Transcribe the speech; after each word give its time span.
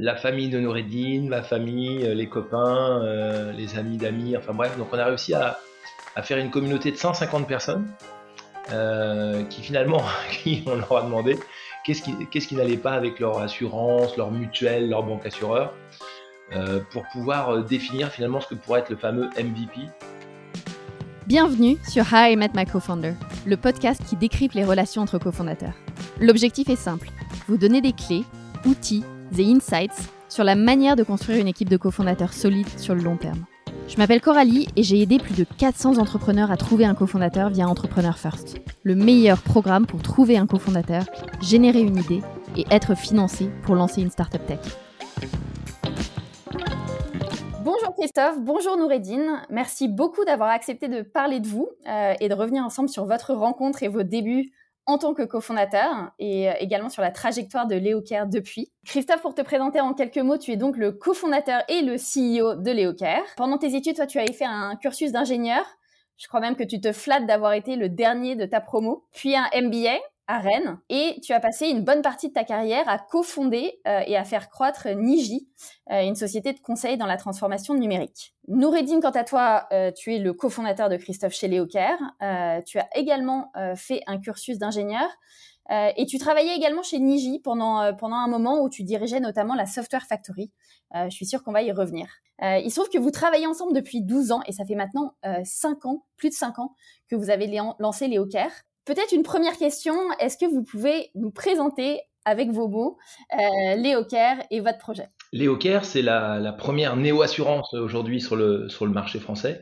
la 0.00 0.14
famille 0.14 0.48
de 0.48 0.60
Noureddin, 0.60 1.26
ma 1.28 1.42
famille, 1.42 2.04
euh, 2.04 2.14
les 2.14 2.28
copains, 2.28 3.02
euh, 3.02 3.52
les 3.52 3.76
amis 3.76 3.96
d'amis, 3.96 4.36
enfin 4.36 4.54
bref, 4.54 4.76
donc 4.78 4.88
on 4.92 4.98
a 4.98 5.04
réussi 5.04 5.34
à, 5.34 5.58
faire 6.22 6.38
une 6.38 6.50
communauté 6.50 6.90
de 6.90 6.96
150 6.96 7.46
personnes 7.46 7.86
euh, 8.72 9.44
qui 9.44 9.60
finalement, 9.60 10.02
on 10.66 10.76
leur 10.76 10.96
a 10.96 11.02
demandé 11.02 11.38
qu'est-ce 11.84 12.02
qui, 12.02 12.12
qu'est-ce 12.30 12.48
qui 12.48 12.56
n'allait 12.56 12.76
pas 12.76 12.92
avec 12.92 13.20
leur 13.20 13.38
assurance, 13.40 14.16
leur 14.16 14.30
mutuelle, 14.32 14.88
leur 14.88 15.04
banque 15.04 15.26
assureur, 15.26 15.74
pour 16.90 17.04
pouvoir 17.12 17.62
définir 17.62 18.10
finalement 18.10 18.40
ce 18.40 18.48
que 18.48 18.54
pourrait 18.54 18.80
être 18.80 18.88
le 18.88 18.96
fameux 18.96 19.28
MVP. 19.36 19.82
Bienvenue 21.26 21.76
sur 21.86 22.04
How 22.04 22.30
I 22.30 22.36
Met 22.36 22.50
My 22.54 22.64
Co-Founder, 22.64 23.12
le 23.46 23.56
podcast 23.58 24.02
qui 24.08 24.16
décrypte 24.16 24.54
les 24.54 24.64
relations 24.64 25.02
entre 25.02 25.18
cofondateurs. 25.18 25.74
L'objectif 26.20 26.68
est 26.70 26.76
simple, 26.76 27.10
vous 27.48 27.58
donner 27.58 27.82
des 27.82 27.92
clés, 27.92 28.24
outils 28.64 29.04
The 29.32 29.40
Insights 29.40 30.10
sur 30.28 30.42
la 30.42 30.54
manière 30.54 30.96
de 30.96 31.02
construire 31.02 31.38
une 31.38 31.48
équipe 31.48 31.68
de 31.68 31.76
cofondateurs 31.76 32.32
solide 32.32 32.68
sur 32.78 32.94
le 32.94 33.02
long 33.02 33.16
terme. 33.16 33.44
Je 33.86 33.96
m'appelle 33.96 34.20
Coralie 34.20 34.68
et 34.74 34.82
j'ai 34.82 35.00
aidé 35.00 35.18
plus 35.18 35.34
de 35.34 35.44
400 35.44 35.98
entrepreneurs 35.98 36.50
à 36.50 36.56
trouver 36.56 36.86
un 36.86 36.94
cofondateur 36.94 37.50
via 37.50 37.68
Entrepreneur 37.68 38.16
First, 38.16 38.58
le 38.82 38.94
meilleur 38.94 39.42
programme 39.42 39.86
pour 39.86 40.02
trouver 40.02 40.38
un 40.38 40.46
cofondateur, 40.46 41.04
générer 41.42 41.80
une 41.80 41.98
idée 41.98 42.22
et 42.56 42.64
être 42.70 42.96
financé 42.96 43.50
pour 43.62 43.74
lancer 43.74 44.00
une 44.00 44.10
startup 44.10 44.44
tech. 44.46 44.60
Bonjour 47.64 47.94
Christophe, 47.96 48.40
bonjour 48.40 48.78
Noureddine. 48.78 49.42
Merci 49.50 49.88
beaucoup 49.88 50.24
d'avoir 50.24 50.48
accepté 50.50 50.88
de 50.88 51.02
parler 51.02 51.40
de 51.40 51.46
vous 51.46 51.68
euh, 51.86 52.14
et 52.18 52.28
de 52.28 52.34
revenir 52.34 52.64
ensemble 52.64 52.88
sur 52.88 53.04
votre 53.04 53.34
rencontre 53.34 53.82
et 53.82 53.88
vos 53.88 54.04
débuts 54.04 54.52
en 54.88 54.96
tant 54.96 55.12
que 55.12 55.22
cofondateur 55.22 56.10
et 56.18 56.48
euh, 56.48 56.54
également 56.60 56.88
sur 56.88 57.02
la 57.02 57.10
trajectoire 57.10 57.66
de 57.66 57.76
LeoCare 57.76 58.26
depuis. 58.26 58.72
Christophe, 58.86 59.20
pour 59.20 59.34
te 59.34 59.42
présenter 59.42 59.80
en 59.80 59.92
quelques 59.92 60.16
mots, 60.18 60.38
tu 60.38 60.50
es 60.50 60.56
donc 60.56 60.78
le 60.78 60.92
cofondateur 60.92 61.62
et 61.68 61.82
le 61.82 61.96
CEO 61.96 62.54
de 62.54 62.70
LeoCare. 62.70 63.22
Pendant 63.36 63.58
tes 63.58 63.76
études, 63.76 63.96
toi, 63.96 64.06
tu 64.06 64.18
avais 64.18 64.32
fait 64.32 64.46
un 64.46 64.76
cursus 64.76 65.12
d'ingénieur. 65.12 65.64
Je 66.16 66.26
crois 66.26 66.40
même 66.40 66.56
que 66.56 66.64
tu 66.64 66.80
te 66.80 66.92
flattes 66.92 67.26
d'avoir 67.26 67.52
été 67.52 67.76
le 67.76 67.90
dernier 67.90 68.34
de 68.34 68.46
ta 68.46 68.60
promo, 68.60 69.04
puis 69.12 69.36
un 69.36 69.46
MBA 69.54 69.98
à 70.28 70.40
Rennes 70.40 70.78
et 70.90 71.18
tu 71.22 71.32
as 71.32 71.40
passé 71.40 71.68
une 71.68 71.82
bonne 71.82 72.02
partie 72.02 72.28
de 72.28 72.34
ta 72.34 72.44
carrière 72.44 72.86
à 72.86 72.98
cofonder 72.98 73.80
euh, 73.88 74.02
et 74.06 74.14
à 74.14 74.24
faire 74.24 74.50
croître 74.50 74.86
Niji, 74.86 75.48
euh, 75.90 76.02
une 76.02 76.14
société 76.14 76.52
de 76.52 76.60
conseil 76.60 76.98
dans 76.98 77.06
la 77.06 77.16
transformation 77.16 77.72
numérique. 77.74 78.34
Noureddin, 78.46 79.00
quant 79.00 79.10
à 79.10 79.24
toi, 79.24 79.66
euh, 79.72 79.90
tu 79.90 80.14
es 80.14 80.18
le 80.18 80.34
cofondateur 80.34 80.90
de 80.90 80.96
Christophe 80.96 81.32
chez 81.32 81.48
Leocare. 81.48 81.98
tu 82.66 82.78
as 82.78 82.88
également 82.94 83.50
fait 83.74 84.02
un 84.06 84.18
cursus 84.18 84.58
d'ingénieur 84.58 85.08
et 85.70 86.06
tu 86.06 86.18
travaillais 86.18 86.54
également 86.54 86.82
chez 86.82 86.98
Niji 86.98 87.40
pendant, 87.40 87.94
pendant 87.96 88.16
un 88.16 88.28
moment 88.28 88.62
où 88.62 88.68
tu 88.68 88.84
dirigeais 88.84 89.20
notamment 89.20 89.54
la 89.54 89.66
Software 89.66 90.06
Factory. 90.06 90.50
je 90.94 91.10
suis 91.10 91.26
sûre 91.26 91.42
qu'on 91.42 91.52
va 91.52 91.62
y 91.62 91.72
revenir. 91.72 92.08
il 92.42 92.70
se 92.70 92.76
trouve 92.76 92.90
que 92.90 92.98
vous 92.98 93.10
travaillez 93.10 93.46
ensemble 93.46 93.74
depuis 93.74 94.02
12 94.02 94.32
ans 94.32 94.40
et 94.46 94.52
ça 94.52 94.64
fait 94.64 94.74
maintenant 94.74 95.14
5 95.44 95.86
ans, 95.86 96.04
plus 96.16 96.30
de 96.30 96.34
5 96.34 96.58
ans, 96.58 96.74
que 97.08 97.16
vous 97.16 97.30
avez 97.30 97.50
lancé 97.78 98.08
Leocare. 98.08 98.52
Peut-être 98.88 99.12
une 99.12 99.22
première 99.22 99.58
question, 99.58 99.94
est-ce 100.18 100.38
que 100.38 100.46
vous 100.46 100.64
pouvez 100.64 101.10
nous 101.14 101.30
présenter 101.30 102.00
avec 102.24 102.50
vos 102.50 102.68
mots 102.68 102.96
euh, 103.34 103.76
Léocare 103.76 104.38
et 104.50 104.60
votre 104.60 104.78
projet? 104.78 105.08
Léocare, 105.30 105.84
c'est 105.84 106.00
la, 106.00 106.54
première 106.56 106.96
néo-assurance 106.96 107.74
aujourd'hui 107.74 108.22
sur 108.22 108.34
le, 108.34 108.70
sur 108.70 108.86
le 108.86 108.92
marché 108.92 109.18
français. 109.18 109.60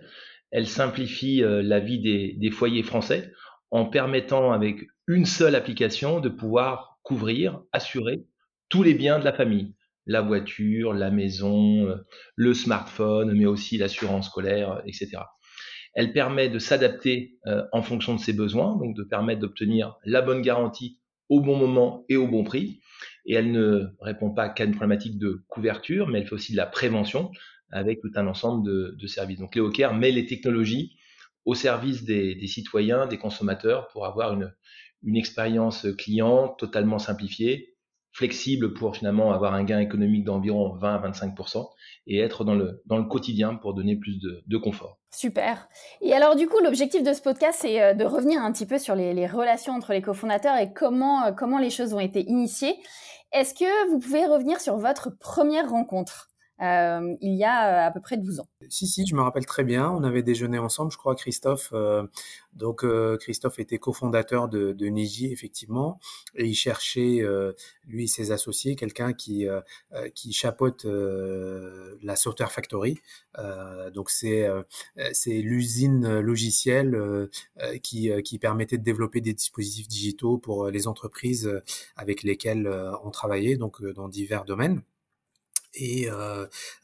Elle 0.53 0.69
simplifie 0.69 1.43
euh, 1.43 1.61
la 1.61 1.81
vie 1.81 2.37
des, 2.39 2.51
foyers 2.53 2.85
français 2.85 3.33
en 3.73 3.87
permettant 3.87 4.53
avec 4.53 4.77
une 5.09 5.27
seule 5.27 5.57
application 5.57 6.21
de 6.21 6.29
pouvoir 6.29 7.01
couvrir, 7.03 7.63
assurer 7.73 8.27
tous 8.69 8.85
les 8.85 8.95
biens 8.95 9.19
de 9.19 9.25
la 9.25 9.33
famille. 9.33 9.75
La 10.07 10.21
voiture, 10.21 10.95
la 10.95 11.11
maison, 11.11 11.85
euh, 11.89 11.97
le 12.37 12.55
smartphone, 12.55 13.33
mais 13.37 13.47
aussi 13.47 13.77
l'assurance 13.77 14.27
scolaire, 14.27 14.83
etc. 14.87 15.19
Elle 15.97 16.13
permet 16.13 16.51
de 16.51 16.59
s'adapter 16.59 17.39
euh, 17.47 17.65
en 17.73 17.81
fonction 17.81 18.15
de 18.15 18.21
ses 18.21 18.35
besoins, 18.35 18.77
donc 18.77 18.95
de 18.95 19.03
permettre 19.03 19.41
d'obtenir 19.41 19.97
la 20.05 20.21
bonne 20.21 20.43
garantie 20.43 21.01
au 21.31 21.41
bon 21.41 21.57
moment 21.57 22.05
et 22.11 22.17
au 22.17 22.29
bon 22.29 22.45
prix. 22.45 22.81
Et 23.25 23.33
elle 23.33 23.51
ne 23.51 23.87
répond 24.03 24.31
pas 24.31 24.51
qu'à 24.51 24.65
une 24.65 24.73
problématique 24.73 25.19
de 25.19 25.43
couverture, 25.49 26.07
mais 26.07 26.21
elle 26.21 26.27
fait 26.27 26.35
aussi 26.35 26.53
de 26.53 26.59
la 26.59 26.67
prévention 26.67 27.31
avec 27.71 28.03
tout 28.03 28.11
un 28.15 28.27
ensemble 28.27 28.63
de, 28.63 29.07
services. 29.07 29.39
Donc 29.39 29.55
Léocare 29.55 29.95
met 29.95 30.13
les 30.13 30.27
technologies 30.27 30.97
au 31.47 31.55
service 31.55 32.05
des, 32.05 32.47
citoyens, 32.47 33.07
des 33.07 33.17
consommateurs, 33.17 33.89
pour 33.89 34.05
avoir 34.05 34.35
une, 34.35 34.53
une 35.03 35.17
expérience 35.17 35.87
client 35.97 36.49
totalement 36.59 36.99
simplifiée, 36.99 37.76
flexible 38.17 38.73
pour 38.73 38.97
finalement 38.97 39.31
avoir 39.31 39.53
un 39.53 39.63
gain 39.63 39.79
économique 39.79 40.25
d'environ 40.25 40.75
20 40.75 40.95
à 40.95 41.11
25% 41.11 41.69
et 42.07 42.19
être 42.19 42.45
dans 42.45 42.55
le, 42.55 42.83
quotidien 43.11 43.57
pour 43.57 43.75
donner 43.75 43.97
plus 43.97 44.19
de, 44.19 44.57
confort. 44.57 44.99
Super. 45.11 45.69
Et 46.01 46.15
alors 46.15 46.35
du 46.35 46.49
coup, 46.49 46.59
l'objectif 46.65 47.03
de 47.03 47.13
ce 47.13 47.21
podcast, 47.21 47.59
c'est 47.61 47.83
euh, 47.83 47.93
de 47.93 48.05
revenir 48.05 48.41
un 48.41 48.51
petit 48.53 48.65
peu 48.65 48.79
sur 48.79 48.95
les, 48.95 49.13
les 49.13 49.27
relations 49.27 49.75
entre 49.75 49.93
les 49.93 50.01
cofondateurs 50.01 50.57
et 50.57 50.73
comment, 50.73 51.27
euh, 51.27 51.33
comment 51.33 51.59
les 51.59 51.69
choses 51.69 51.93
ont 51.93 52.01
été 52.01 52.23
initiées. 52.23 52.77
Est-ce 53.33 53.53
que 53.53 53.91
vous 53.91 53.99
pouvez 53.99 54.25
revenir 54.25 54.61
sur 54.61 54.79
votre 54.79 55.11
première 55.19 55.69
rencontre? 55.69 56.31
Euh, 56.63 57.15
il 57.21 57.35
y 57.35 57.45
a 57.45 57.85
euh, 57.85 57.89
à 57.89 57.91
peu 57.91 58.01
près 58.01 58.17
12 58.17 58.41
ans. 58.41 58.49
Si, 58.69 58.87
si, 58.87 59.07
je 59.07 59.15
me 59.15 59.21
rappelle 59.21 59.45
très 59.47 59.65
bien. 59.65 59.91
On 59.91 60.03
avait 60.05 60.23
déjeuné 60.23 60.59
ensemble, 60.59 60.91
je 60.91 60.97
crois, 60.97 61.15
Christophe. 61.15 61.71
Euh, 61.73 62.07
donc, 62.55 62.87
Christophe 63.21 63.59
était 63.59 63.79
cofondateur 63.79 64.49
de, 64.49 64.87
Niji, 64.87 65.31
effectivement, 65.31 66.01
et 66.35 66.47
il 66.47 66.55
cherchait, 66.55 67.23
lui 67.87 68.05
et 68.05 68.07
ses 68.07 68.33
associés, 68.33 68.77
quelqu'un 68.77 69.13
qui, 69.13 69.47
qui 70.15 70.33
chapeaute 70.33 70.87
la 70.87 72.17
Software 72.17 72.51
Factory. 72.51 72.99
donc, 73.93 74.09
c'est 74.09 74.49
c'est 75.13 75.43
l'usine 75.43 76.19
logicielle 76.21 77.29
qui, 77.83 78.11
qui 78.23 78.39
permettait 78.39 78.79
de 78.79 78.85
développer 78.85 79.21
des 79.21 79.35
dispositifs 79.35 79.89
digitaux 79.89 80.39
pour 80.39 80.71
les 80.71 80.89
entreprises 80.89 81.61
avec 81.97 82.23
lesquelles 82.23 82.73
on 83.05 83.11
travaillait, 83.11 83.59
donc 83.59 83.85
dans 83.85 84.09
divers 84.09 84.47
domaines. 84.47 84.81
Et 85.77 86.09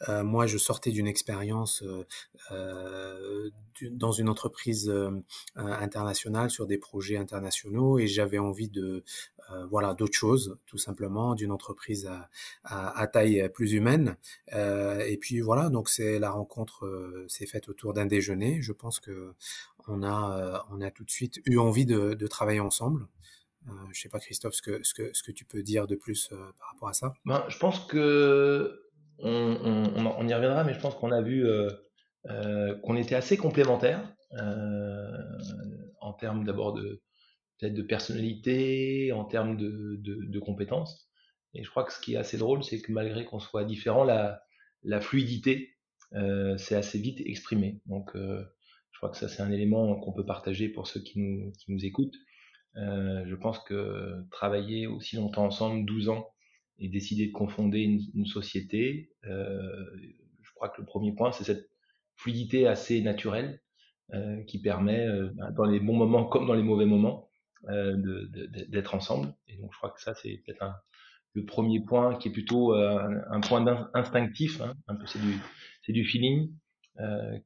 moi, 0.08 0.46
je 0.46 0.58
sortais 0.58 0.90
d'une 0.90 1.06
expérience 1.06 1.82
dans 3.90 4.12
une 4.12 4.28
entreprise 4.28 4.92
internationale 5.56 6.50
sur 6.50 6.66
des 6.66 6.78
projets 6.78 7.16
internationaux 7.16 7.98
et 7.98 8.06
j'avais 8.06 8.38
envie 8.38 8.68
de 8.68 9.04
voilà 9.70 9.94
d'autres 9.94 10.16
choses, 10.16 10.58
tout 10.66 10.78
simplement, 10.78 11.34
d'une 11.34 11.50
entreprise 11.50 12.10
à, 12.64 13.06
taille 13.06 13.48
plus 13.54 13.72
humaine. 13.72 14.16
et 14.52 15.18
puis 15.20 15.40
voilà, 15.40 15.70
donc 15.70 15.88
c'est 15.88 16.18
la 16.18 16.30
rencontre 16.30 17.24
s'est 17.28 17.46
faite 17.46 17.68
autour 17.68 17.92
d'un 17.94 18.06
déjeuner. 18.06 18.60
Je 18.60 18.72
pense 18.72 19.00
que 19.00 19.34
on 19.88 20.02
a 20.02 20.66
on 20.70 20.80
a 20.80 20.90
tout 20.90 21.04
de 21.04 21.10
suite 21.10 21.40
eu 21.46 21.58
envie 21.58 21.86
de, 21.86 22.26
travailler 22.26 22.60
ensemble. 22.60 23.06
Je 23.66 23.70
ne 23.70 23.94
sais 23.94 24.08
pas, 24.08 24.18
Christophe, 24.18 24.54
ce 24.54 24.62
que, 24.62 24.82
ce, 24.82 24.92
que, 24.92 25.10
ce 25.12 25.22
que 25.22 25.30
tu 25.30 25.44
peux 25.44 25.62
dire 25.62 25.86
de 25.86 25.94
plus 25.94 26.28
par 26.58 26.68
rapport 26.72 26.88
à 26.88 26.94
ça? 26.94 27.14
Ben, 27.24 27.44
Je 27.48 27.58
pense 27.58 27.78
que 27.86 28.81
on, 29.22 30.28
y 30.28 30.34
reviendra, 30.34 30.64
mais 30.64 30.74
je 30.74 30.80
pense 30.80 30.94
qu'on 30.94 31.12
a 31.12 31.22
vu 31.22 31.46
euh, 31.46 31.68
qu'on 32.82 32.96
était 32.96 33.14
assez 33.14 33.36
complémentaires 33.36 34.14
en 36.00 36.12
termes 36.14 36.44
d'abord 36.44 36.72
de 36.72 37.02
peut-être 37.58 37.74
de 37.74 37.82
personnalité, 37.82 39.12
en 39.12 39.24
termes 39.24 39.56
de, 39.56 40.00
de, 40.02 40.40
compétences. 40.40 41.08
Et 41.54 41.62
je 41.62 41.70
crois 41.70 41.84
que 41.84 41.92
ce 41.92 42.00
qui 42.00 42.14
est 42.14 42.16
assez 42.16 42.38
drôle, 42.38 42.64
c'est 42.64 42.80
que 42.80 42.90
malgré 42.90 43.24
qu'on 43.24 43.38
soit 43.38 43.64
différent, 43.64 44.04
la, 44.04 44.42
la 44.82 45.00
fluidité 45.00 45.76
euh, 46.14 46.56
c'est 46.58 46.74
assez 46.74 46.98
vite 46.98 47.20
exprimé. 47.24 47.80
Donc, 47.86 48.10
je 48.14 48.98
crois 48.98 49.10
que 49.10 49.16
ça, 49.16 49.28
c'est 49.28 49.42
un 49.42 49.50
élément 49.50 49.98
qu'on 50.00 50.12
peut 50.12 50.26
partager 50.26 50.68
pour 50.68 50.86
ceux 50.86 51.00
qui 51.00 51.20
nous, 51.20 51.52
qui 51.52 51.72
nous 51.72 51.84
écoutent. 51.84 52.16
Euh, 52.76 53.24
je 53.26 53.34
pense 53.34 53.58
que 53.60 54.24
travailler 54.30 54.86
aussi 54.86 55.16
longtemps 55.16 55.44
ensemble, 55.44 55.84
12 55.84 56.08
ans, 56.08 56.31
et 56.78 56.88
décider 56.88 57.28
de 57.28 57.32
confonder 57.32 57.80
une, 57.80 58.26
société, 58.26 59.10
euh, 59.24 59.60
je 60.42 60.50
crois 60.54 60.68
que 60.68 60.80
le 60.80 60.86
premier 60.86 61.12
point, 61.12 61.32
c'est 61.32 61.44
cette 61.44 61.68
fluidité 62.16 62.66
assez 62.66 63.00
naturelle 63.02 63.60
euh, 64.14 64.42
qui 64.44 64.60
permet, 64.60 65.06
bah, 65.34 65.50
dans 65.52 65.64
les 65.64 65.80
bons 65.80 65.96
moments 65.96 66.24
comme 66.24 66.46
dans 66.46 66.54
les 66.54 66.62
mauvais 66.62 66.86
moments, 66.86 67.28
d'être 68.68 68.94
ensemble. 68.94 69.32
Et 69.46 69.56
donc, 69.56 69.72
je 69.72 69.78
crois 69.78 69.90
que 69.90 70.00
ça, 70.00 70.14
c'est 70.14 70.42
peut-être 70.44 70.64
le 71.34 71.44
premier 71.44 71.80
point 71.80 72.16
qui 72.16 72.28
est 72.28 72.32
plutôt 72.32 72.72
un, 72.74 73.40
point 73.40 73.88
instinctif, 73.94 74.60
hein, 74.60 74.74
un 74.88 74.96
peu 74.96 75.06
c'est 75.06 75.20
du, 75.20 75.92
du 75.92 76.04
feeling 76.04 76.52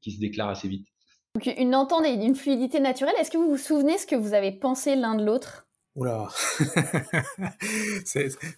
qui 0.01 0.13
se 0.13 0.21
déclare 0.21 0.49
assez 0.49 0.69
vite. 0.69 0.89
Donc 1.37 1.55
une 1.59 1.75
entente 1.75 2.07
et 2.07 2.15
une 2.15 2.35
fluidité 2.35 2.81
naturelle. 2.81 3.15
Est-ce 3.21 3.31
que 3.31 3.37
vous 3.37 3.51
vous 3.51 3.59
souvenez 3.59 3.99
ce 3.99 4.07
que 4.07 4.17
vous 4.17 4.33
avez 4.33 4.53
pensé 4.53 4.97
l'un 4.97 5.17
de 5.17 5.23
l'autre? 5.23 5.66
Oula, 5.97 6.29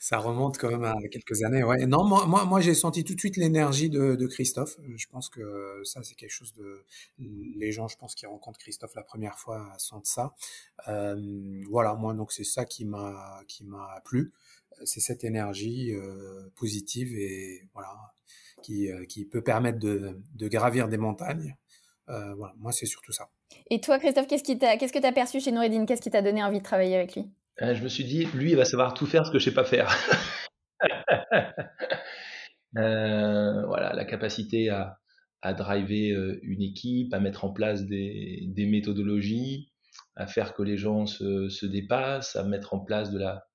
ça 0.01 0.19
remonte 0.19 0.59
quand 0.59 0.71
même 0.71 0.83
à 0.83 0.97
quelques 1.09 1.45
années. 1.45 1.63
Ouais. 1.63 1.87
Non, 1.87 2.03
moi, 2.05 2.61
j'ai 2.61 2.75
senti 2.75 3.05
tout 3.05 3.15
de 3.15 3.21
suite 3.21 3.37
l'énergie 3.37 3.89
de, 3.89 4.27
Christophe. 4.27 4.77
Je 4.97 5.07
pense 5.07 5.29
que 5.29 5.81
ça, 5.85 6.03
c'est 6.03 6.17
quelque 6.17 6.33
chose 6.33 6.53
de. 6.55 6.85
Les 7.19 7.71
gens, 7.71 7.87
je 7.87 7.97
pense, 7.97 8.17
qui 8.17 8.27
rencontrent 8.27 8.59
Christophe 8.59 8.97
la 8.97 9.05
première 9.05 9.39
fois 9.39 9.73
sentent 9.79 10.07
ça. 10.07 10.35
Euh, 10.89 11.63
voilà, 11.71 11.95
moi, 11.95 12.13
donc 12.13 12.33
c'est 12.33 12.43
ça 12.43 12.65
qui 12.65 12.85
m'a 12.85 13.41
qui 13.47 13.65
m'a 13.65 14.03
plu. 14.05 14.33
c'est 14.83 15.01
cette 15.01 15.23
énergie 15.23 15.93
positive 16.57 17.17
et 17.17 17.63
voilà 17.73 17.95
qui, 18.63 19.25
peut 19.31 19.43
permettre 19.43 19.79
de, 19.79 20.21
de 20.35 20.49
gravir 20.49 20.89
des 20.89 20.99
montagnes. 20.99 21.57
voilà, 22.09 22.55
moi 22.59 22.73
c'est 22.73 22.87
surtout 22.87 23.13
ça. 23.13 23.31
Et 23.71 23.81
toi, 23.81 23.99
Christophe, 23.99 24.27
qu'est-ce, 24.27 24.45
qui 24.45 24.59
qu'est-ce 24.59 24.93
que 24.93 24.99
tu 24.99 25.07
as 25.07 25.13
perçu 25.13 25.41
chez 25.41 25.53
Noureddin? 25.53 25.87
Qu'est-ce 25.87 26.03
qui 26.03 26.11
t'a 26.11 26.23
donné 26.23 26.43
envie 26.43 26.59
de 26.59 26.65
travailler 26.65 26.97
avec 26.97 27.15
lui? 27.15 27.27
Je 27.61 27.83
me 27.83 27.89
suis 27.89 28.05
dit, 28.05 28.27
lui, 28.35 28.53
il 28.53 28.57
va 28.57 28.65
savoir 28.65 28.95
tout 28.95 29.07
faire 29.07 29.27
ce 29.27 29.31
que 29.31 29.39
je 29.39 29.45
sais 29.45 29.55
pas 29.55 29.65
faire. 29.65 29.95
Euh, 32.77 33.65
voilà, 33.67 33.95
la 33.95 34.05
capacité 34.05 34.69
à, 34.69 34.99
à 35.43 35.55
driver 35.55 36.11
euh, 36.13 36.39
une 36.43 36.63
équipe, 36.63 37.15
à 37.15 37.19
mettre 37.19 37.45
en 37.45 37.51
place 37.51 37.87
des, 37.87 38.45
des 38.49 38.67
méthodologies, 38.67 39.73
à 40.17 40.27
faire 40.27 40.55
que 40.55 40.63
les 40.63 40.77
gens 40.77 41.07
se, 41.07 41.49
se, 41.49 41.67
dépassent, 41.67 42.37
à 42.37 42.45
mettre 42.45 42.75
en 42.75 42.81
place 42.81 43.11
de 43.11 43.19
la, 43.19 43.47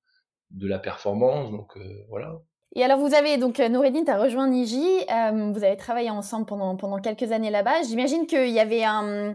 de 0.52 0.68
la 0.68 0.80
performance. 0.80 1.52
Donc 1.52 1.78
euh, 1.78 2.06
voilà. 2.10 2.40
Et 2.76 2.84
alors 2.84 3.00
vous 3.00 3.14
avez 3.14 3.38
donc 3.38 3.60
Noureddin, 3.60 4.04
tu 4.04 4.10
as 4.10 4.18
rejoint 4.18 4.48
Niji, 4.48 4.84
euh, 4.84 5.52
vous 5.52 5.64
avez 5.64 5.78
travaillé 5.78 6.10
ensemble 6.10 6.48
pendant, 6.48 6.76
pendant 6.76 7.00
quelques 7.00 7.32
années 7.32 7.52
là-bas. 7.52 7.84
J'imagine 7.88 8.26
qu'il 8.26 8.50
y 8.50 8.60
avait 8.60 8.84
un, 8.84 9.34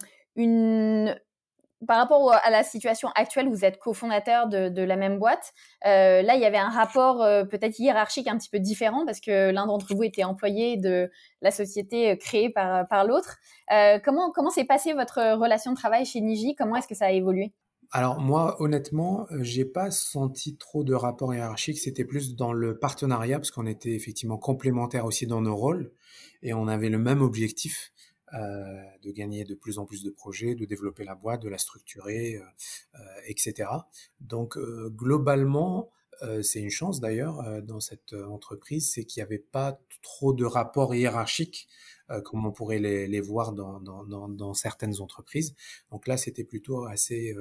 par 1.87 1.99
rapport 1.99 2.33
à 2.33 2.51
la 2.51 2.65
situation 2.65 3.09
actuelle, 3.15 3.49
vous 3.49 3.65
êtes 3.65 3.79
cofondateur 3.79 4.49
de, 4.49 4.83
la 4.83 4.97
même 4.97 5.19
boîte. 5.19 5.53
Euh, 5.87 6.23
là, 6.23 6.35
il 6.35 6.41
y 6.41 6.45
avait 6.45 6.59
un 6.59 6.71
rapport 6.71 7.23
euh, 7.23 7.45
peut-être 7.45 7.79
hiérarchique 7.79 8.27
un 8.27 8.37
petit 8.37 8.51
peu 8.51 8.59
différent 8.59 9.07
parce 9.07 9.21
que 9.21 9.51
l'un 9.51 9.67
d'entre 9.67 9.95
vous 9.95 10.03
était 10.03 10.25
employé 10.25 10.77
de 10.77 11.11
la 11.41 11.51
société 11.51 12.11
euh, 12.11 12.17
créée 12.17 12.51
par, 12.51 12.89
par 12.89 13.05
l'autre. 13.05 13.37
Comment 14.05 14.33
comment 14.33 14.51
s'est 14.51 14.65
passée 14.65 14.93
votre 14.93 15.37
relation 15.37 15.73
de 15.73 15.77
travail 15.77 16.05
chez 16.05 16.21
Niji? 16.21 16.55
Comment 16.57 16.77
est-ce 16.77 16.89
que 16.89 16.95
ça 16.95 17.07
a 17.07 17.11
évolué? 17.11 17.53
Alors 17.91 18.21
moi, 18.21 18.61
honnêtement, 18.61 19.27
j'ai 19.41 19.65
pas 19.65 19.91
senti 19.91 20.57
trop 20.57 20.85
de 20.85 20.95
rapport 20.95 21.33
hiérarchique. 21.35 21.79
C'était 21.79 22.05
plus 22.05 22.35
dans 22.35 22.53
le 22.53 22.79
partenariat 22.79 23.39
parce 23.39 23.51
qu'on 23.51 23.67
était 23.67 23.95
effectivement 23.95 24.37
complémentaires 24.37 25.05
aussi 25.05 25.27
dans 25.27 25.41
nos 25.41 25.57
rôles 25.57 25.93
et 26.43 26.53
on 26.53 26.69
avait 26.69 26.91
le 26.91 26.99
même 26.99 27.23
objectif. 27.23 27.93
Euh, 28.35 28.83
de 29.03 29.11
gagner 29.11 29.45
de 29.45 29.55
plus 29.55 29.79
en 29.79 29.87
plus 29.87 30.03
de 30.03 30.11
projets, 30.11 30.55
de 30.55 30.67
développer 30.67 31.05
la 31.05 31.15
boîte, 31.15 31.41
de 31.43 31.49
la 31.49 31.57
structurer, 31.57 32.37
euh, 32.37 32.43
euh, 32.97 32.99
etc. 33.27 33.71
Donc 34.21 34.59
globalement, 34.59 35.91
c'est 36.43 36.59
une 36.59 36.71
chance 36.71 36.99
d'ailleurs 36.99 37.63
dans 37.63 37.79
cette 37.79 38.13
entreprise, 38.13 38.91
c'est 38.93 39.05
qu'il 39.05 39.21
n'y 39.21 39.25
avait 39.25 39.39
pas 39.39 39.81
trop 40.03 40.33
de 40.33 40.45
rapports 40.45 40.93
hiérarchiques 40.93 41.69
comme 42.25 42.45
on 42.45 42.51
pourrait 42.51 42.81
les, 42.81 43.07
les 43.07 43.21
voir 43.21 43.53
dans, 43.53 43.79
dans, 43.81 44.03
dans, 44.03 44.29
dans, 44.29 44.53
certaines 44.53 45.01
entreprises. 45.01 45.55
Donc 45.93 46.09
là, 46.09 46.17
c'était 46.17 46.43
plutôt 46.43 46.87
assez, 46.87 47.37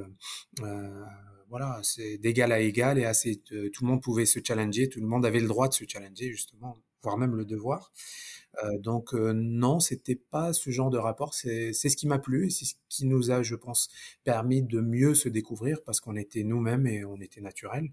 euh, 0.62 1.06
voilà, 1.50 1.80
c'est 1.82 2.20
d'égal 2.20 2.52
à 2.52 2.60
égal 2.60 3.00
et 3.00 3.06
assez, 3.06 3.38
tout 3.38 3.84
le 3.84 3.88
monde 3.88 4.04
pouvait 4.04 4.28
se 4.28 4.40
challenger, 4.44 4.90
tout 4.90 5.00
le 5.00 5.08
monde 5.08 5.26
avait 5.26 5.40
le 5.40 5.48
droit 5.48 5.70
de 5.70 5.74
se 5.74 5.86
challenger 5.88 6.30
justement, 6.32 6.78
voire 7.02 7.18
même 7.18 7.36
le 7.36 7.46
devoir. 7.46 7.92
Donc 8.80 9.14
euh, 9.14 9.34
non, 9.34 9.80
c'était 9.80 10.16
pas 10.16 10.54
ce 10.54 10.70
genre 10.70 10.90
de 10.90 10.98
rapport. 10.98 11.34
C'est 11.34 11.74
ce 11.74 11.96
qui 11.96 12.08
m'a 12.08 12.20
plu 12.20 12.50
c'est 12.50 12.66
ce 12.66 12.74
qui 12.90 13.06
nous 13.06 13.32
a, 13.32 13.44
je 13.44 13.56
pense, 13.56 13.90
permis 14.24 14.62
de 14.62 14.80
mieux 14.80 15.14
se 15.14 15.30
découvrir 15.30 15.84
parce 15.84 16.00
qu'on 16.00 16.16
était 16.16 16.44
nous-mêmes 16.44 16.88
et 16.88 17.06
on 17.06 17.18
était 17.18 17.42
naturel. 17.42 17.90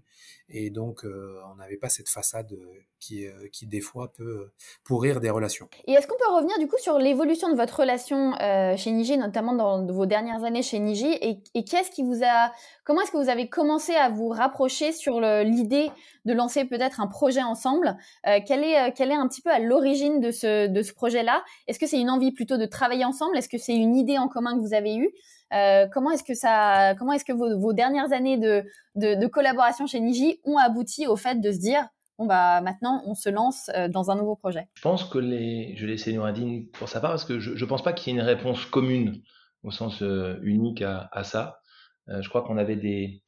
Et 0.49 0.69
donc 0.69 1.05
on 1.05 1.55
n'avait 1.55 1.77
pas 1.77 1.89
cette 1.89 2.09
façade 2.09 2.55
qui, 2.99 3.27
qui 3.51 3.67
des 3.67 3.81
fois 3.81 4.11
peut 4.13 4.49
pourrir 4.83 5.19
des 5.19 5.29
relations. 5.29 5.69
Et 5.85 5.93
est-ce 5.93 6.07
qu'on 6.07 6.17
peut 6.17 6.35
revenir 6.35 6.57
du 6.59 6.67
coup 6.67 6.77
sur 6.77 6.97
l'évolution 6.97 7.49
de 7.51 7.55
votre 7.55 7.81
relation 7.81 8.33
chez 8.77 8.91
Niji, 8.91 9.17
notamment 9.17 9.53
dans 9.53 9.85
vos 9.85 10.05
dernières 10.05 10.43
années 10.43 10.63
chez 10.63 10.79
Niji, 10.79 11.11
et, 11.21 11.63
qu'est-ce 11.63 11.91
qui 11.91 12.03
vous 12.03 12.23
a, 12.23 12.51
comment 12.83 13.01
est-ce 13.01 13.11
que 13.11 13.17
vous 13.17 13.29
avez 13.29 13.49
commencé 13.49 13.93
à 13.93 14.09
vous 14.09 14.29
rapprocher 14.29 14.91
sur 14.91 15.19
l'idée 15.19 15.91
de 16.25 16.33
lancer 16.33 16.65
peut-être 16.65 16.99
un 16.99 17.07
projet 17.07 17.43
ensemble? 17.43 17.97
Quelle 18.23 18.63
est, 18.63 18.93
quelle 18.93 19.11
est 19.11 19.15
un 19.15 19.27
petit 19.27 19.41
peu 19.41 19.51
à 19.51 19.59
l'origine 19.59 20.19
de 20.19 20.31
ce 20.31 20.54
de, 20.67 20.81
ce 20.81 20.93
projet-là 20.93 21.43
Est-ce 21.67 21.79
que 21.79 21.87
c'est 21.87 21.99
une 21.99 22.09
envie 22.09 22.31
plutôt 22.31 22.57
de 22.57 22.65
travailler 22.65 23.05
ensemble? 23.05 23.37
Est-ce 23.37 23.49
que 23.49 23.57
c'est 23.57 23.75
une 23.75 23.95
idée 23.95 24.17
en 24.17 24.27
commun 24.27 24.55
que 24.55 24.61
vous 24.61 24.73
avez 24.73 24.95
eue? 24.95 25.11
Euh, 25.53 25.87
Comment 25.91 26.11
est-ce 26.11 26.23
que 26.23 26.33
ça, 26.33 26.95
comment 26.97 27.13
est-ce 27.13 27.25
que 27.25 27.33
vos, 27.33 27.73
dernières 27.73 28.11
années 28.13 28.37
de, 28.37 28.63
de, 28.95 29.27
collaboration 29.27 29.85
chez 29.87 29.99
Niji 29.99 30.39
ont 30.43 30.57
abouti 30.57 31.07
au 31.07 31.15
fait 31.15 31.39
de 31.39 31.51
se 31.51 31.59
dire 31.59 31.87
bon 32.17 32.25
bah 32.25 32.61
maintenant 32.61 33.03
on 33.05 33.13
se 33.13 33.29
lance 33.29 33.69
euh, 33.75 33.87
dans 33.87 34.09
un 34.09 34.15
nouveau 34.15 34.35
projet? 34.35 34.67
Je 34.75 34.81
pense 34.81 35.03
que 35.03 35.17
les, 35.17 35.75
je 35.75 35.85
vais 35.85 35.93
laisser 35.93 36.13
Nouradine 36.13 36.67
pour 36.69 36.89
sa 36.89 36.99
part 36.99 37.11
parce 37.11 37.25
que 37.25 37.39
je, 37.39 37.51
ne 37.51 37.69
pense 37.69 37.83
pas 37.83 37.93
qu'il 37.93 38.13
y 38.13 38.15
ait 38.15 38.19
une 38.19 38.25
réponse 38.25 38.65
commune 38.65 39.21
au 39.63 39.71
sens 39.71 40.01
euh, 40.01 40.39
unique 40.43 40.81
à, 40.81 41.23
ça. 41.23 41.59
je 42.07 42.27
crois 42.29 42.43
qu'on 42.43 42.57
avait 42.57 42.75
des, 42.75 43.21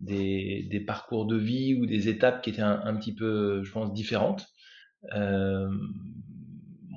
des, 0.00 0.84
parcours 0.86 1.26
de 1.26 1.36
vie 1.36 1.74
ou 1.74 1.86
des 1.86 2.08
étapes 2.08 2.42
qui 2.42 2.50
étaient 2.50 2.62
un, 2.62 2.94
petit 2.96 3.14
peu, 3.14 3.62
je 3.62 3.72
pense, 3.72 3.92
différentes. 3.92 4.46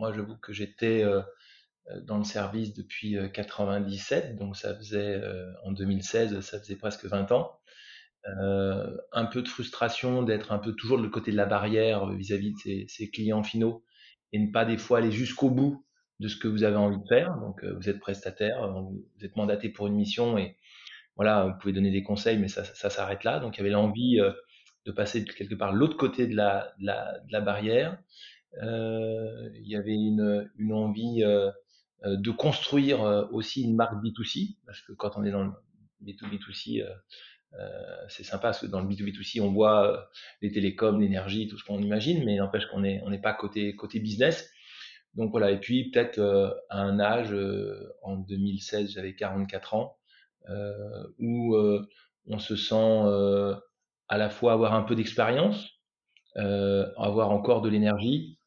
Moi, 0.02 0.12
j'avoue 0.12 0.36
que 0.36 0.52
j'étais 0.52 1.04
euh, 1.04 1.22
euh, 1.92 2.02
dans 2.02 2.18
le 2.18 2.24
service 2.24 2.74
depuis 2.74 3.16
97, 3.32 4.36
donc 4.36 4.58
ça 4.58 4.76
faisait 4.76 5.22
en 5.64 5.72
2016, 5.72 6.40
ça 6.42 6.60
faisait 6.60 6.76
presque 6.76 7.06
20 7.06 7.32
ans. 7.32 7.60
Euh, 8.40 8.98
un 9.12 9.26
peu 9.26 9.44
de 9.44 9.48
frustration 9.48 10.24
d'être 10.24 10.52
un 10.52 10.58
peu 10.58 10.74
toujours 10.74 10.98
de 10.98 11.04
le 11.04 11.10
côté 11.10 11.32
de 11.32 11.38
la 11.38 11.46
barrière 11.46 12.08
vis-à-vis 12.08 12.54
de 12.54 12.88
ses, 12.88 13.10
clients 13.12 13.44
finaux 13.44 13.84
et 14.32 14.40
ne 14.40 14.52
pas 14.52 14.66
des 14.66 14.78
fois 14.78 15.00
aller 15.00 15.12
jusqu'au 15.12 15.50
bout 15.50 15.86
de 16.20 16.28
ce 16.28 16.36
que 16.36 16.48
vous 16.48 16.64
avez 16.64 16.78
envie 16.78 17.00
de 17.00 17.08
faire. 17.08 17.36
Donc 17.38 17.64
vous 17.64 17.88
êtes 17.88 18.00
prestataire, 18.00 18.72
vous 18.72 19.06
êtes 19.24 19.36
mandaté 19.36 19.70
pour 19.70 19.86
une 19.86 19.96
mission 19.96 20.38
et 20.38 20.58
voilà, 21.16 21.46
vous 21.46 21.60
pouvez 21.60 21.74
donner 21.74 21.92
des 21.92 22.04
conseils, 22.04 22.40
mais 22.40 22.48
ça, 22.48 22.64
ça, 22.64 22.90
s'arrête 22.90 23.24
là. 23.24 23.40
Donc 23.40 23.58
il 23.58 23.60
y 23.60 23.62
avait 23.62 23.70
l'envie 23.70 24.20
de 24.86 24.92
passer 24.92 25.26
quelque 25.26 25.56
part 25.56 25.74
l'autre 25.74 25.98
côté 25.98 26.26
de 26.26 26.36
la, 26.36 26.74
de 26.80 27.32
la 27.32 27.42
barrière. 27.42 28.00
Euh, 28.62 29.50
il 29.56 29.68
y 29.68 29.76
avait 29.76 29.94
une, 29.94 30.50
une 30.58 30.74
envie 30.74 31.24
euh, 31.24 31.50
euh, 32.04 32.18
de 32.18 32.32
construire 32.32 33.02
aussi 33.32 33.64
une 33.64 33.76
marque 33.76 34.04
B2C, 34.04 34.58
parce 34.66 34.82
que 34.82 34.94
quand 34.94 35.12
on 35.18 35.24
est 35.24 35.32
dans 35.32 35.44
le 35.44 35.52
B2B2C, 36.04 36.86
euh, 37.54 38.06
c'est 38.08 38.24
sympa 38.24 38.50
parce 38.50 38.60
que 38.60 38.68
dans 38.68 38.82
le 38.82 38.88
B2B2C, 38.88 39.42
on 39.42 39.52
voit 39.52 40.10
les 40.42 40.52
télécoms, 40.52 41.00
l'énergie, 41.00 41.48
tout 41.48 41.58
ce 41.58 41.64
qu'on 41.64 41.80
imagine, 41.80 42.24
mais 42.26 42.38
n'empêche 42.38 42.66
qu'on 42.68 42.82
n'est 42.82 43.02
on 43.06 43.10
n'est 43.10 43.22
pas 43.22 43.34
côté, 43.34 43.76
côté 43.76 44.00
business. 44.00 44.50
Donc 45.16 45.32
voilà, 45.32 45.52
et 45.52 45.60
puis 45.60 45.92
peut-être 45.92 46.20
à 46.70 46.82
un 46.82 47.00
âge, 47.00 47.36
en 48.02 48.16
2016, 48.16 48.92
j'avais 48.94 49.14
44 49.14 49.74
ans, 49.74 49.98
où 51.20 51.58
on 52.28 52.40
se 52.40 52.56
sent 52.56 53.04
à 54.08 54.18
la 54.18 54.30
fois 54.30 54.54
avoir 54.54 54.74
un 54.74 54.84
peu 54.84 54.96
d'expérience, 54.96 55.82
avoir 56.36 57.32
encore 57.32 57.62
de 57.62 57.70
l'énergie, 57.70 58.38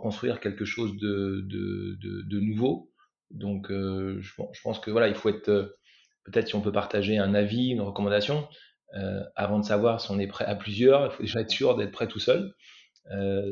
construire 0.00 0.40
quelque 0.40 0.64
chose 0.64 0.96
de, 0.96 2.40
nouveau. 2.40 2.90
Donc, 3.30 3.70
euh, 3.70 4.20
je, 4.20 4.32
pense 4.62 4.78
que 4.78 4.90
voilà, 4.90 5.08
il 5.08 5.14
faut 5.14 5.30
être 5.30 5.48
euh, 5.48 5.78
peut-être 6.24 6.48
si 6.48 6.54
on 6.54 6.60
peut 6.60 6.72
partager 6.72 7.18
un 7.18 7.34
avis, 7.34 7.70
une 7.70 7.80
recommandation, 7.80 8.48
euh, 8.94 9.22
avant 9.36 9.58
de 9.58 9.64
savoir 9.64 10.00
si 10.00 10.10
on 10.10 10.18
est 10.18 10.26
prêt 10.26 10.44
à 10.44 10.54
plusieurs, 10.54 11.16
il 11.20 11.28
faut 11.28 11.38
être 11.38 11.50
sûr 11.50 11.76
d'être 11.76 11.92
prêt 11.92 12.08
tout 12.08 12.20
seul 12.20 12.54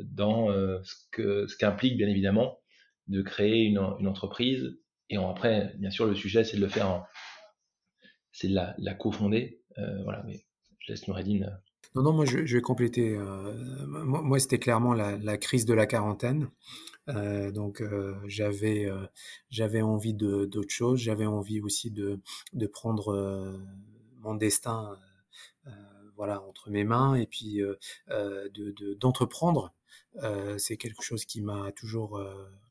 dans 0.04 0.46
ce 0.84 0.94
que 1.10 1.48
ce 1.48 1.56
qu'implique 1.56 1.96
bien 1.96 2.06
évidemment 2.06 2.60
de 3.08 3.20
créer 3.20 3.64
une, 3.64 3.78
entreprise. 3.78 4.78
Et 5.08 5.16
après, 5.16 5.74
bien 5.78 5.90
sûr, 5.90 6.06
le 6.06 6.14
sujet 6.14 6.44
c'est 6.44 6.56
de 6.56 6.62
le 6.62 6.68
faire, 6.68 6.88
en, 6.88 7.04
c'est 8.30 8.46
de 8.46 8.54
la, 8.54 8.76
la 8.78 8.94
cofonder. 8.94 9.60
Voilà, 10.04 10.22
mais 10.24 10.44
je 10.78 10.92
laisse 10.92 11.08
Noureddin 11.08 11.50
non, 11.96 12.02
non, 12.02 12.12
moi 12.12 12.24
je, 12.24 12.38
vais 12.38 12.60
compléter. 12.60 13.16
Euh, 13.16 13.86
moi, 13.86 14.38
c'était 14.38 14.58
clairement 14.60 14.94
la, 14.94 15.36
crise 15.38 15.64
de 15.64 15.74
la 15.74 15.86
quarantaine. 15.86 16.50
Euh, 17.08 17.50
donc 17.50 17.80
euh, 17.80 18.14
j'avais 18.26 18.88
j'avais 19.48 19.82
envie 19.82 20.14
de 20.14 20.44
d'autre 20.44 20.70
chose. 20.70 21.00
J'avais 21.00 21.26
envie 21.26 21.60
aussi 21.60 21.90
de 21.90 22.20
de 22.52 22.66
prendre 22.66 23.58
mon 24.20 24.34
destin, 24.34 24.96
voilà, 26.16 26.42
entre 26.42 26.70
mes 26.70 26.84
mains 26.84 27.16
et 27.16 27.26
puis 27.26 27.60
de 28.08 28.94
d'entreprendre. 28.94 29.74
c'est 30.58 30.76
quelque 30.76 31.02
chose 31.02 31.24
qui 31.24 31.40
m'a 31.42 31.72
toujours 31.72 32.20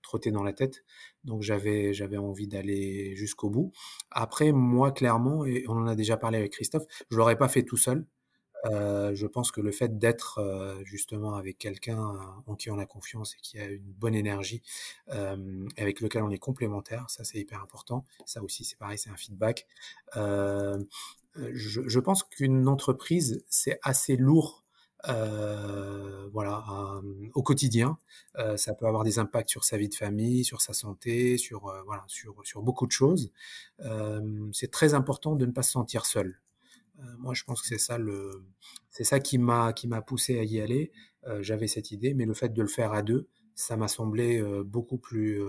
trotté 0.01 0.31
dans 0.31 0.43
la 0.43 0.53
tête. 0.53 0.85
Donc 1.25 1.41
j'avais 1.41 2.17
envie 2.17 2.47
d'aller 2.47 3.15
jusqu'au 3.17 3.49
bout. 3.49 3.73
Après 4.11 4.53
moi 4.53 4.91
clairement 4.93 5.45
et 5.45 5.65
on 5.67 5.73
en 5.73 5.87
a 5.87 5.95
déjà 5.95 6.15
parlé 6.15 6.37
avec 6.37 6.53
Christophe, 6.53 6.85
je 7.11 7.17
l'aurais 7.17 7.37
pas 7.37 7.49
fait 7.49 7.63
tout 7.63 7.77
seul. 7.77 8.05
Je 8.65 9.25
pense 9.27 9.51
que 9.51 9.61
le 9.61 9.71
fait 9.71 9.97
d'être 9.97 10.39
justement 10.83 11.35
avec 11.35 11.57
quelqu'un 11.57 12.13
en 12.45 12.55
qui 12.55 12.69
on 12.69 12.77
a 12.77 12.85
confiance 12.85 13.35
et 13.35 13.37
qui 13.41 13.59
a 13.59 13.65
une 13.65 13.83
bonne 13.83 14.15
énergie, 14.15 14.61
avec 15.07 16.01
lequel 16.01 16.23
on 16.23 16.29
est 16.29 16.39
complémentaire, 16.39 17.09
ça 17.09 17.23
c'est 17.23 17.39
hyper 17.39 17.61
important. 17.61 18.05
Ça 18.25 18.43
aussi 18.43 18.63
c'est 18.65 18.77
pareil, 18.77 18.97
c'est 18.97 19.09
un 19.09 19.17
feedback. 19.17 19.67
Je, 20.15 21.99
pense 21.99 22.23
qu'une 22.23 22.67
entreprise 22.67 23.43
c'est 23.49 23.79
assez 23.83 24.17
lourd. 24.17 24.65
voilà, 25.05 27.01
au 27.33 27.43
quotidien, 27.43 27.97
ça 28.57 28.73
peut 28.73 28.87
avoir 28.87 29.03
des 29.03 29.19
impacts 29.19 29.49
sur 29.49 29.63
sa 29.63 29.77
vie 29.77 29.89
de 29.89 29.95
famille, 29.95 30.43
sur 30.43 30.61
sa 30.61 30.73
santé, 30.73 31.37
sur 31.37 31.73
voilà, 31.85 32.03
sur 32.07 32.35
sur 32.43 32.61
beaucoup 32.61 32.87
de 32.87 32.91
choses. 32.91 33.31
c'est 34.53 34.71
très 34.71 34.93
important 34.93 35.35
de 35.35 35.45
ne 35.45 35.51
pas 35.51 35.63
se 35.63 35.71
sentir 35.71 36.05
seul. 36.05 36.39
Moi, 37.17 37.33
je 37.33 37.43
pense 37.43 37.61
que 37.61 37.67
c'est 37.67 37.77
ça 37.79 37.97
le, 37.97 38.45
c'est 38.89 39.03
ça 39.03 39.19
qui 39.19 39.37
m'a 39.37 39.73
qui 39.73 39.87
m'a 39.87 40.01
poussé 40.01 40.39
à 40.39 40.43
y 40.43 40.59
aller. 40.59 40.91
J'avais 41.41 41.67
cette 41.67 41.91
idée, 41.91 42.13
mais 42.13 42.25
le 42.25 42.33
fait 42.33 42.49
de 42.49 42.61
le 42.61 42.67
faire 42.67 42.93
à 42.93 43.01
deux, 43.01 43.27
ça 43.55 43.77
m'a 43.77 43.87
semblé 43.87 44.41
beaucoup 44.65 44.97
plus 44.97 45.41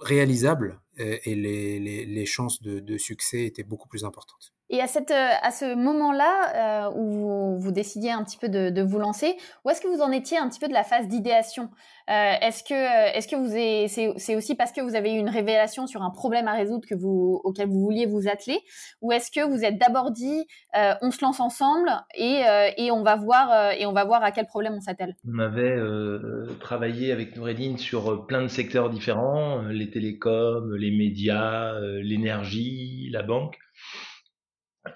réalisable 0.00 0.80
et, 0.98 1.34
les, 1.34 1.78
les, 1.80 2.04
les, 2.04 2.26
chances 2.26 2.62
de, 2.62 2.80
de, 2.80 2.98
succès 2.98 3.46
étaient 3.46 3.64
beaucoup 3.64 3.88
plus 3.88 4.04
importantes. 4.04 4.55
Et 4.68 4.80
à, 4.80 4.88
cette, 4.88 5.12
euh, 5.12 5.28
à 5.42 5.52
ce 5.52 5.76
moment-là, 5.76 6.88
euh, 6.88 6.92
où 6.96 7.58
vous, 7.58 7.70
décidiez 7.70 8.10
un 8.10 8.24
petit 8.24 8.36
peu 8.36 8.48
de, 8.48 8.82
vous 8.82 8.98
lancer, 8.98 9.36
où 9.64 9.70
est-ce 9.70 9.80
que 9.80 9.86
vous 9.86 10.02
en 10.02 10.10
étiez 10.10 10.38
un 10.38 10.48
petit 10.48 10.58
peu 10.58 10.66
de 10.66 10.72
la 10.72 10.82
phase 10.82 11.06
d'idéation? 11.06 11.70
Euh, 12.08 12.34
Est-ce 12.40 12.62
que, 12.62 13.16
est-ce 13.16 13.28
que 13.28 13.36
vous 13.36 14.16
c'est, 14.18 14.36
aussi 14.36 14.54
parce 14.54 14.72
que 14.72 14.80
vous 14.80 14.94
avez 14.94 15.12
eu 15.14 15.18
une 15.18 15.28
révélation 15.28 15.86
sur 15.86 16.02
un 16.02 16.10
problème 16.10 16.48
à 16.48 16.54
résoudre 16.54 16.86
que 16.88 16.94
vous, 16.94 17.40
auquel 17.44 17.68
vous 17.68 17.80
vouliez 17.80 18.06
vous 18.06 18.28
atteler, 18.28 18.60
ou 19.02 19.12
est-ce 19.12 19.30
que 19.30 19.44
vous 19.44 19.64
êtes 19.64 19.78
d'abord 19.78 20.10
dit, 20.10 20.46
on 20.74 21.10
se 21.10 21.24
lance 21.24 21.40
ensemble 21.40 21.90
et, 22.14 22.42
et 22.76 22.90
on 22.92 23.02
va 23.02 23.16
voir 23.16 23.72
et 23.72 23.86
on 23.86 23.92
va 23.92 24.04
voir 24.04 24.22
à 24.22 24.30
quel 24.30 24.46
problème 24.46 24.74
on 24.74 24.80
s'attelle? 24.80 25.16
On 25.26 25.40
avait 25.40 25.76
travaillé 26.60 27.10
avec 27.10 27.36
Noureddin 27.36 27.76
sur 27.76 28.24
plein 28.26 28.42
de 28.42 28.48
secteurs 28.48 28.88
différents, 28.88 29.62
les 29.62 29.90
télécoms, 29.90 30.74
les 30.76 30.96
médias, 30.96 31.72
l'énergie, 31.80 33.08
la 33.10 33.24
banque. 33.24 33.58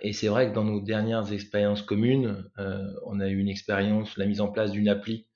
Et 0.01 0.13
c'est 0.13 0.29
vrai 0.29 0.49
que 0.49 0.55
dans 0.55 0.65
nos 0.65 0.81
dernières 0.81 1.33
expériences 1.33 1.83
communes, 1.83 2.51
euh, 2.59 2.93
on 3.07 3.21
a 3.21 3.29
eu 3.29 3.39
une 3.39 3.49
expérience, 3.49 4.17
la 4.17 4.27
mise 4.27 4.41
en 4.41 4.49
place 4.49 4.73
d'une 4.73 4.89
appli 4.89 5.29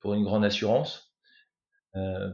pour 0.00 0.14
une 0.14 0.24
grande 0.24 0.44
assurance. 0.44 1.14
Euh, 1.96 2.30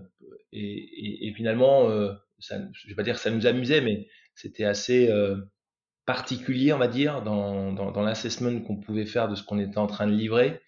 et, 0.52 1.28
et, 1.28 1.34
finalement, 1.34 1.88
euh, 1.88 2.12
ça, 2.38 2.58
je 2.72 2.88
vais 2.88 2.94
pas 2.94 3.02
dire 3.02 3.14
que 3.14 3.20
ça 3.20 3.30
nous 3.30 3.46
amusait, 3.46 3.80
mais 3.80 4.08
c'était 4.34 4.64
assez 4.64 5.10
euh, 5.10 5.36
particulier, 6.06 6.72
on 6.72 6.78
va 6.78 6.88
dire, 6.88 7.22
dans, 7.22 7.72
dans, 7.72 7.92
dans 7.92 8.02
l'assessment 8.02 8.60
qu'on 8.62 8.76
pouvait 8.76 9.06
faire 9.06 9.28
de 9.28 9.34
ce 9.34 9.42
qu'on 9.42 9.58
était 9.58 9.78
en 9.78 9.86
train 9.86 10.06
de 10.06 10.12
livrer 10.12 10.60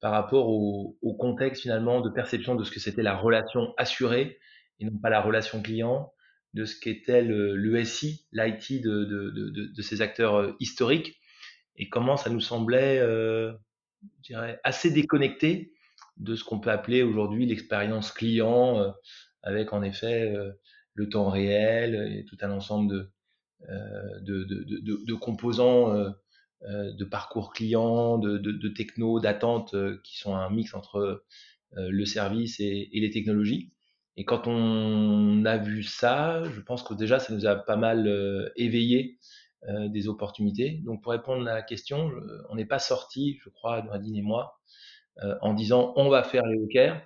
par 0.00 0.12
rapport 0.12 0.48
au, 0.48 0.98
au 1.00 1.14
contexte 1.14 1.62
finalement 1.62 2.00
de 2.00 2.10
perception 2.10 2.54
de 2.54 2.64
ce 2.64 2.70
que 2.70 2.80
c'était 2.80 3.02
la 3.02 3.16
relation 3.16 3.74
assurée 3.78 4.38
et 4.78 4.84
non 4.84 4.98
pas 4.98 5.08
la 5.08 5.20
relation 5.20 5.62
client 5.62 6.12
de 6.56 6.64
ce 6.64 6.74
qu'était 6.80 7.22
le, 7.22 7.84
SI, 7.84 8.26
l'IT 8.32 8.82
de, 8.82 9.04
de, 9.04 9.30
de, 9.30 9.82
ces 9.82 10.00
acteurs 10.00 10.36
euh, 10.36 10.56
historiques, 10.58 11.20
et 11.76 11.90
comment 11.90 12.16
ça 12.16 12.30
nous 12.30 12.40
semblait, 12.40 12.98
euh, 12.98 13.52
je 14.22 14.32
dirais, 14.32 14.58
assez 14.64 14.90
déconnecté 14.90 15.74
de 16.16 16.34
ce 16.34 16.44
qu'on 16.44 16.58
peut 16.58 16.70
appeler 16.70 17.02
aujourd'hui 17.02 17.44
l'expérience 17.44 18.10
client, 18.10 18.80
euh, 18.80 18.90
avec 19.42 19.74
en 19.74 19.82
effet 19.82 20.34
le 20.94 21.08
temps 21.10 21.28
réel 21.28 22.18
et 22.18 22.24
tout 22.24 22.38
un 22.40 22.50
ensemble 22.50 23.10
de, 24.22 24.44
de, 24.44 25.14
composants 25.14 25.94
de 26.66 27.04
parcours 27.04 27.52
client, 27.52 28.18
de, 28.18 28.38
de, 28.38 28.68
techno, 28.70 29.20
d'attente, 29.20 29.76
qui 30.02 30.18
sont 30.18 30.34
un 30.34 30.50
mix 30.50 30.74
entre 30.74 31.22
le 31.76 32.04
service 32.06 32.58
et 32.58 32.88
les 32.92 33.10
technologies. 33.10 33.75
Et 34.16 34.24
quand 34.24 34.46
on 34.46 35.44
a 35.44 35.58
vu 35.58 35.82
ça, 35.82 36.42
je 36.44 36.60
pense 36.60 36.82
que 36.82 36.94
déjà 36.94 37.18
ça 37.18 37.34
nous 37.34 37.46
a 37.46 37.54
pas 37.54 37.76
mal 37.76 38.06
euh, 38.06 38.50
éveillé 38.56 39.18
euh, 39.68 39.88
des 39.88 40.08
opportunités. 40.08 40.80
Donc 40.84 41.02
pour 41.02 41.12
répondre 41.12 41.46
à 41.48 41.54
la 41.54 41.62
question, 41.62 42.10
on 42.48 42.54
n'est 42.56 42.66
pas 42.66 42.78
sorti, 42.78 43.38
je 43.44 43.50
crois, 43.50 43.82
Nouradine 43.82 44.16
et 44.16 44.22
moi, 44.22 44.58
euh, 45.22 45.34
en 45.42 45.52
disant 45.52 45.92
on 45.96 46.08
va 46.08 46.22
faire 46.22 46.46
les 46.46 46.58
hawkers. 46.58 47.00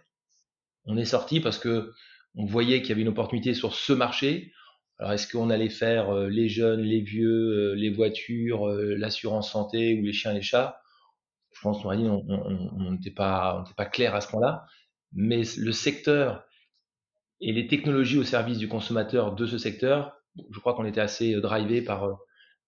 On 0.84 0.96
est 0.96 1.04
sorti 1.04 1.40
parce 1.40 1.58
que 1.58 1.92
on 2.36 2.44
voyait 2.44 2.80
qu'il 2.80 2.90
y 2.90 2.92
avait 2.92 3.02
une 3.02 3.08
opportunité 3.08 3.54
sur 3.54 3.74
ce 3.74 3.92
marché. 3.92 4.52
Alors 4.98 5.12
est-ce 5.12 5.26
qu'on 5.26 5.50
allait 5.50 5.68
faire 5.68 6.14
les 6.14 6.48
jeunes, 6.48 6.82
les 6.82 7.00
vieux, 7.00 7.72
les 7.72 7.90
voitures, 7.90 8.68
l'assurance 8.68 9.50
santé 9.50 9.98
ou 9.98 10.04
les 10.04 10.12
chiens, 10.12 10.32
les 10.32 10.42
chats? 10.42 10.80
Je 11.52 11.60
pense, 11.62 11.82
Nouradine, 11.82 12.08
on 12.08 12.90
n'était 12.92 13.10
pas, 13.10 13.64
pas 13.76 13.86
clair 13.86 14.14
à 14.14 14.20
ce 14.20 14.28
point-là. 14.28 14.64
Mais 15.12 15.42
le 15.56 15.72
secteur 15.72 16.44
et 17.40 17.52
les 17.52 17.66
technologies 17.66 18.18
au 18.18 18.24
service 18.24 18.58
du 18.58 18.68
consommateur 18.68 19.34
de 19.34 19.46
ce 19.46 19.58
secteur, 19.58 20.12
je 20.50 20.58
crois 20.60 20.74
qu'on 20.74 20.84
était 20.84 21.00
assez 21.00 21.34
euh, 21.34 21.40
drivé 21.40 21.82
par, 21.82 22.04
euh, 22.04 22.14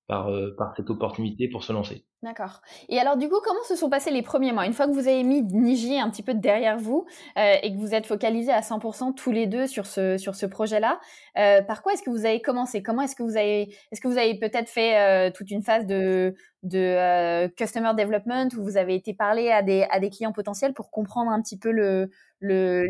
par, 0.07 0.31
euh, 0.31 0.55
par 0.57 0.75
cette 0.77 0.91
opportunité 0.91 1.49
pour 1.49 1.65
se 1.65 1.73
lancer. 1.73 2.07
D'accord. 2.23 2.61
Et 2.89 3.01
alors 3.01 3.17
du 3.17 3.29
coup, 3.29 3.41
comment 3.43 3.65
se 3.65 3.75
sont 3.75 3.91
passés 3.91 4.13
les 4.13 4.23
premiers 4.23 4.53
mois? 4.53 4.65
Une 4.65 4.73
fois 4.75 4.87
que 4.87 4.93
vous 4.93 5.09
avez 5.09 5.25
mis 5.25 5.43
Niji 5.43 5.99
un 5.99 6.09
petit 6.09 6.23
peu 6.23 6.35
derrière 6.35 6.79
vous 6.79 7.05
euh, 7.37 7.55
et 7.61 7.75
que 7.75 7.79
vous 7.81 7.95
êtes 7.95 8.07
focalisés 8.07 8.53
à 8.53 8.63
100% 8.63 9.13
tous 9.13 9.33
les 9.33 9.49
deux 9.49 9.67
sur 9.67 9.87
ce 9.87 10.17
sur 10.19 10.37
ce 10.37 10.47
projet-là, 10.47 11.01
euh, 11.37 11.63
par 11.63 11.83
quoi 11.83 11.95
est-ce 11.95 12.03
que 12.05 12.11
vous 12.11 12.25
avez 12.25 12.41
commencé? 12.41 12.81
Comment 12.81 13.03
est-ce 13.03 13.17
que 13.17 13.25
vous 13.25 13.37
avez 13.37 13.75
est-ce 13.91 14.01
que 14.01 14.07
vous 14.07 14.19
avez 14.19 14.39
peut-être 14.39 14.69
fait 14.71 14.97
euh, 15.01 15.33
toute 15.33 15.51
une 15.51 15.65
phase 15.65 15.85
de 15.85 16.37
de 16.63 16.79
euh, 16.79 17.49
customer 17.57 17.91
development 17.99 18.51
où 18.57 18.63
vous 18.63 18.77
avez 18.77 18.95
été 18.95 19.15
parler 19.15 19.51
à 19.51 19.63
des 19.63 19.85
à 19.91 19.99
des 19.99 20.09
clients 20.11 20.31
potentiels 20.33 20.75
pour 20.75 20.93
comprendre 20.93 21.33
un 21.33 21.43
petit 21.43 21.59
peu 21.59 21.73
le 21.73 22.09
le, 22.39 22.87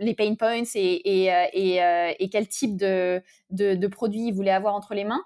les 0.00 0.14
pain 0.14 0.34
points 0.34 0.64
et 0.74 1.24
et, 1.24 1.32
euh, 1.32 1.44
et, 1.52 1.82
euh, 1.84 2.12
et 2.18 2.28
quel 2.30 2.48
type 2.48 2.76
de, 2.76 3.22
de 3.50 3.76
de 3.76 3.86
produits 3.86 4.26
ils 4.26 4.32
voulaient 4.34 4.50
avoir 4.50 4.74
entre 4.74 4.94
les 4.94 5.04
mains? 5.04 5.22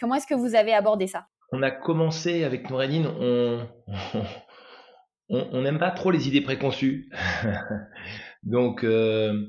comment 0.00 0.16
est-ce 0.16 0.26
que 0.26 0.34
vous 0.34 0.56
avez 0.56 0.74
abordé 0.74 1.06
ça? 1.06 1.26
On 1.52 1.62
a 1.62 1.70
commencé 1.70 2.44
avec 2.44 2.68
Noureddin, 2.70 3.04
on 5.28 5.62
n'aime 5.62 5.78
pas 5.78 5.90
trop 5.90 6.10
les 6.10 6.28
idées 6.28 6.40
préconçues. 6.40 7.10
Donc 8.42 8.84
euh, 8.84 9.46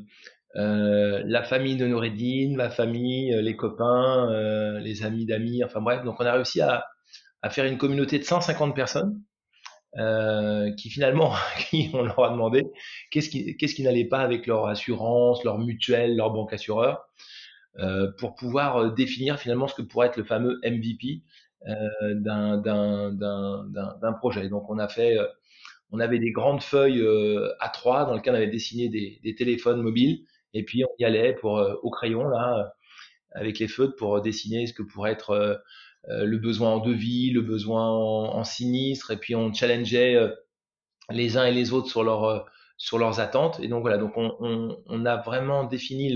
euh, 0.55 1.23
la 1.25 1.43
famille 1.43 1.77
de 1.77 1.87
Noureddin, 1.87 2.55
ma 2.55 2.69
famille, 2.69 3.33
euh, 3.33 3.41
les 3.41 3.55
copains, 3.55 4.29
les 4.79 5.03
amis 5.03 5.25
d'amis, 5.25 5.63
enfin 5.63 5.81
bref, 5.81 6.03
donc 6.03 6.19
on 6.19 6.25
a 6.25 6.33
réussi 6.33 6.61
à, 6.61 6.85
faire 7.49 7.65
une 7.65 7.77
communauté 7.77 8.19
de 8.19 8.23
150 8.23 8.75
personnes 8.75 9.21
qui 10.77 10.89
finalement, 10.89 11.33
on 11.93 12.03
leur 12.03 12.23
a 12.23 12.29
demandé 12.29 12.63
qu'est-ce 13.11 13.29
qui, 13.29 13.83
n'allait 13.83 14.07
pas 14.07 14.19
avec 14.19 14.47
leur 14.47 14.67
assurance, 14.67 15.43
leur 15.43 15.59
mutuelle, 15.59 16.15
leur 16.15 16.31
banque 16.31 16.53
assureur, 16.53 17.03
pour 18.17 18.35
pouvoir 18.35 18.93
définir 18.93 19.39
finalement 19.39 19.67
ce 19.67 19.75
que 19.75 19.81
pourrait 19.81 20.07
être 20.07 20.17
le 20.17 20.23
fameux 20.23 20.59
MVP, 20.63 21.23
d'un 21.65 22.63
projet. 24.13 24.49
Donc 24.49 24.69
on 24.69 24.77
a 24.77 24.87
fait, 24.87 25.17
euh, 25.17 25.25
on 25.91 25.99
avait 25.99 26.19
des 26.19 26.31
grandes 26.31 26.61
feuilles 26.61 27.01
euh, 27.01 27.49
A3 27.61 28.07
dans 28.07 28.15
lesquelles 28.15 28.33
on 28.33 28.37
avait 28.37 28.47
dessiné 28.47 28.89
des, 28.89 29.35
téléphones 29.35 29.81
mobiles 29.81 30.25
et 30.53 30.63
puis 30.63 30.83
on 30.85 30.89
y 30.99 31.05
allait 31.05 31.33
pour 31.33 31.53
au 31.81 31.89
crayon 31.89 32.27
là 32.27 32.73
avec 33.31 33.59
les 33.59 33.67
feutres 33.67 33.95
pour 33.95 34.21
dessiner 34.21 34.67
ce 34.67 34.73
que 34.73 34.83
pourrait 34.83 35.11
être 35.11 35.63
le 36.07 36.37
besoin 36.37 36.69
en 36.73 36.79
devis, 36.79 37.31
le 37.31 37.41
besoin 37.41 37.89
en, 37.89 38.43
sinistre, 38.43 39.09
et 39.11 39.17
puis 39.17 39.35
on 39.35 39.51
challengeait 39.51 40.15
les 41.09 41.37
uns 41.37 41.45
et 41.45 41.51
les 41.51 41.73
autres 41.73 41.89
sur, 41.89 42.45
sur 42.77 42.99
leurs 42.99 43.19
attentes. 43.19 43.59
Et 43.61 43.67
donc 43.67 43.81
voilà, 43.81 43.97
donc 43.97 44.13
on, 44.15 45.05
a 45.05 45.17
vraiment 45.17 45.63
défini 45.63 46.15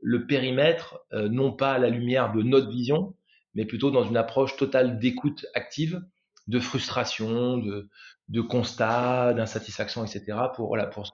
le 0.00 0.26
périmètre, 0.26 0.98
non 1.12 1.52
pas 1.52 1.74
à 1.74 1.78
la 1.78 1.90
lumière 1.90 2.32
de 2.32 2.42
notre 2.42 2.68
vision, 2.68 3.14
mais 3.54 3.64
plutôt 3.64 3.90
dans 3.90 4.04
une 4.04 4.16
approche 4.16 4.56
totale 4.56 4.98
d'écoute 4.98 5.46
active, 5.54 6.02
de 6.48 6.58
frustration, 6.58 7.58
de, 7.58 7.88
de 8.28 8.40
constat, 8.40 9.34
d'insatisfaction, 9.34 10.04
etc. 10.04 10.38
pour 10.54 10.68
voilà 10.68 10.86
pour 10.86 11.06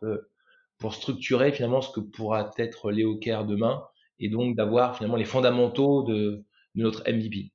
pour 0.79 0.95
structurer 0.95 1.53
finalement 1.53 1.81
ce 1.81 1.91
que 1.91 2.01
pourra 2.01 2.51
être 2.57 2.91
Léo 2.93 3.19
demain 3.47 3.83
et 4.21 4.29
donc 4.29 4.57
d'avoir 4.57 4.97
finalement 4.97 5.17
les 5.17 5.25
fondamentaux 5.25 6.05
de, 6.05 6.45
de 6.75 6.83
notre 6.83 7.03
MVP. 7.11 7.53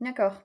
D'accord. 0.00 0.42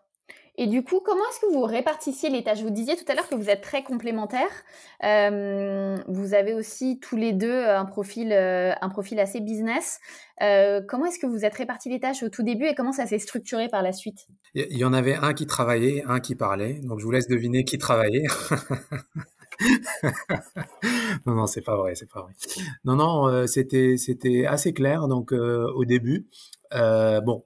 Et 0.58 0.68
du 0.68 0.84
coup, 0.84 1.02
comment 1.04 1.22
est-ce 1.30 1.40
que 1.40 1.54
vous 1.54 1.62
répartissiez 1.62 2.30
les 2.30 2.44
tâches? 2.44 2.62
Vous 2.62 2.72
disiez 2.72 2.96
tout 2.96 3.06
à 3.08 3.14
l'heure 3.14 3.30
que 3.30 3.36
vous 3.36 3.50
êtes 3.50 3.62
très 3.62 3.84
complémentaires. 3.84 4.64
Euh, 5.04 5.98
vous 6.08 6.34
avez 6.34 6.54
aussi 6.54 7.00
tous 7.00 7.16
les 7.16 7.32
deux 7.32 7.66
un 7.66 7.86
profil, 7.86 8.34
euh, 8.34 8.74
un 8.82 8.90
profil 8.90 9.20
assez 9.20 9.40
business. 9.40 10.00
Euh, 10.42 10.82
comment 10.88 11.06
est-ce 11.06 11.20
que 11.20 11.28
vous 11.28 11.46
êtes 11.46 11.56
répartis 11.56 11.90
les 11.90 12.00
tâches 12.00 12.24
au 12.24 12.30
tout 12.30 12.44
début 12.44 12.66
et 12.66 12.76
comment 12.76 12.92
ça 12.92 13.06
s'est 13.06 13.20
structuré 13.20 13.70
par 13.70 13.84
la 13.84 13.94
suite? 13.94 14.28
Il 14.56 14.78
y 14.78 14.86
en 14.86 14.94
avait 14.94 15.16
un 15.16 15.34
qui 15.34 15.46
travaillait, 15.46 16.04
un 16.08 16.20
qui 16.20 16.36
parlait. 16.36 16.80
Donc 16.84 17.00
je 17.00 17.06
vous 17.06 17.12
laisse 17.12 17.28
deviner 17.28 17.64
qui 17.64 17.78
travaillait. 17.78 18.26
non, 21.26 21.36
non, 21.36 21.48
c'est 21.48 21.62
pas 21.62 21.76
vrai, 21.76 21.96
c'est 21.96 22.10
pas 22.10 22.22
vrai. 22.22 22.34
Non, 22.86 22.96
non, 22.96 23.28
euh, 23.28 23.48
c'était 23.48 23.98
c'était 23.98 24.46
assez 24.46 24.74
clair. 24.74 25.08
Donc 25.08 25.34
euh, 25.34 25.66
au 25.76 25.86
début, 25.86 26.28
euh, 26.74 27.22
bon 27.22 27.44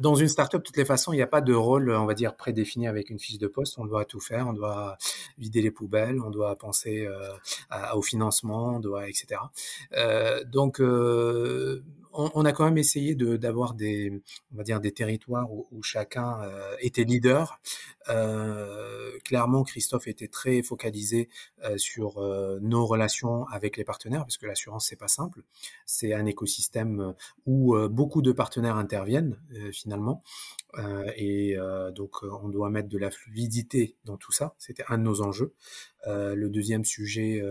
dans 0.00 0.14
une 0.14 0.28
startup, 0.28 0.60
de 0.60 0.64
toutes 0.64 0.76
les 0.76 0.84
façons, 0.84 1.12
il 1.12 1.16
n'y 1.16 1.22
a 1.22 1.26
pas 1.26 1.40
de 1.40 1.54
rôle, 1.54 1.90
on 1.90 2.06
va 2.06 2.14
dire, 2.14 2.36
prédéfini 2.36 2.86
avec 2.86 3.10
une 3.10 3.18
fiche 3.18 3.38
de 3.38 3.46
poste. 3.46 3.78
On 3.78 3.84
doit 3.84 4.04
tout 4.04 4.20
faire, 4.20 4.46
on 4.48 4.52
doit 4.52 4.96
vider 5.38 5.62
les 5.62 5.70
poubelles, 5.70 6.20
on 6.20 6.30
doit 6.30 6.56
penser 6.56 7.06
euh, 7.06 7.28
au 7.94 8.02
financement, 8.02 8.76
on 8.76 8.80
doit, 8.80 9.08
etc. 9.08 9.40
Euh, 9.96 10.44
donc, 10.44 10.80
euh, 10.80 11.82
on, 12.12 12.44
a 12.44 12.52
quand 12.52 12.64
même 12.64 12.78
essayé 12.78 13.14
d'avoir 13.14 13.74
des, 13.74 14.22
on 14.52 14.56
va 14.56 14.62
dire, 14.62 14.80
des 14.80 14.92
territoires 14.92 15.50
où, 15.52 15.82
chacun 15.82 16.38
était 16.80 17.04
leader. 17.04 17.60
clairement, 19.24 19.62
Christophe 19.64 20.06
était 20.06 20.28
très 20.28 20.62
focalisé 20.62 21.28
sur 21.76 22.20
nos 22.60 22.86
relations 22.86 23.46
avec 23.48 23.76
les 23.76 23.84
partenaires, 23.84 24.22
parce 24.22 24.36
que 24.36 24.46
l'assurance 24.46 24.86
c'est 24.86 24.96
pas 24.96 25.08
simple. 25.08 25.42
C'est 25.86 26.12
un 26.12 26.26
écosystème 26.26 27.14
où 27.46 27.76
beaucoup 27.88 28.22
de 28.22 28.32
partenaires 28.32 28.76
interviennent 28.76 29.38
finalement. 29.72 30.22
Euh, 30.78 31.10
et 31.16 31.56
euh, 31.56 31.90
donc, 31.90 32.22
on 32.22 32.48
doit 32.48 32.70
mettre 32.70 32.88
de 32.88 32.98
la 32.98 33.10
fluidité 33.10 33.96
dans 34.04 34.16
tout 34.16 34.32
ça. 34.32 34.54
C'était 34.58 34.84
un 34.88 34.98
de 34.98 35.02
nos 35.02 35.22
enjeux. 35.22 35.54
Euh, 36.06 36.34
le 36.34 36.48
deuxième 36.48 36.84
sujet 36.84 37.42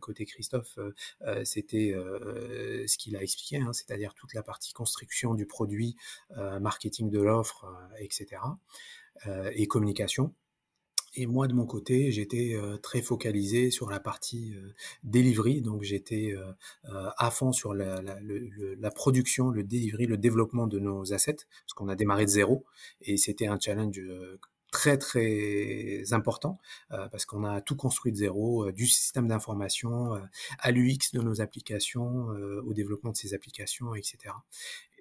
côté 0.00 0.24
Christophe, 0.24 0.78
c'était 1.44 1.94
ce 2.86 2.98
qu'il 2.98 3.16
a 3.16 3.22
expliqué, 3.22 3.58
hein, 3.58 3.72
c'est-à-dire 3.72 4.14
toute 4.14 4.34
la 4.34 4.42
partie 4.42 4.72
construction 4.72 5.34
du 5.34 5.46
produit, 5.46 5.96
marketing 6.36 7.10
de 7.10 7.20
l'offre, 7.20 7.66
etc. 7.98 8.42
et 9.52 9.66
communication. 9.66 10.34
Et 11.14 11.26
moi, 11.26 11.48
de 11.48 11.54
mon 11.54 11.66
côté, 11.66 12.12
j'étais 12.12 12.56
très 12.82 13.02
focalisé 13.02 13.70
sur 13.70 13.90
la 13.90 13.98
partie 13.98 14.54
delivery, 15.02 15.62
donc 15.62 15.82
j'étais 15.82 16.34
à 16.84 17.30
fond 17.30 17.52
sur 17.52 17.74
la, 17.74 18.02
la, 18.02 18.90
production, 18.90 19.50
le 19.50 19.64
delivery, 19.64 20.06
le 20.06 20.16
développement 20.16 20.66
de 20.66 20.78
nos 20.78 21.12
assets, 21.12 21.34
parce 21.34 21.74
qu'on 21.74 21.88
a 21.88 21.96
démarré 21.96 22.24
de 22.24 22.30
zéro, 22.30 22.64
et 23.00 23.16
c'était 23.16 23.46
un 23.46 23.58
challenge 23.58 24.00
très 24.70 24.98
très 24.98 26.02
important 26.12 26.58
parce 26.88 27.24
qu'on 27.24 27.44
a 27.44 27.60
tout 27.60 27.76
construit 27.76 28.12
de 28.12 28.16
zéro, 28.16 28.70
du 28.72 28.86
système 28.86 29.28
d'information 29.28 30.20
à 30.58 30.70
l'UX 30.70 31.12
de 31.12 31.20
nos 31.20 31.40
applications, 31.40 32.28
au 32.66 32.74
développement 32.74 33.10
de 33.12 33.16
ces 33.16 33.34
applications, 33.34 33.94
etc 33.94 34.32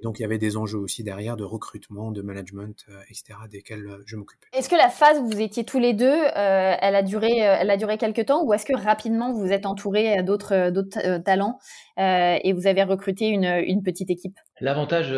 donc 0.03 0.19
il 0.19 0.21
y 0.21 0.25
avait 0.25 0.37
des 0.37 0.57
enjeux 0.57 0.77
aussi 0.77 1.03
derrière 1.03 1.37
de 1.37 1.43
recrutement, 1.43 2.11
de 2.11 2.21
management, 2.21 2.85
euh, 2.89 3.01
etc., 3.09 3.39
desquels 3.49 3.85
euh, 3.87 4.03
je 4.05 4.15
m'occupe. 4.15 4.39
Est-ce 4.53 4.69
que 4.69 4.75
la 4.75 4.89
phase 4.89 5.19
où 5.19 5.27
vous 5.27 5.41
étiez 5.41 5.63
tous 5.63 5.79
les 5.79 5.93
deux, 5.93 6.05
euh, 6.05 6.75
elle 6.79 6.95
a 6.95 7.01
duré, 7.01 7.37
elle 7.37 7.69
a 7.69 7.77
duré 7.77 7.97
quelques 7.97 8.25
temps, 8.25 8.43
ou 8.43 8.53
est-ce 8.53 8.65
que 8.65 8.75
rapidement 8.75 9.33
vous 9.33 9.51
êtes 9.51 9.65
entouré 9.65 10.21
d'autres 10.23 10.69
d'autres 10.69 11.17
talents 11.19 11.59
et 11.97 12.53
vous 12.53 12.67
avez 12.67 12.83
recruté 12.83 13.27
une, 13.27 13.45
une 13.45 13.83
petite 13.83 14.09
équipe? 14.09 14.37
L'avantage 14.61 15.13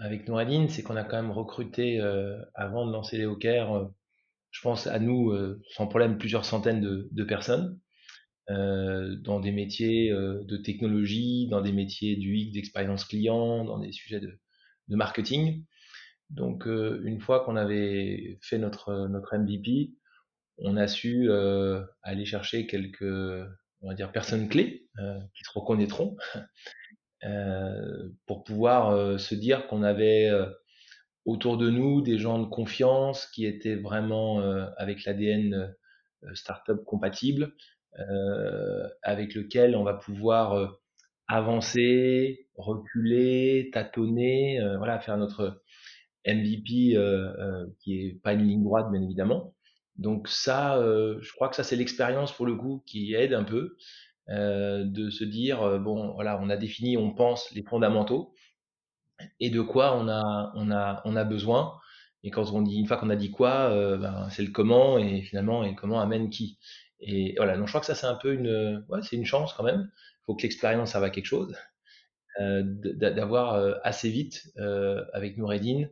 avec 0.00 0.26
Nouradine, 0.26 0.68
c'est 0.68 0.82
qu'on 0.82 0.96
a 0.96 1.04
quand 1.04 1.20
même 1.20 1.30
recruté 1.30 2.00
avant 2.54 2.86
de 2.86 2.92
lancer 2.92 3.18
les 3.18 3.24
Hawkers, 3.24 3.90
je 4.50 4.60
pense 4.62 4.86
à 4.86 4.98
nous 4.98 5.32
sans 5.74 5.86
problème 5.86 6.18
plusieurs 6.18 6.44
centaines 6.44 6.80
de, 6.80 7.08
de 7.12 7.24
personnes. 7.24 7.78
Euh, 8.50 9.14
dans 9.16 9.38
des 9.38 9.52
métiers 9.52 10.10
euh, 10.10 10.42
de 10.44 10.56
technologie, 10.56 11.46
dans 11.48 11.60
des 11.60 11.72
métiers 11.72 12.16
du 12.16 12.36
X, 12.36 12.52
d'expérience 12.52 13.04
client, 13.04 13.64
dans 13.64 13.78
des 13.78 13.92
sujets 13.92 14.18
de, 14.18 14.40
de 14.88 14.96
marketing. 14.96 15.64
Donc, 16.30 16.66
euh, 16.66 17.00
une 17.04 17.20
fois 17.20 17.44
qu'on 17.44 17.54
avait 17.54 18.38
fait 18.42 18.58
notre, 18.58 19.06
notre 19.06 19.36
MVP, 19.36 19.92
on 20.58 20.76
a 20.76 20.88
su 20.88 21.30
aller 22.02 22.26
chercher 22.26 22.66
quelques, 22.66 23.02
on 23.80 23.88
va 23.88 23.94
dire, 23.94 24.12
personnes 24.12 24.46
clés 24.46 24.86
qui 25.34 25.42
se 25.42 25.50
reconnaîtront 25.54 26.18
pour 28.26 28.44
pouvoir 28.44 29.18
se 29.20 29.34
dire 29.34 29.66
qu'on 29.66 29.82
avait 29.82 30.30
autour 31.24 31.58
de 31.58 31.68
nous 31.68 32.00
des 32.00 32.18
gens 32.18 32.38
de 32.38 32.46
confiance 32.46 33.26
qui 33.26 33.44
étaient 33.46 33.76
vraiment 33.76 34.40
avec 34.76 35.04
l'ADN 35.04 35.74
startup 36.34 36.84
compatible, 36.84 37.54
euh, 37.98 38.88
avec 39.02 39.34
lequel 39.34 39.74
on 39.74 39.82
va 39.82 39.94
pouvoir 39.94 40.52
euh, 40.52 40.68
avancer, 41.26 42.48
reculer, 42.54 43.70
tâtonner, 43.72 44.60
euh, 44.60 44.78
voilà, 44.78 45.00
faire 45.00 45.16
notre 45.16 45.62
MVP 46.26 46.96
qui 47.80 47.98
est 47.98 48.22
pas 48.22 48.34
une 48.34 48.46
ligne 48.46 48.62
droite 48.62 48.90
bien 48.92 49.02
évidemment. 49.02 49.54
Donc 49.96 50.28
ça, 50.28 50.76
je 50.78 51.32
crois 51.32 51.48
que 51.48 51.56
ça 51.56 51.64
c'est 51.64 51.76
l'expérience 51.76 52.30
pour 52.30 52.44
le 52.44 52.56
coup 52.56 52.82
qui 52.86 53.14
aide 53.14 53.32
un 53.32 53.42
peu 53.42 53.76
de 54.30 55.10
se 55.10 55.24
dire 55.24 55.80
bon 55.80 56.12
voilà, 56.14 56.38
on 56.40 56.50
a 56.50 56.56
défini, 56.56 56.96
on 56.96 57.12
pense 57.12 57.50
les 57.52 57.62
fondamentaux 57.62 58.32
et 59.40 59.50
de 59.50 59.60
quoi 59.60 59.96
on 59.96 60.08
a 60.08 60.52
on 60.54 60.70
a 60.70 61.02
on 61.04 61.16
a 61.16 61.24
besoin. 61.24 61.78
Et 62.22 62.30
quand 62.30 62.52
on 62.52 62.62
dit 62.62 62.76
une 62.76 62.86
fois 62.86 62.96
qu'on 62.96 63.10
a 63.10 63.16
dit 63.16 63.30
quoi, 63.30 63.70
ben, 63.96 64.28
c'est 64.30 64.42
le 64.42 64.50
comment 64.50 64.98
et 64.98 65.22
finalement 65.22 65.64
et 65.64 65.74
comment 65.74 66.00
amène 66.00 66.30
qui. 66.30 66.58
Et 67.00 67.34
voilà, 67.36 67.56
donc 67.56 67.66
je 67.66 67.72
crois 67.72 67.80
que 67.80 67.86
ça 67.86 67.94
c'est 67.94 68.06
un 68.06 68.14
peu 68.14 68.34
une, 68.34 68.84
ouais, 68.88 69.00
c'est 69.02 69.16
une 69.16 69.24
chance 69.24 69.52
quand 69.54 69.64
même. 69.64 69.90
Faut 70.26 70.34
que 70.34 70.42
l'expérience 70.42 70.92
serve 70.92 71.04
à 71.04 71.10
quelque 71.10 71.26
chose, 71.26 71.56
euh, 72.40 72.62
d'avoir 72.64 73.54
euh, 73.54 73.74
assez 73.82 74.08
vite 74.10 74.52
euh, 74.58 75.04
avec 75.12 75.36
Noureddin 75.36 75.88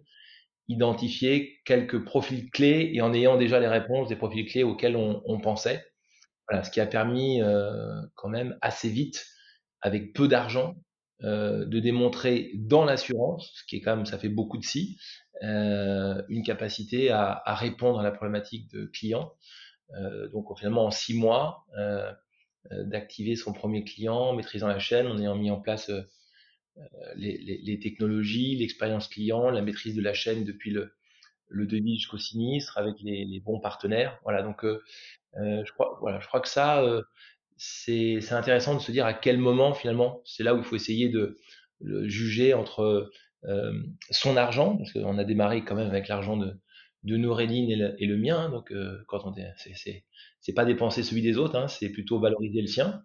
identifié 0.68 1.60
quelques 1.64 2.04
profils 2.04 2.50
clés 2.50 2.90
et 2.92 3.00
en 3.00 3.14
ayant 3.14 3.38
déjà 3.38 3.58
les 3.58 3.68
réponses 3.68 4.08
des 4.08 4.16
profils 4.16 4.46
clés 4.46 4.62
auxquels 4.64 4.96
on 4.96 5.40
pensait. 5.40 5.82
Voilà, 6.48 6.64
ce 6.64 6.70
qui 6.70 6.80
a 6.80 6.86
permis 6.86 7.42
euh, 7.42 8.00
quand 8.14 8.28
même 8.28 8.56
assez 8.62 8.88
vite, 8.88 9.26
avec 9.80 10.12
peu 10.12 10.28
d'argent, 10.28 10.76
euh, 11.24 11.64
de 11.66 11.80
démontrer 11.80 12.52
dans 12.54 12.84
l'assurance, 12.84 13.50
ce 13.54 13.64
qui 13.64 13.76
est 13.76 13.80
quand 13.80 13.96
même, 13.96 14.06
ça 14.06 14.18
fait 14.18 14.28
beaucoup 14.28 14.56
de 14.56 14.64
si, 14.64 14.98
euh, 15.42 16.22
une 16.28 16.42
capacité 16.42 17.10
à, 17.10 17.42
à, 17.44 17.54
répondre 17.54 18.00
à 18.00 18.02
la 18.02 18.12
problématique 18.12 18.70
de 18.72 18.86
clients 18.86 19.32
euh, 19.96 20.28
donc 20.28 20.46
finalement 20.58 20.84
en 20.84 20.90
six 20.90 21.14
mois, 21.14 21.64
d'activer 22.70 23.34
son 23.34 23.52
premier 23.52 23.82
client, 23.84 24.34
maîtrisant 24.34 24.68
la 24.68 24.78
chaîne, 24.78 25.06
en 25.06 25.18
ayant 25.18 25.36
mis 25.36 25.50
en 25.50 25.60
place 25.60 25.90
les, 27.16 27.38
les, 27.38 27.58
les, 27.62 27.80
technologies, 27.80 28.56
l'expérience 28.56 29.08
client, 29.08 29.48
la 29.50 29.62
maîtrise 29.62 29.94
de 29.94 30.02
la 30.02 30.12
chaîne 30.12 30.44
depuis 30.44 30.70
le, 30.70 30.92
le 31.48 31.66
devis 31.66 31.96
jusqu'au 31.96 32.18
sinistre 32.18 32.78
avec 32.78 32.96
les, 33.00 33.24
les, 33.24 33.40
bons 33.40 33.60
partenaires. 33.60 34.18
Voilà, 34.22 34.42
donc 34.42 34.64
euh, 34.64 34.82
je 35.36 35.72
crois, 35.72 35.98
voilà, 36.00 36.20
je 36.20 36.26
crois 36.26 36.40
que 36.40 36.48
ça, 36.48 36.82
euh, 36.82 37.02
c'est 37.56 38.32
intéressant 38.32 38.74
de 38.74 38.80
se 38.80 38.92
dire 38.92 39.06
à 39.06 39.14
quel 39.14 39.38
moment 39.38 39.74
finalement, 39.74 40.22
c'est 40.24 40.42
là 40.42 40.54
où 40.54 40.58
il 40.58 40.64
faut 40.64 40.76
essayer 40.76 41.08
de, 41.08 41.36
juger 41.80 42.54
entre 42.54 43.10
euh, 43.44 43.72
son 44.10 44.36
argent, 44.36 44.76
parce 44.76 44.92
qu'on 44.92 45.18
a 45.18 45.24
démarré 45.24 45.64
quand 45.64 45.76
même 45.76 45.88
avec 45.88 46.08
l'argent 46.08 46.36
de, 46.36 46.58
de 47.04 47.16
et 47.16 48.06
le, 48.06 48.16
mien. 48.16 48.48
Donc, 48.50 48.72
euh, 48.72 49.02
quand 49.06 49.24
on 49.24 49.34
c'est, 49.56 50.04
c'est, 50.40 50.52
pas 50.52 50.64
dépenser 50.64 51.02
celui 51.02 51.22
des 51.22 51.36
autres, 51.38 51.56
hein, 51.56 51.68
c'est 51.68 51.90
plutôt 51.90 52.18
valoriser 52.18 52.60
le 52.60 52.66
sien. 52.66 53.02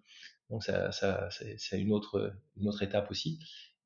Donc, 0.50 0.64
ça, 0.64 0.90
ça 0.92 1.28
c'est, 1.30 1.80
une 1.80 1.92
autre, 1.92 2.32
une 2.56 2.68
autre 2.68 2.82
étape 2.82 3.10
aussi 3.10 3.38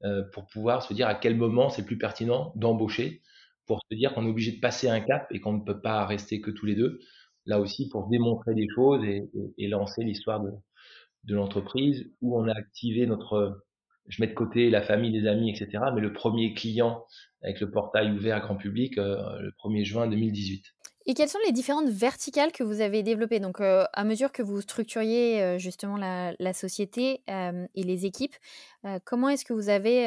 euh, 0.04 0.22
pour 0.32 0.46
pouvoir 0.46 0.82
se 0.82 0.94
dire 0.94 1.08
à 1.08 1.14
quel 1.14 1.36
moment 1.36 1.70
c'est 1.70 1.84
plus 1.84 1.98
pertinent 1.98 2.52
d'embaucher, 2.56 3.22
pour 3.66 3.80
se 3.90 3.96
dire 3.96 4.14
qu'on 4.14 4.24
est 4.26 4.30
obligé 4.30 4.52
de 4.52 4.60
passer 4.60 4.88
un 4.88 5.00
cap 5.00 5.26
et 5.30 5.40
qu'on 5.40 5.52
ne 5.52 5.64
peut 5.64 5.80
pas 5.80 6.06
rester 6.06 6.40
que 6.40 6.50
tous 6.50 6.66
les 6.66 6.74
deux. 6.74 7.00
Là 7.48 7.58
aussi, 7.58 7.88
pour 7.88 8.08
démontrer 8.08 8.54
des 8.54 8.68
choses 8.68 9.02
et, 9.04 9.68
lancer 9.68 10.04
l'histoire 10.04 10.40
de, 10.40 11.34
l'entreprise 11.34 12.10
où 12.20 12.38
on 12.38 12.46
a 12.46 12.52
activé 12.52 13.06
notre 13.06 13.64
je 14.06 14.22
mets 14.22 14.28
de 14.28 14.34
côté 14.34 14.70
la 14.70 14.82
famille, 14.82 15.10
les 15.10 15.28
amis, 15.28 15.50
etc. 15.50 15.84
Mais 15.94 16.00
le 16.00 16.12
premier 16.12 16.54
client 16.54 17.04
avec 17.42 17.60
le 17.60 17.70
portail 17.70 18.10
ouvert 18.10 18.40
grand 18.40 18.56
public, 18.56 18.98
euh, 18.98 19.16
le 19.40 19.50
1er 19.62 19.84
juin 19.84 20.06
2018. 20.06 20.64
Et 21.06 21.14
quelles 21.14 21.28
sont 21.28 21.38
les 21.46 21.52
différentes 21.52 21.88
verticales 21.88 22.52
que 22.52 22.62
vous 22.62 22.80
avez 22.82 23.02
développées? 23.02 23.40
Donc, 23.40 23.60
euh, 23.60 23.84
à 23.94 24.04
mesure 24.04 24.30
que 24.30 24.42
vous 24.42 24.60
structuriez 24.60 25.42
euh, 25.42 25.58
justement 25.58 25.96
la, 25.96 26.52
société 26.52 27.22
et 27.28 27.82
les 27.82 28.06
équipes, 28.06 28.34
comment 29.04 29.28
est-ce 29.30 29.44
que 29.44 29.54
vous 29.54 29.68
avez 29.70 30.06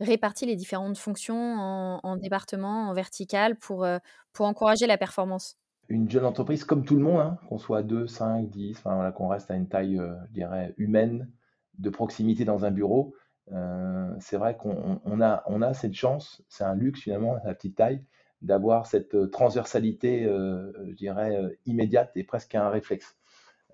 réparti 0.00 0.44
les 0.44 0.56
différentes 0.56 0.98
fonctions 0.98 1.54
en, 1.58 2.00
en 2.02 2.16
départements, 2.16 2.88
en 2.88 2.92
verticales, 2.92 3.56
pour, 3.56 3.86
pour 4.32 4.46
encourager 4.46 4.86
la 4.86 4.98
performance? 4.98 5.56
Une 5.88 6.10
jeune 6.10 6.24
entreprise 6.24 6.64
comme 6.64 6.84
tout 6.84 6.96
le 6.96 7.02
monde, 7.02 7.20
hein, 7.20 7.38
qu'on 7.48 7.58
soit 7.58 7.82
2, 7.82 8.06
5, 8.06 8.48
10, 8.48 8.78
enfin, 8.78 9.10
qu'on 9.12 9.28
reste 9.28 9.50
à 9.50 9.54
une 9.54 9.68
taille, 9.68 10.00
je 10.28 10.32
dirais, 10.32 10.74
humaine, 10.78 11.30
de 11.78 11.90
proximité 11.90 12.44
dans 12.44 12.64
un 12.64 12.70
bureau, 12.70 13.14
euh, 13.50 14.14
c'est 14.20 14.36
vrai 14.36 14.56
qu'on 14.56 15.20
a, 15.20 15.74
cette 15.74 15.94
chance, 15.94 16.42
c'est 16.48 16.64
un 16.64 16.74
luxe 16.74 17.00
finalement, 17.00 17.36
la 17.44 17.54
petite 17.54 17.76
taille, 17.76 18.04
d'avoir 18.40 18.86
cette 18.86 19.14
euh, 19.14 19.28
transversalité, 19.28 20.24
euh, 20.24 20.72
je 20.88 20.94
dirais, 20.94 21.38
immédiate 21.66 22.12
et 22.16 22.24
presque 22.24 22.54
un 22.54 22.68
réflexe. 22.68 23.16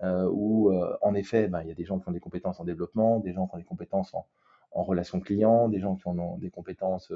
où, 0.01 0.71
en 1.01 1.13
effet, 1.13 1.47
ben, 1.49 1.61
il 1.61 1.67
y 1.67 1.71
a 1.71 1.75
des 1.75 1.83
gens 1.83 1.99
qui 1.99 2.07
ont 2.07 2.13
des 2.13 2.21
compétences 2.21 2.59
en 2.61 2.63
développement, 2.63 3.19
des 3.19 3.33
gens 3.33 3.47
qui 3.47 3.55
ont 3.55 3.57
des 3.57 3.65
compétences 3.65 4.13
en, 4.13 4.25
en 4.71 4.83
relations 4.83 5.19
clients, 5.19 5.67
des 5.67 5.79
gens 5.81 5.95
qui 5.95 6.07
ont 6.07 6.37
des 6.37 6.49
compétences 6.49 7.11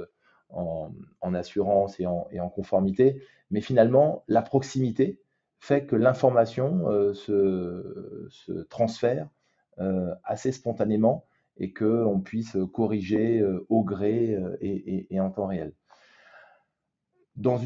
en, 0.53 1.33
assurance 1.33 1.99
et 1.99 2.05
en, 2.05 2.49
conformité. 2.49 3.21
Mais 3.51 3.61
finalement, 3.61 4.23
la 4.27 4.41
proximité 4.41 5.21
fait 5.59 5.85
que 5.85 5.95
l'information 5.95 6.85
se, 7.13 8.27
se, 8.29 8.51
transfère 8.63 9.29
euh, 9.79 10.13
assez 10.23 10.51
spontanément 10.51 11.25
et 11.57 11.73
qu'on 11.73 12.21
puisse 12.23 12.57
corriger 12.73 13.39
euh, 13.39 13.65
au 13.69 13.83
gré 13.83 14.35
euh, 14.35 14.55
et, 14.61 15.19
en 15.19 15.31
temps 15.31 15.47
réel. 15.47 15.73
Dans, 17.37 17.57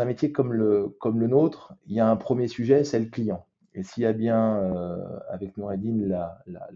un 0.00 0.04
métier 0.06 0.32
comme 0.32 0.54
le, 0.54 0.96
nôtre, 1.04 1.74
il 1.84 1.94
y 1.94 2.00
a 2.00 2.08
un 2.08 2.16
premier 2.16 2.48
sujet, 2.48 2.84
c'est 2.84 2.98
le 2.98 3.10
client. 3.10 3.44
Et 3.74 3.82
s'il 3.82 4.04
y 4.04 4.06
a 4.06 4.14
bien, 4.14 5.12
avec 5.28 5.58
Noureddin, 5.58 6.06
la, 6.06 6.42
la, 6.46 6.66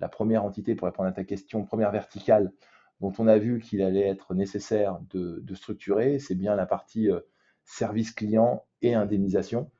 la 0.00 0.08
première 0.08 0.44
entité, 0.44 0.74
pour 0.74 0.86
répondre 0.86 1.08
à 1.08 1.12
ta 1.12 1.22
question, 1.22 1.64
première 1.64 1.92
verticale 1.92 2.52
dont 3.00 3.12
on 3.18 3.28
a 3.28 3.38
vu 3.38 3.60
qu'il 3.60 3.82
allait 3.82 4.06
être 4.06 4.34
nécessaire 4.34 5.00
de, 5.10 5.54
structurer, 5.54 6.18
c'est 6.18 6.34
bien 6.34 6.56
la 6.56 6.66
partie 6.66 7.10
euh, 7.10 7.20
service 7.64 8.10
client 8.12 8.64
et 8.82 8.94
indemnisation, 8.94 9.70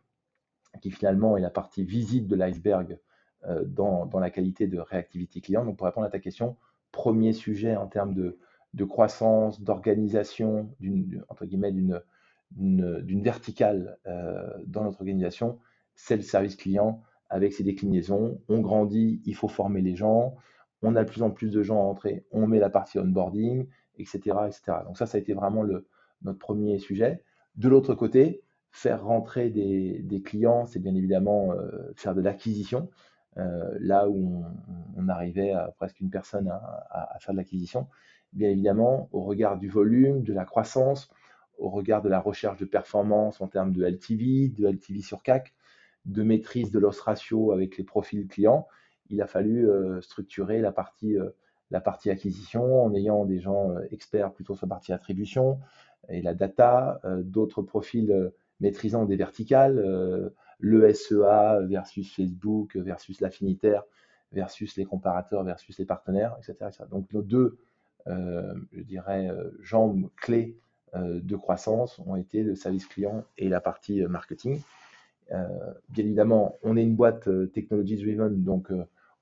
qui 0.81 0.91
finalement 0.91 1.37
est 1.37 1.41
la 1.41 1.51
partie 1.51 1.85
visible 1.85 2.29
de 2.29 2.37
l'iceberg 2.37 2.99
euh, 3.47 3.65
dans, 3.65 4.09
la 4.19 4.31
qualité 4.31 4.67
de 4.67 4.79
réactivité 4.79 5.41
client. 5.41 5.65
Donc 5.65 5.77
pour 5.77 5.87
répondre 5.87 6.07
à 6.07 6.11
ta 6.11 6.19
question, 6.19 6.57
premier 6.93 7.33
sujet 7.33 7.77
en 7.77 7.87
termes 7.87 8.15
de, 8.15 8.39
croissance, 8.85 9.61
d'organisation, 9.61 10.71
entre 11.29 11.47
guillemets, 11.47 11.73
d'une 12.53 13.23
verticale 13.23 13.99
euh, 14.07 14.49
dans 14.67 14.85
notre 14.85 15.01
organisation, 15.01 15.59
c'est 15.95 16.17
le 16.17 16.23
service 16.23 16.55
client 16.55 17.03
avec 17.29 17.53
ses 17.53 17.65
déclinaisons. 17.65 18.41
On 18.49 18.61
grandit, 18.61 19.21
il 19.25 19.35
faut 19.35 19.49
former 19.49 19.83
les 19.83 19.97
gens, 19.97 20.37
on 20.83 20.97
a 20.97 21.05
de 21.05 21.09
plus 21.09 21.23
en 21.23 21.31
plus 21.31 21.51
de 21.51 21.62
gens 21.62 21.81
à 21.81 21.85
entrer, 21.85 22.25
on 22.31 22.47
met 22.47 22.59
la 22.59 22.71
partie 22.71 22.99
onboarding, 22.99 23.67
etc. 23.97 24.19
etc. 24.47 24.79
Donc 24.87 24.97
ça, 24.97 25.07
ça 25.07 25.19
a 25.19 25.21
été 25.21 25.35
vraiment 25.35 25.64
notre 26.23 26.38
premier 26.38 26.79
sujet. 26.79 27.23
De 27.57 27.69
l'autre 27.69 27.95
côté, 27.95 28.43
faire 28.71 29.05
rentrer 29.05 29.51
des, 29.51 30.23
clients, 30.25 30.67
c'est 30.67 30.79
bien 30.79 30.95
évidemment 30.95 31.53
euh, 31.53 31.93
faire 31.97 32.14
de 32.14 32.21
l'acquisition. 32.21 32.91
Euh, 33.37 33.77
là 33.81 34.09
où 34.09 34.45
on, 34.97 35.09
arrivait 35.09 35.53
à 35.53 35.73
presque 35.77 36.01
une 36.01 36.11
personne 36.11 36.49
à, 36.49 37.14
à 37.14 37.19
faire 37.21 37.33
de 37.35 37.38
l'acquisition, 37.38 37.87
bien 38.33 38.51
évidemment, 38.51 39.09
au 39.12 39.23
regard 39.23 39.59
du 39.59 39.69
volume, 39.69 40.23
de 40.23 40.33
la 40.33 40.45
croissance, 40.45 41.09
au 41.59 41.71
regard 41.71 42.03
de 42.03 42.09
la 42.09 42.21
recherche 42.21 42.59
de 42.59 42.64
performance 42.64 43.41
en 43.41 43.49
termes 43.49 43.73
de 43.73 43.85
LTV, 43.85 44.49
de 44.49 44.69
LTV 44.69 45.03
sur 45.03 45.23
CAC, 45.23 45.55
de 46.05 46.23
maîtrise 46.23 46.71
de 46.71 46.79
loss 46.79 47.01
ratio 47.01 47.53
avec 47.53 47.77
les 47.77 47.85
profils 47.85 48.27
clients, 48.27 48.67
il 49.11 49.23
a 49.23 49.27
fallu 49.27 49.68
euh, 49.68 50.01
structurer 50.01 50.61
la 50.61 50.73
partie, 50.73 51.16
euh, 51.16 51.31
la 51.71 51.81
partie 51.81 52.11
acquisition 52.11 52.85
en 52.85 52.94
ayant 52.94 53.25
des 53.25 53.40
gens 53.40 53.71
euh, 53.71 53.81
experts 53.90 54.33
plutôt 54.33 54.55
sur 54.55 54.66
la 54.66 54.71
partie 54.71 54.92
attribution 54.92 55.59
et 56.09 56.23
la 56.23 56.33
data, 56.33 57.03
d'autres 57.18 57.61
profils 57.61 58.33
maîtrisant 58.61 59.05
des 59.05 59.16
verticales, 59.16 60.33
le 60.59 60.94
SEA 60.94 61.59
versus 61.66 62.14
Facebook 62.14 62.77
versus 62.77 63.21
l'affinitaire 63.21 63.83
versus 64.33 64.77
les 64.77 64.87
comparateurs 64.87 65.42
versus 65.42 65.77
les 65.79 65.85
partenaires, 65.85 66.35
etc. 66.38 66.71
Donc 66.90 67.12
nos 67.12 67.21
deux, 67.21 67.59
je 68.07 68.83
dirais, 68.85 69.29
jambes 69.61 70.09
clés 70.16 70.57
de 70.94 71.37
croissance 71.37 71.99
ont 72.07 72.16
été 72.16 72.42
le 72.42 72.55
service 72.55 72.87
client 72.87 73.25
et 73.37 73.51
la 73.51 73.61
partie 73.61 74.01
marketing. 74.07 74.62
bien 75.29 76.05
évidemment, 76.05 76.57
on 76.62 76.79
est 76.79 76.85
une 76.85 76.97
boîte 76.97 77.29
technology 77.53 77.97
driven, 77.97 78.44
donc 78.44 78.73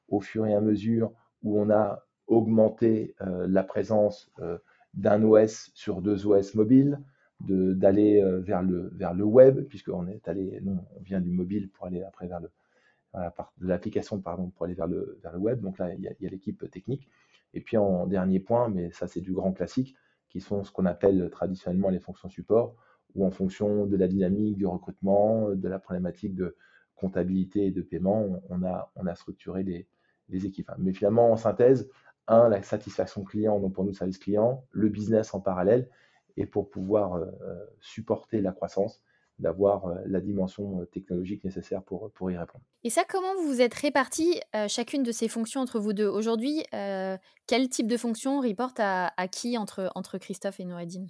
au 0.09 0.21
fur 0.21 0.47
et 0.47 0.55
à 0.55 0.61
mesure 0.61 1.13
où 1.43 1.59
on 1.59 1.71
a 1.71 2.07
augmenté 2.27 3.15
euh, 3.21 3.47
la 3.49 3.63
présence 3.63 4.31
euh, 4.41 4.59
d'un 4.95 5.23
OS 5.23 5.71
sur 5.75 6.03
deux 6.03 6.27
OS 6.27 6.55
mobiles, 6.55 7.01
d'aller 7.41 8.23
euh, 8.23 8.41
vers, 8.41 8.63
le, 8.63 9.25
web, 9.25 9.61
puisqu'on 9.69 10.07
est 10.07 10.27
allé, 10.27 10.59
non, 10.63 10.85
on 10.97 11.01
vient 11.03 11.21
du 11.21 11.31
mobile 11.31 11.69
pour 11.71 11.87
aller 11.87 12.03
après 12.03 12.27
vers 12.27 12.41
le, 12.41 12.51
l'application 13.61 14.21
pour 14.21 14.65
aller 14.65 14.75
vers 14.75 14.87
le, 14.87 15.19
vers 15.23 15.33
le 15.33 15.39
web. 15.39 15.61
Donc 15.61 15.79
là, 15.79 15.93
il 15.95 16.01
y 16.01 16.09
a, 16.09 16.31
l'équipe 16.31 16.71
technique. 16.71 17.09
Et 17.55 17.61
puis 17.61 17.77
en 17.77 18.07
dernier 18.07 18.41
point, 18.41 18.69
mais 18.69 18.91
ça 18.91 19.07
c'est 19.07 19.21
du 19.21 19.33
grand 19.33 19.53
classique, 19.53 19.97
qui 20.29 20.41
sont 20.41 20.65
ce 20.65 20.73
qu'on 20.73 20.87
appelle 20.87 21.29
traditionnellement 21.31 21.91
les 21.91 22.01
fonctions 22.01 22.29
support, 22.29 22.75
où 23.15 23.25
en 23.25 23.31
fonction 23.31 23.87
de 23.87 23.97
la 23.97 24.09
dynamique 24.09 24.57
du 24.57 24.67
recrutement, 24.67 25.51
de 25.51 25.69
la 25.69 25.79
problématique 25.79 26.35
de 26.35 26.57
comptabilité 26.97 27.67
et 27.67 27.71
de 27.71 27.83
paiement, 27.83 28.43
on 28.49 28.63
a, 28.63 28.91
on 28.97 29.07
a 29.07 29.15
structuré 29.15 29.63
des, 29.63 29.87
les 30.29 30.47
équipes. 30.47 30.71
Mais 30.79 30.93
finalement, 30.93 31.31
en 31.31 31.37
synthèse, 31.37 31.89
un, 32.29 32.49
la 32.49 32.63
satisfaction 32.63 33.23
client, 33.25 33.61
donc 33.61 33.75
pour 33.75 33.85
nous, 33.85 33.95
service 33.95 34.19
client, 34.19 34.65
le 34.73 34.89
business 34.89 35.35
en 35.35 35.41
parallèle, 35.41 35.89
et 36.37 36.47
pour 36.47 36.69
pouvoir 36.69 37.15
euh, 37.15 37.27
supporter 37.81 38.41
la 38.41 38.53
croissance, 38.53 39.03
d'avoir 39.39 39.87
euh, 39.87 39.95
la 40.07 40.21
dimension 40.21 40.81
euh, 40.81 40.85
technologique 40.87 41.45
nécessaire 41.45 41.83
pour, 41.83 42.11
pour 42.13 42.31
y 42.31 42.37
répondre. 42.37 42.65
Et 42.85 42.91
ça, 42.91 43.05
comment 43.09 43.35
vous 43.37 43.49
vous 43.49 43.61
êtes 43.61 43.75
répartis 43.75 44.41
chacune 44.69 45.03
de 45.03 45.13
ces 45.13 45.29
fonctions 45.29 45.61
entre 45.61 45.79
vous 45.79 45.93
deux? 45.93 46.09
Aujourd'hui, 46.09 46.65
quel 47.47 47.69
type 47.69 47.87
de 47.87 47.97
fonction 47.97 48.41
reporte 48.41 48.81
à, 48.81 49.13
à, 49.17 49.29
qui 49.29 49.59
entre, 49.59 49.91
entre 49.95 50.19
Christophe 50.19 50.61
et 50.61 50.65
Noureddin? 50.65 51.07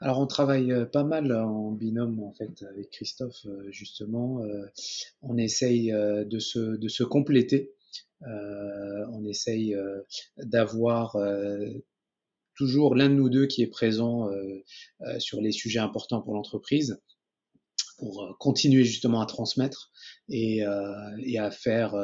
Alors 0.00 0.20
on 0.20 0.26
travaille 0.26 0.72
pas 0.92 1.02
mal 1.02 1.32
en 1.32 1.72
binôme 1.72 2.22
en 2.22 2.32
fait 2.32 2.64
avec 2.70 2.90
Christophe 2.90 3.46
justement. 3.70 4.40
On 5.22 5.36
essaye 5.36 5.90
de 5.90 6.38
se, 6.38 6.76
de 6.76 6.88
se 6.88 7.02
compléter 7.02 7.72
euh, 7.72 7.77
on 8.22 9.26
essaye 9.26 9.74
euh, 9.74 10.02
d'avoir 10.36 11.16
euh, 11.16 11.68
toujours 12.56 12.94
l'un 12.94 13.08
de 13.08 13.14
nous 13.14 13.28
deux 13.28 13.46
qui 13.46 13.62
est 13.62 13.68
présent 13.68 14.28
sur 15.20 15.40
les 15.40 15.52
sujets 15.52 15.78
importants 15.78 16.20
pour 16.20 16.34
l'entreprise 16.34 17.00
pour 17.98 18.36
continuer 18.38 18.84
justement 18.84 19.20
à 19.20 19.26
transmettre 19.26 19.92
et, 20.28 20.64
à 20.64 21.50
faire 21.52 21.94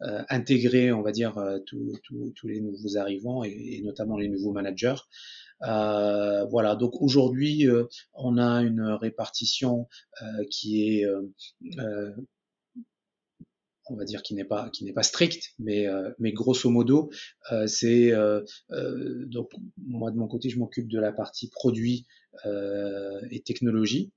intégrer, 0.00 0.90
on 0.90 1.02
va 1.02 1.12
dire, 1.12 1.34
tous 1.66 2.46
les 2.48 2.62
nouveaux 2.62 2.96
arrivants 2.96 3.44
et, 3.44 3.82
notamment 3.84 4.16
les 4.16 4.28
nouveaux 4.28 4.52
managers. 4.52 5.02
voilà, 5.60 6.76
donc 6.76 7.02
aujourd'hui, 7.02 7.66
on 8.14 8.38
a 8.38 8.62
une 8.62 8.80
répartition 8.82 9.86
qui 10.50 11.02
est 11.02 11.06
on 13.90 13.96
va 13.96 14.04
dire 14.04 14.22
qui 14.22 14.34
n'est 14.34 14.44
pas 14.44 14.70
strict, 15.02 15.52
mais 15.58 15.86
euh, 15.86 16.10
mais 16.18 16.32
grosso 16.32 16.70
modo, 16.70 17.10
euh, 17.52 17.66
c'est 17.66 18.12
euh, 18.12 18.42
donc 19.26 19.50
moi 19.84 20.10
de 20.10 20.16
mon 20.16 20.28
côté, 20.28 20.48
je 20.48 20.58
m'occupe 20.58 20.88
de 20.88 20.98
la 20.98 21.12
partie 21.12 21.50
produit 21.50 22.06
et 23.30 23.42
technologie, 23.44 24.12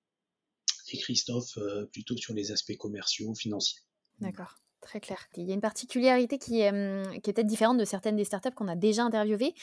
et 0.91 0.97
Christophe 0.97 1.57
plutôt 1.91 2.15
sur 2.15 2.33
les 2.33 2.51
aspects 2.51 2.77
commerciaux, 2.77 3.33
financiers. 3.33 3.79
D'accord. 4.19 4.55
Très 4.81 4.99
clair. 4.99 5.17
Il 5.37 5.47
y 5.47 5.51
a 5.51 5.53
une 5.53 5.61
particularité 5.61 6.37
qui 6.37 6.59
est, 6.59 6.71
qui 7.21 7.29
est 7.29 7.33
peut-être 7.33 7.47
différente 7.47 7.77
de 7.77 7.85
certaines 7.85 8.17
des 8.17 8.25
startups 8.25 8.51
qu'on 8.51 8.67
a 8.67 8.75
déjà 8.75 9.03
interviewées. 9.03 9.53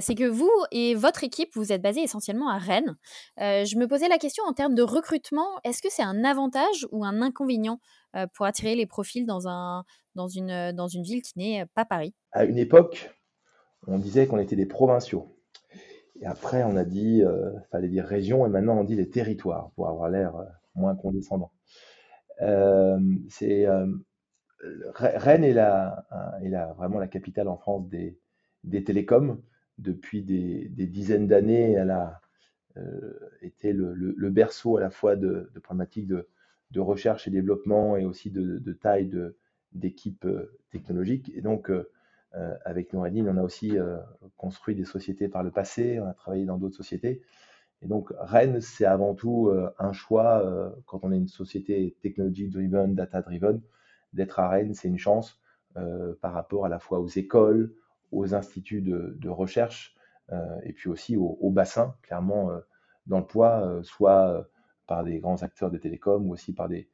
c'est 0.00 0.14
que 0.14 0.24
vous 0.24 0.50
et 0.70 0.94
votre 0.94 1.24
équipe, 1.24 1.50
vous 1.54 1.72
êtes 1.72 1.82
basés 1.82 2.02
essentiellement 2.02 2.48
à 2.48 2.58
Rennes. 2.58 2.96
je 3.36 3.76
me 3.76 3.86
posais 3.86 4.08
la 4.08 4.18
question 4.18 4.44
en 4.44 4.52
termes 4.52 4.74
de 4.74 4.82
recrutement, 4.82 5.48
est-ce 5.64 5.82
que 5.82 5.90
c'est 5.90 6.04
un 6.04 6.24
avantage 6.24 6.86
ou 6.92 7.04
un 7.04 7.20
inconvénient 7.20 7.80
pour 8.34 8.46
attirer 8.46 8.74
les 8.74 8.86
profils 8.86 9.26
dans, 9.26 9.48
un, 9.48 9.84
dans, 10.14 10.28
une, 10.28 10.72
dans 10.72 10.88
une 10.88 11.02
ville 11.02 11.22
qui 11.22 11.38
n'est 11.38 11.66
pas 11.74 11.84
Paris 11.84 12.14
À 12.32 12.44
une 12.44 12.58
époque, 12.58 13.10
on 13.86 13.98
disait 13.98 14.26
qu'on 14.26 14.38
était 14.38 14.56
des 14.56 14.66
provinciaux. 14.66 15.36
Et 16.20 16.26
après, 16.26 16.64
on 16.64 16.76
a 16.76 16.84
dit, 16.84 17.18
il 17.18 17.66
fallait 17.70 17.88
dire 17.88 18.04
région, 18.04 18.46
et 18.46 18.48
maintenant 18.48 18.78
on 18.78 18.84
dit 18.84 18.96
les 18.96 19.08
territoires 19.08 19.70
pour 19.76 19.88
avoir 19.88 20.08
l'air 20.08 20.34
moins 20.74 20.96
condescendant. 20.96 21.52
c'est 23.28 23.66
Rennes 24.94 25.44
est, 25.44 25.52
la, 25.52 26.04
vraiment 26.76 26.98
la 26.98 27.08
capitale 27.08 27.48
en 27.48 27.56
France 27.56 27.88
des, 27.88 28.84
télécoms. 28.84 29.40
Depuis 29.78 30.22
des, 30.22 30.68
dizaines 30.86 31.28
d'années, 31.28 31.72
elle 31.72 31.90
a 31.90 32.20
euh, 32.76 33.18
été 33.42 33.72
le, 33.72 34.30
berceau 34.30 34.76
à 34.76 34.80
la 34.80 34.90
fois 34.90 35.16
de, 35.16 35.50
problématiques 35.62 36.08
de, 36.08 36.28
recherche 36.76 37.26
et 37.26 37.30
développement 37.30 37.96
et 37.96 38.04
aussi 38.04 38.30
de, 38.30 38.72
taille 38.72 39.10
d'équipes 39.72 40.24
euh, 40.24 40.58
technologiques. 40.70 41.32
Et 41.34 41.40
donc, 41.40 41.70
euh, 41.70 41.84
avec 42.64 42.92
Noureddin, 42.92 43.26
on 43.26 43.36
a 43.38 43.42
aussi 43.42 43.76
construit 44.36 44.74
des 44.74 44.84
sociétés 44.84 45.28
par 45.28 45.42
le 45.42 45.50
passé, 45.50 45.98
on 45.98 46.06
a 46.06 46.12
travaillé 46.12 46.44
dans 46.44 46.58
d'autres 46.58 46.76
sociétés. 46.76 47.22
Et 47.80 47.86
donc, 47.86 48.12
Rennes, 48.18 48.60
c'est 48.60 48.84
avant 48.84 49.14
tout 49.14 49.50
un 49.78 49.92
choix 49.92 50.44
quand 50.84 51.00
on 51.04 51.12
est 51.12 51.16
une 51.16 51.28
société 51.28 51.96
technology-driven, 52.02 52.94
data-driven 52.94 53.62
d'être 54.12 54.38
à 54.40 54.48
Rennes, 54.48 54.74
c'est 54.74 54.88
une 54.88 54.98
chance 54.98 55.40
euh, 55.76 56.14
par 56.20 56.32
rapport 56.32 56.64
à 56.64 56.68
la 56.68 56.78
fois 56.78 56.98
aux 56.98 57.08
écoles, 57.08 57.74
aux 58.10 58.34
instituts 58.34 58.80
de, 58.80 59.28
recherche, 59.28 59.94
euh, 60.32 60.58
et 60.64 60.72
puis 60.72 60.88
aussi 60.88 61.16
au, 61.16 61.50
bassin, 61.50 61.94
clairement, 62.02 62.50
euh, 62.50 62.60
dans 63.06 63.18
le 63.18 63.26
poids, 63.26 63.80
soit 63.82 64.48
par 64.88 65.04
des 65.04 65.20
grands 65.20 65.42
acteurs 65.44 65.70
de 65.70 65.78
télécom 65.78 66.28
ou 66.28 66.32
aussi 66.32 66.52
par 66.52 66.68
des, 66.68 66.88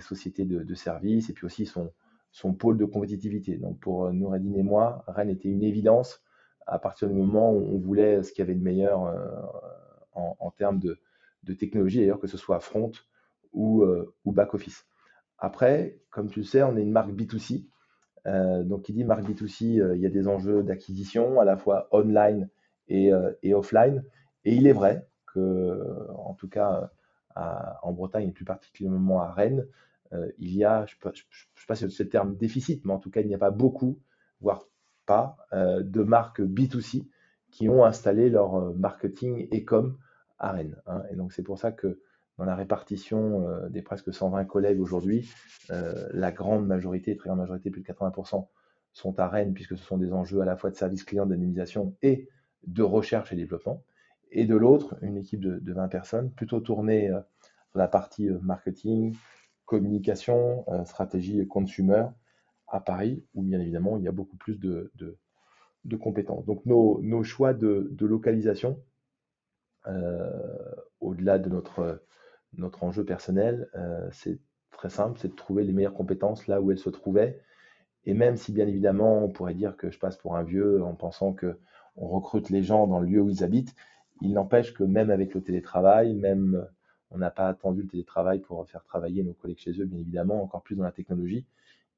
sociétés 0.00 0.44
de, 0.44 0.74
services, 0.74 1.30
et 1.30 1.32
puis 1.32 1.46
aussi 1.46 1.66
son, 1.66 2.54
pôle 2.54 2.78
de 2.78 2.84
compétitivité. 2.84 3.56
Donc 3.56 3.80
pour 3.80 4.12
Noureddin 4.12 4.54
et 4.54 4.62
moi, 4.62 5.02
Rennes 5.08 5.30
était 5.30 5.48
une 5.48 5.64
évidence 5.64 6.22
à 6.66 6.78
partir 6.78 7.08
du 7.08 7.14
moment 7.14 7.52
où 7.52 7.74
on 7.74 7.78
voulait 7.78 8.22
ce 8.22 8.30
qu'il 8.32 8.42
y 8.42 8.46
avait 8.46 8.54
de 8.54 8.62
meilleur 8.62 9.12
en, 10.12 10.50
termes 10.52 10.78
de, 10.78 11.00
technologie, 11.54 12.00
d'ailleurs, 12.00 12.20
que 12.20 12.26
ce 12.26 12.36
soit 12.36 12.60
front 12.60 12.92
ou, 13.52 13.84
ou 14.24 14.32
back-office. 14.32 14.84
Après, 15.38 16.00
comme 16.10 16.28
tu 16.28 16.40
le 16.40 16.44
sais, 16.44 16.62
on 16.62 16.76
est 16.76 16.82
une 16.82 16.90
marque 16.90 17.10
B2C. 17.10 17.66
Euh, 18.26 18.62
donc, 18.64 18.82
qui 18.82 18.92
dit 18.92 19.04
marque 19.04 19.22
B2C, 19.22 19.80
euh, 19.80 19.96
il 19.96 20.02
y 20.02 20.06
a 20.06 20.10
des 20.10 20.28
enjeux 20.28 20.62
d'acquisition 20.62 21.40
à 21.40 21.44
la 21.44 21.56
fois 21.56 21.88
online 21.92 22.48
et, 22.88 23.12
euh, 23.12 23.32
offline. 23.52 24.04
Et 24.44 24.54
il 24.54 24.66
est 24.66 24.72
vrai 24.72 25.06
que, 25.32 26.08
en 26.16 26.34
tout 26.34 26.48
cas, 26.48 26.90
en 27.82 27.92
Bretagne 27.92 28.28
et 28.28 28.32
plus 28.32 28.44
particulièrement 28.44 29.22
à 29.22 29.32
Rennes, 29.32 29.66
il 30.38 30.54
y 30.54 30.64
a, 30.64 30.86
je 30.86 30.94
ne 31.04 31.12
sais 31.12 31.66
pas 31.66 31.74
si 31.74 31.90
c'est 31.90 32.04
le 32.04 32.10
terme 32.10 32.36
déficit, 32.36 32.84
mais 32.84 32.92
en 32.92 32.98
tout 32.98 33.10
cas, 33.10 33.20
il 33.20 33.28
n'y 33.28 33.34
a 33.34 33.38
pas 33.38 33.50
beaucoup, 33.50 33.98
voire 34.40 34.64
pas, 35.06 35.36
de 35.52 36.02
marques 36.02 36.40
B2C 36.40 37.06
qui 37.50 37.68
ont 37.68 37.84
installé 37.84 38.30
leur 38.30 38.74
marketing 38.74 39.48
et 39.50 39.64
com 39.64 39.98
à 40.38 40.52
Rennes. 40.52 40.76
Hein. 40.86 41.02
Et 41.10 41.16
donc 41.16 41.32
c'est 41.32 41.42
pour 41.42 41.58
ça 41.58 41.72
que 41.72 42.00
dans 42.38 42.44
la 42.44 42.54
répartition 42.54 43.46
des 43.68 43.82
presque 43.82 44.14
120 44.14 44.44
collègues 44.44 44.80
aujourd'hui, 44.80 45.30
la 45.68 46.30
grande 46.32 46.66
majorité, 46.66 47.16
très 47.16 47.28
grande 47.28 47.40
majorité, 47.40 47.70
plus 47.70 47.82
de 47.82 47.86
80%, 47.86 48.46
sont 48.92 49.18
à 49.20 49.28
Rennes, 49.28 49.54
puisque 49.54 49.76
ce 49.76 49.84
sont 49.84 49.98
des 49.98 50.12
enjeux 50.12 50.40
à 50.40 50.44
la 50.44 50.56
fois 50.56 50.70
de 50.70 50.76
service 50.76 51.04
client, 51.04 51.26
d'anonymisation 51.26 51.96
et 52.02 52.28
de 52.66 52.82
recherche 52.82 53.32
et 53.32 53.36
développement. 53.36 53.84
Et 54.30 54.46
de 54.46 54.56
l'autre, 54.56 54.96
une 55.02 55.16
équipe 55.16 55.40
de, 55.40 55.72
20 55.72 55.88
personnes, 55.88 56.30
plutôt 56.30 56.60
tournée 56.60 57.08
euh, 57.08 57.20
sur 57.70 57.78
la 57.78 57.88
partie 57.88 58.28
euh, 58.28 58.38
marketing, 58.40 59.16
communication, 59.64 60.64
euh, 60.68 60.84
stratégie 60.84 61.46
consumer 61.46 62.06
à 62.66 62.80
Paris, 62.80 63.24
où 63.34 63.42
bien 63.42 63.60
évidemment 63.60 63.96
il 63.96 64.04
y 64.04 64.08
a 64.08 64.12
beaucoup 64.12 64.36
plus 64.36 64.58
de, 64.58 64.92
compétences. 66.00 66.44
Donc 66.44 66.64
nos, 66.66 67.22
choix 67.22 67.54
de, 67.54 67.96
localisation, 68.00 68.82
au-delà 71.00 71.38
de 71.38 71.48
notre, 71.48 72.04
notre 72.52 72.84
enjeu 72.84 73.06
personnel, 73.06 73.70
c'est 74.12 74.38
très 74.70 74.90
simple, 74.90 75.18
c'est 75.18 75.28
de 75.28 75.34
trouver 75.34 75.64
les 75.64 75.72
meilleures 75.72 75.94
compétences 75.94 76.46
là 76.46 76.60
où 76.60 76.70
elles 76.70 76.78
se 76.78 76.90
trouvaient 76.90 77.40
et 78.04 78.14
même 78.14 78.36
si 78.36 78.52
bien 78.52 78.66
évidemment 78.66 79.24
on 79.24 79.28
pourrait 79.28 79.54
dire 79.54 79.76
que 79.76 79.90
je 79.90 79.98
passe 79.98 80.16
pour 80.16 80.36
un 80.36 80.42
vieux 80.42 80.82
en 80.82 80.94
pensant 80.94 81.32
que 81.32 81.58
on 81.96 82.08
recrute 82.08 82.48
les 82.48 82.62
gens 82.62 82.86
dans 82.86 83.00
le 83.00 83.06
lieu 83.06 83.20
où 83.20 83.28
ils 83.28 83.44
habitent, 83.44 83.74
il 84.20 84.32
n'empêche 84.32 84.74
que 84.74 84.84
même 84.84 85.10
avec 85.10 85.34
le 85.34 85.42
télétravail, 85.42 86.14
même 86.14 86.66
on 87.10 87.18
n'a 87.18 87.30
pas 87.30 87.48
attendu 87.48 87.82
le 87.82 87.88
télétravail 87.88 88.40
pour 88.40 88.68
faire 88.68 88.84
travailler 88.84 89.22
nos 89.22 89.32
collègues 89.32 89.58
chez 89.58 89.80
eux, 89.80 89.84
bien 89.84 89.98
évidemment, 89.98 90.42
encore 90.42 90.62
plus 90.62 90.76
dans 90.76 90.84
la 90.84 90.92
technologie. 90.92 91.46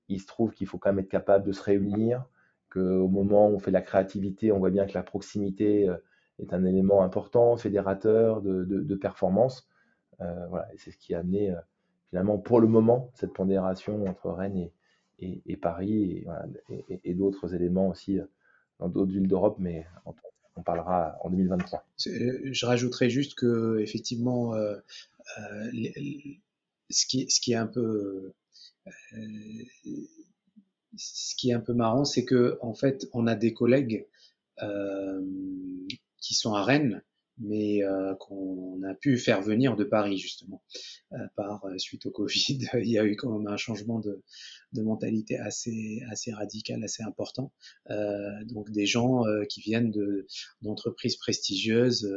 Il 0.08 0.20
se 0.20 0.26
trouve 0.26 0.52
qu'il 0.52 0.66
faut 0.66 0.78
quand 0.78 0.90
même 0.90 1.00
être 1.00 1.08
capable 1.08 1.44
de 1.46 1.52
se 1.52 1.62
réunir, 1.62 2.24
qu'au 2.70 3.08
moment 3.08 3.48
où 3.48 3.54
on 3.54 3.58
fait 3.58 3.70
la 3.70 3.82
créativité, 3.82 4.52
on 4.52 4.58
voit 4.58 4.70
bien 4.70 4.86
que 4.86 4.94
la 4.94 5.02
proximité 5.02 5.88
euh, 5.88 5.96
est 6.40 6.52
un 6.52 6.64
élément 6.64 7.02
important, 7.02 7.56
fédérateur 7.56 8.40
de, 8.42 8.94
performance. 8.94 9.68
Euh, 10.20 10.46
voilà, 10.48 10.68
c'est 10.76 10.90
ce 10.90 10.98
qui 10.98 11.14
a 11.14 11.20
amené 11.20 11.50
euh, 11.50 11.60
finalement 12.10 12.38
pour 12.38 12.60
le 12.60 12.66
moment 12.66 13.10
cette 13.14 13.32
pondération 13.32 14.04
entre 14.06 14.30
Rennes 14.30 14.70
et, 15.18 15.56
Paris 15.56 16.24
et, 16.68 17.14
d'autres 17.14 17.54
éléments 17.54 17.88
aussi 17.88 18.18
euh, 18.18 18.24
dans 18.78 18.88
d'autres 18.88 19.12
villes 19.12 19.28
d'Europe, 19.28 19.56
mais 19.58 19.86
on, 20.56 20.62
parlera 20.62 21.16
en 21.22 21.30
2023. 21.30 21.84
Je 21.98 22.66
rajouterais 22.66 23.10
juste 23.10 23.34
que 23.34 23.78
effectivement, 23.80 24.54
euh, 24.54 24.76
euh, 25.38 25.70
ce, 26.90 27.06
qui, 27.06 27.28
ce 27.30 27.40
qui 27.40 27.52
est 27.52 27.56
un 27.56 27.66
peu 27.66 28.32
ce 30.96 31.34
qui 31.36 31.50
est 31.50 31.54
un 31.54 31.60
peu 31.60 31.74
marrant, 31.74 32.04
c'est 32.04 32.24
que 32.24 32.58
en 32.60 32.74
fait, 32.74 33.06
on 33.12 33.26
a 33.26 33.34
des 33.34 33.54
collègues 33.54 34.06
qui 36.18 36.34
sont 36.34 36.54
à 36.54 36.62
Rennes 36.62 37.02
mais 37.40 37.82
euh, 37.82 38.14
qu'on 38.16 38.82
a 38.82 38.94
pu 38.94 39.16
faire 39.16 39.40
venir 39.40 39.74
de 39.76 39.84
Paris 39.84 40.18
justement. 40.18 40.62
Euh, 41.12 41.16
par 41.36 41.64
euh, 41.64 41.78
suite 41.78 42.06
au 42.06 42.10
Covid, 42.10 42.58
il 42.74 42.90
y 42.90 42.98
a 42.98 43.04
eu 43.04 43.16
quand 43.16 43.36
même 43.36 43.48
un 43.48 43.56
changement 43.56 43.98
de, 43.98 44.22
de 44.72 44.82
mentalité 44.82 45.38
assez 45.38 46.02
assez 46.10 46.32
radical, 46.32 46.84
assez 46.84 47.02
important. 47.02 47.52
donc 48.44 48.70
des 48.70 48.86
gens 48.86 49.22
qui 49.48 49.60
viennent 49.60 49.90
de 49.90 50.26
d'entreprises 50.62 51.16
prestigieuses, 51.16 52.08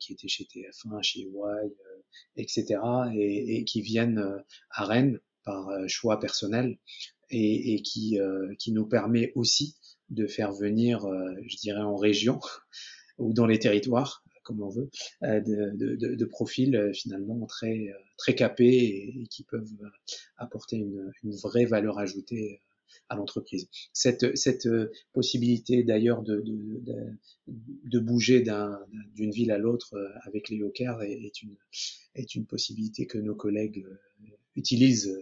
qui 0.00 0.12
étaient 0.12 0.28
chez 0.28 0.44
TF1, 0.44 1.02
chez 1.02 1.20
Y, 1.20 1.72
etc. 2.36 2.80
Et, 3.14 3.56
et, 3.56 3.64
qui 3.64 3.80
viennent 3.80 4.22
à 4.70 4.84
Rennes 4.84 5.18
par 5.44 5.68
choix 5.88 6.20
personnel 6.20 6.78
et, 7.30 7.74
et 7.74 7.82
qui 7.82 8.18
qui 8.58 8.72
nous 8.72 8.86
permet 8.86 9.32
aussi 9.34 9.76
de 10.10 10.26
faire 10.26 10.52
venir, 10.52 11.00
je 11.46 11.56
dirais 11.56 11.82
en 11.82 11.96
région 11.96 12.38
ou 13.18 13.32
dans 13.32 13.46
les 13.46 13.58
territoires, 13.58 14.22
comme 14.46 14.62
on 14.62 14.68
veut, 14.68 14.88
euh, 15.24 15.40
de, 15.40 15.96
de, 15.96 16.14
de, 16.14 16.24
profils 16.24 16.74
euh, 16.76 16.92
finalement 16.92 17.44
très, 17.46 17.88
euh, 17.88 17.98
très 18.16 18.34
capés 18.34 19.12
et, 19.18 19.26
qui 19.28 19.42
peuvent 19.42 19.76
apporter 20.38 20.76
une, 20.76 21.12
une, 21.24 21.34
vraie 21.34 21.66
valeur 21.66 21.98
ajoutée 21.98 22.62
à 23.08 23.16
l'entreprise. 23.16 23.68
Cette, 23.92 24.36
cette 24.36 24.68
possibilité 25.12 25.82
d'ailleurs 25.82 26.22
de, 26.22 26.40
de, 26.40 26.82
de, 27.84 27.98
bouger 27.98 28.44
d'une 29.14 29.30
ville 29.30 29.50
à 29.50 29.58
l'autre 29.58 29.96
avec 30.22 30.48
les 30.48 30.62
Hawkers 30.62 31.02
est, 31.02 31.24
est, 31.24 31.42
une, 31.42 31.56
est 32.14 32.34
une 32.34 32.46
possibilité 32.46 33.06
que 33.06 33.18
nos 33.18 33.34
collègues 33.34 33.84
utilisent 34.54 35.12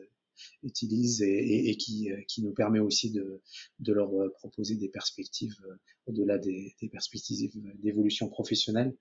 utilisent 0.62 1.23
et, 1.23 1.70
et, 1.70 1.77
qui, 1.77 2.11
euh, 2.11 2.20
qui, 2.29 2.42
nous 2.42 2.53
permet 2.53 2.81
aussi 2.81 3.11
de, 3.11 3.42
de 3.79 3.92
leur 3.92 4.12
euh, 4.14 4.31
proposer 4.31 4.77
des 4.77 4.88
perspectives 4.88 5.57
euh, 5.68 5.75
au-delà 6.07 6.38
des, 6.38 6.75
des, 6.81 6.88
perspectives 6.88 7.51
d'évolution 7.83 8.29
professionnelle, 8.29 8.94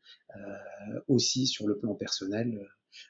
aussi 1.08 1.48
sur 1.48 1.68
le 1.68 1.78
plan 1.78 1.96
personnel 1.96 2.66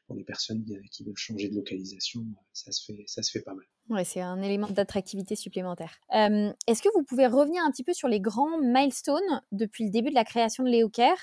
pour 0.08 0.16
les 0.16 0.24
personnes 0.24 0.66
qui 0.92 1.04
veulent 1.04 1.16
changer 1.16 1.50
de 1.50 1.56
localisation, 1.56 2.26
ça 2.54 2.72
se 2.72 2.84
fait, 2.86 3.04
ça 3.06 3.22
se 3.22 3.32
fait 3.32 3.42
pas 3.42 3.54
mal. 3.54 3.66
Ouais, 3.90 4.06
c'est 4.06 4.22
un 4.22 4.42
élément 4.42 4.68
d'attractivité 4.70 5.36
supplémentaire. 5.36 5.92
Euh, 6.16 6.52
Est-ce 6.68 6.82
que 6.82 6.90
vous 6.96 7.04
pouvez 7.04 7.28
revenir 7.28 7.62
un 7.66 7.70
petit 7.70 7.84
peu 7.84 7.94
sur 7.94 8.08
les 8.08 8.22
grands 8.22 8.58
milestones 8.60 9.42
depuis 9.52 9.84
le 9.84 9.90
début 9.90 10.10
de 10.10 10.16
la 10.16 10.24
création 10.24 10.64
de 10.64 10.70
LeoCare 10.70 11.18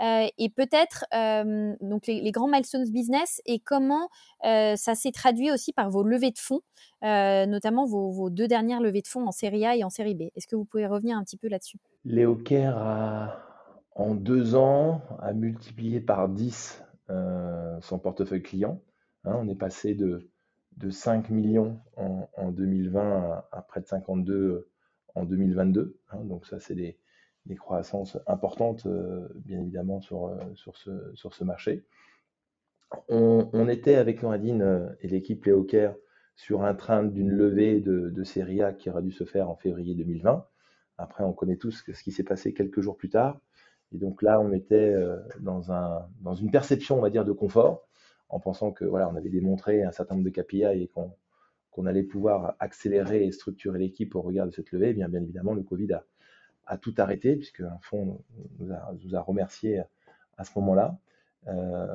euh, 0.00 0.26
et 0.38 0.48
peut-être 0.48 1.04
euh, 1.12 1.74
donc 1.80 2.06
les, 2.06 2.30
grands 2.30 2.48
milestones 2.48 2.88
business 2.88 3.42
et 3.46 3.58
comment 3.58 4.08
euh, 4.44 4.76
ça 4.76 4.94
s'est 4.94 5.10
traduit 5.10 5.50
aussi 5.50 5.72
par 5.72 5.90
vos 5.90 6.04
levées 6.04 6.30
de 6.30 6.38
fonds, 6.38 6.60
notamment 7.02 7.84
vos, 7.84 8.10
vos, 8.10 8.30
deux 8.30 8.46
dernières 8.46 8.80
levées 8.80 9.02
de 9.02 9.08
fonds 9.08 9.26
en 9.26 9.32
série 9.32 9.66
A 9.66 9.76
et 9.76 9.82
en 9.82 9.90
série 9.90 10.14
B. 10.14 10.22
Est-ce 10.36 10.46
que 10.46 10.56
vous 10.56 10.64
pouvez 10.64 10.86
revenir 10.86 11.16
un 11.16 11.24
petit 11.24 11.36
peu 11.36 11.48
là-dessus? 11.48 11.78
LeoCare 12.04 12.78
a, 12.78 13.44
en 13.94 14.14
deux 14.14 14.54
ans, 14.54 15.02
a 15.20 15.32
multiplié 15.32 16.00
par 16.00 16.28
10 16.28 16.82
euh, 17.10 17.78
son 17.82 17.98
portefeuille 17.98 18.42
client. 18.42 18.80
Hein, 19.24 19.36
on 19.38 19.48
est 19.48 19.54
passé 19.54 19.94
de, 19.94 20.30
de 20.76 20.90
5 20.90 21.30
millions 21.30 21.80
en, 21.96 22.28
en 22.36 22.50
2020 22.50 23.44
à, 23.52 23.62
près 23.62 23.80
de 23.80 23.86
52 23.86 24.68
en 25.14 25.24
2022. 25.24 25.98
Hein, 26.10 26.24
donc 26.24 26.46
ça, 26.46 26.60
c'est 26.60 26.74
des, 26.74 26.98
croissances 27.56 28.18
importantes, 28.26 28.86
euh, 28.86 29.28
bien 29.34 29.60
évidemment, 29.60 30.00
sur, 30.00 30.26
euh, 30.26 30.36
sur, 30.54 30.76
ce, 30.76 31.14
sur 31.14 31.34
ce 31.34 31.44
marché. 31.44 31.84
On, 33.08 33.68
était 33.68 33.96
avec 33.96 34.22
Noradine 34.22 34.96
et 35.00 35.08
l'équipe 35.08 35.44
Léocare 35.44 35.94
sur 36.36 36.62
un 36.62 36.74
train 36.74 37.02
d'une 37.02 37.30
levée 37.30 37.80
de, 37.80 38.10
de 38.10 38.24
série 38.24 38.62
A 38.62 38.72
qui 38.72 38.88
aurait 38.88 39.02
dû 39.02 39.10
se 39.10 39.24
faire 39.24 39.50
en 39.50 39.56
février 39.56 39.94
2020. 39.94 40.46
Après, 40.98 41.24
on 41.24 41.32
connaît 41.32 41.56
tous 41.56 41.84
ce 41.92 42.02
qui 42.02 42.12
s'est 42.12 42.22
passé 42.22 42.54
quelques 42.54 42.80
jours 42.80 42.96
plus 42.96 43.10
tard. 43.10 43.40
Et 43.92 43.98
donc 43.98 44.22
là, 44.22 44.40
on 44.40 44.52
était 44.52 44.92
euh, 44.92 45.16
dans, 45.40 45.72
un, 45.72 46.06
dans 46.20 46.34
une 46.34 46.50
perception, 46.50 46.98
on 46.98 47.00
va 47.00 47.10
dire, 47.10 47.24
de 47.24 47.32
confort, 47.32 47.86
en 48.34 48.40
pensant 48.40 48.72
que 48.72 48.84
voilà, 48.84 49.08
on 49.08 49.14
avait 49.14 49.28
démontré 49.28 49.84
un 49.84 49.92
certain 49.92 50.16
nombre 50.16 50.28
de 50.28 50.30
KPI 50.30 50.64
et 50.64 50.90
qu'on 51.70 51.86
allait 51.86 52.02
pouvoir 52.02 52.56
accélérer 52.58 53.24
et 53.24 53.30
structurer 53.30 53.78
l'équipe 53.78 54.16
au 54.16 54.22
regard 54.22 54.46
de 54.46 54.50
cette 54.50 54.72
levée. 54.72 54.90
Eh 54.90 54.94
bien, 54.94 55.08
évidemment, 55.12 55.54
le 55.54 55.62
Covid 55.62 56.00
a, 56.66 56.76
tout 56.76 56.94
arrêté, 56.98 57.36
puisque 57.36 57.60
un 57.60 57.78
fonds 57.80 58.24
nous 58.58 59.14
a, 59.14 59.20
remerciés 59.20 59.82
à 60.36 60.42
ce 60.42 60.50
moment-là. 60.56 60.98
Euh, 61.46 61.86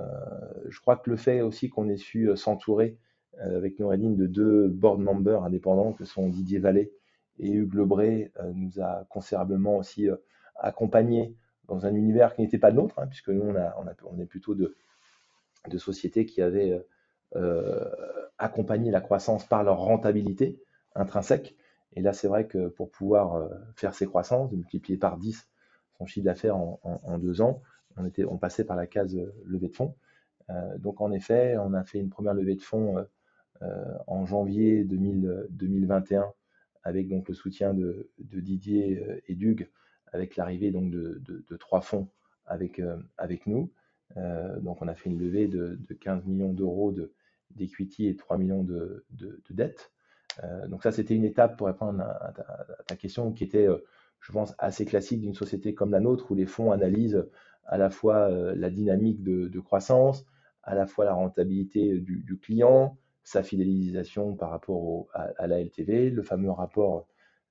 je 0.69 0.79
crois 0.79 0.95
que 0.95 1.09
le 1.09 1.17
fait 1.17 1.41
aussi 1.41 1.69
qu'on 1.69 1.89
ait 1.89 1.97
su 1.97 2.29
s'entourer 2.37 2.97
euh, 3.41 3.57
avec 3.57 3.77
Noréline 3.77 4.15
de 4.15 4.25
deux 4.25 4.69
board 4.69 5.01
members 5.01 5.43
indépendants, 5.43 5.91
que 5.91 6.05
sont 6.05 6.29
Didier 6.29 6.59
Vallée 6.59 6.93
et 7.39 7.51
Hugues 7.51 7.73
Lebré, 7.73 8.31
euh, 8.39 8.53
nous 8.55 8.79
a 8.79 9.05
considérablement 9.09 9.75
aussi 9.75 10.07
accompagnés 10.55 11.35
dans 11.67 11.85
un 11.85 11.93
univers 11.93 12.33
qui 12.33 12.43
n'était 12.43 12.59
pas 12.59 12.69
le 12.69 12.77
nôtre, 12.77 12.97
hein, 12.97 13.07
puisque 13.07 13.29
nous, 13.29 13.43
on, 13.43 14.19
est 14.19 14.25
plutôt 14.25 14.55
de, 14.55 14.73
de 15.67 15.77
sociétés 15.77 16.25
qui 16.25 16.41
avaient 16.41 16.71
euh, 16.71 16.79
euh, 17.35 17.89
accompagné 18.37 18.91
la 18.91 19.01
croissance 19.01 19.45
par 19.45 19.63
leur 19.63 19.79
rentabilité 19.79 20.61
intrinsèque. 20.95 21.55
Et 21.95 22.01
là, 22.01 22.13
c'est 22.13 22.27
vrai 22.27 22.47
que 22.47 22.67
pour 22.67 22.89
pouvoir 22.89 23.35
euh, 23.35 23.49
faire 23.75 23.93
ces 23.93 24.05
croissances, 24.05 24.51
multiplier 24.51 24.97
par 24.97 25.17
10 25.17 25.47
son 25.97 26.05
chiffre 26.05 26.25
d'affaires 26.25 26.55
en, 26.55 27.17
deux 27.19 27.41
ans, 27.41 27.61
on, 27.97 28.37
passait 28.37 28.63
par 28.63 28.77
la 28.77 28.87
case 28.87 29.17
levée 29.45 29.67
de 29.67 29.75
fonds. 29.75 29.95
Donc, 30.77 31.01
en 31.01 31.11
effet, 31.11 31.57
on 31.57 31.73
a 31.73 31.83
fait 31.83 31.99
une 31.99 32.09
première 32.09 32.33
levée 32.33 32.55
de 32.55 32.61
fonds 32.61 33.05
en 34.07 34.25
janvier 34.25 34.85
2000, 34.85 35.47
2021 35.49 36.31
avec 36.83 37.09
donc 37.09 37.27
le 37.27 37.33
soutien 37.35 37.73
de, 37.73 38.09
Didier 38.17 39.21
et 39.27 39.35
d'Hugues 39.35 39.67
avec 40.13 40.37
l'arrivée 40.37 40.71
donc 40.71 40.89
de, 40.89 41.57
trois 41.57 41.81
fonds 41.81 42.07
avec 42.45 42.79
nous. 43.45 43.69
Euh, 44.17 44.59
donc 44.59 44.81
on 44.81 44.87
a 44.87 44.95
fait 44.95 45.09
une 45.09 45.19
levée 45.19 45.47
de, 45.47 45.77
15 45.99 46.25
millions 46.25 46.53
d'euros 46.53 46.93
d'equity 47.51 48.07
et 48.07 48.15
3 48.15 48.37
millions 48.37 48.63
de, 48.63 49.05
de 49.11 49.41
dettes. 49.49 49.91
Euh, 50.43 50.67
donc 50.67 50.83
ça, 50.83 50.91
c'était 50.91 51.15
une 51.15 51.25
étape 51.25 51.57
pour 51.57 51.67
répondre 51.67 52.01
à, 52.01 52.33
ta, 52.87 52.95
question 52.95 53.31
qui 53.31 53.43
était, 53.43 53.67
je 54.19 54.31
pense, 54.31 54.53
assez 54.57 54.85
classique 54.85 55.21
d'une 55.21 55.33
société 55.33 55.73
comme 55.73 55.91
la 55.91 55.99
nôtre 55.99 56.31
où 56.31 56.35
les 56.35 56.45
fonds 56.45 56.71
analysent 56.71 57.25
à 57.65 57.77
la 57.77 57.89
fois 57.89 58.29
la 58.29 58.69
dynamique 58.69 59.23
de, 59.23 59.59
croissance, 59.59 60.25
à 60.63 60.75
la 60.75 60.85
fois 60.85 61.05
la 61.05 61.13
rentabilité 61.13 61.99
du, 61.99 62.39
client, 62.41 62.97
sa 63.23 63.43
fidélisation 63.43 64.35
par 64.35 64.49
rapport 64.49 65.07
à, 65.13 65.29
à, 65.37 65.47
la 65.47 65.61
LTV, 65.61 66.09
le 66.09 66.23
fameux 66.23 66.51
rapport 66.51 67.07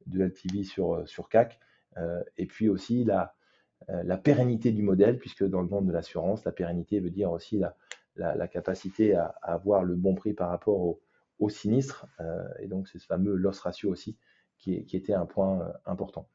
de 0.06 0.24
LTV 0.24 0.64
sur, 0.64 1.06
sur 1.06 1.28
CAC, 1.28 1.60
et 2.36 2.46
puis 2.46 2.68
aussi 2.68 3.04
la, 3.04 3.34
la 3.86 4.16
pérennité 4.18 4.72
du 4.72 4.82
modèle, 4.82 5.18
puisque 5.18 5.44
dans 5.44 5.62
le 5.62 5.68
monde 5.68 5.86
de 5.86 5.92
l'assurance, 5.92 6.44
la 6.44 6.52
pérennité 6.52 7.00
veut 7.00 7.10
dire 7.10 7.30
aussi 7.30 7.62
la, 8.16 8.48
capacité 8.48 9.14
à, 9.14 9.34
avoir 9.42 9.84
le 9.84 9.94
bon 9.94 10.14
prix 10.14 10.34
par 10.34 10.50
rapport 10.50 10.98
au, 11.38 11.48
sinistre. 11.48 12.06
et 12.60 12.66
donc, 12.66 12.88
c'est 12.88 12.98
ce 12.98 13.06
fameux 13.06 13.34
loss 13.34 13.60
ratio 13.60 13.90
aussi 13.90 14.18
qui, 14.58 14.74
était 14.74 15.14
un 15.14 15.26
point 15.26 15.72
important. 15.86 16.28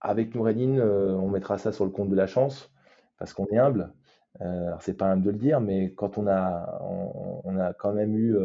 avec 0.00 0.34
Noureddin, 0.34 0.78
on 0.78 1.28
mettra 1.28 1.58
ça 1.58 1.72
sur 1.72 1.84
le 1.84 1.90
compte 1.90 2.10
de 2.10 2.16
la 2.16 2.26
chance, 2.26 2.70
parce 3.18 3.32
qu'on 3.32 3.46
est 3.46 3.58
humble. 3.58 3.92
Euh, 4.40 4.66
alors 4.66 4.82
c'est 4.82 4.94
pas 4.94 5.06
humble 5.06 5.22
de 5.22 5.30
le 5.30 5.38
dire, 5.38 5.60
mais 5.60 5.92
quand 5.94 6.18
on 6.18 6.26
a, 6.26 6.80
on, 7.44 7.58
a 7.58 7.72
quand 7.72 7.92
même 7.92 8.16
eu 8.16 8.36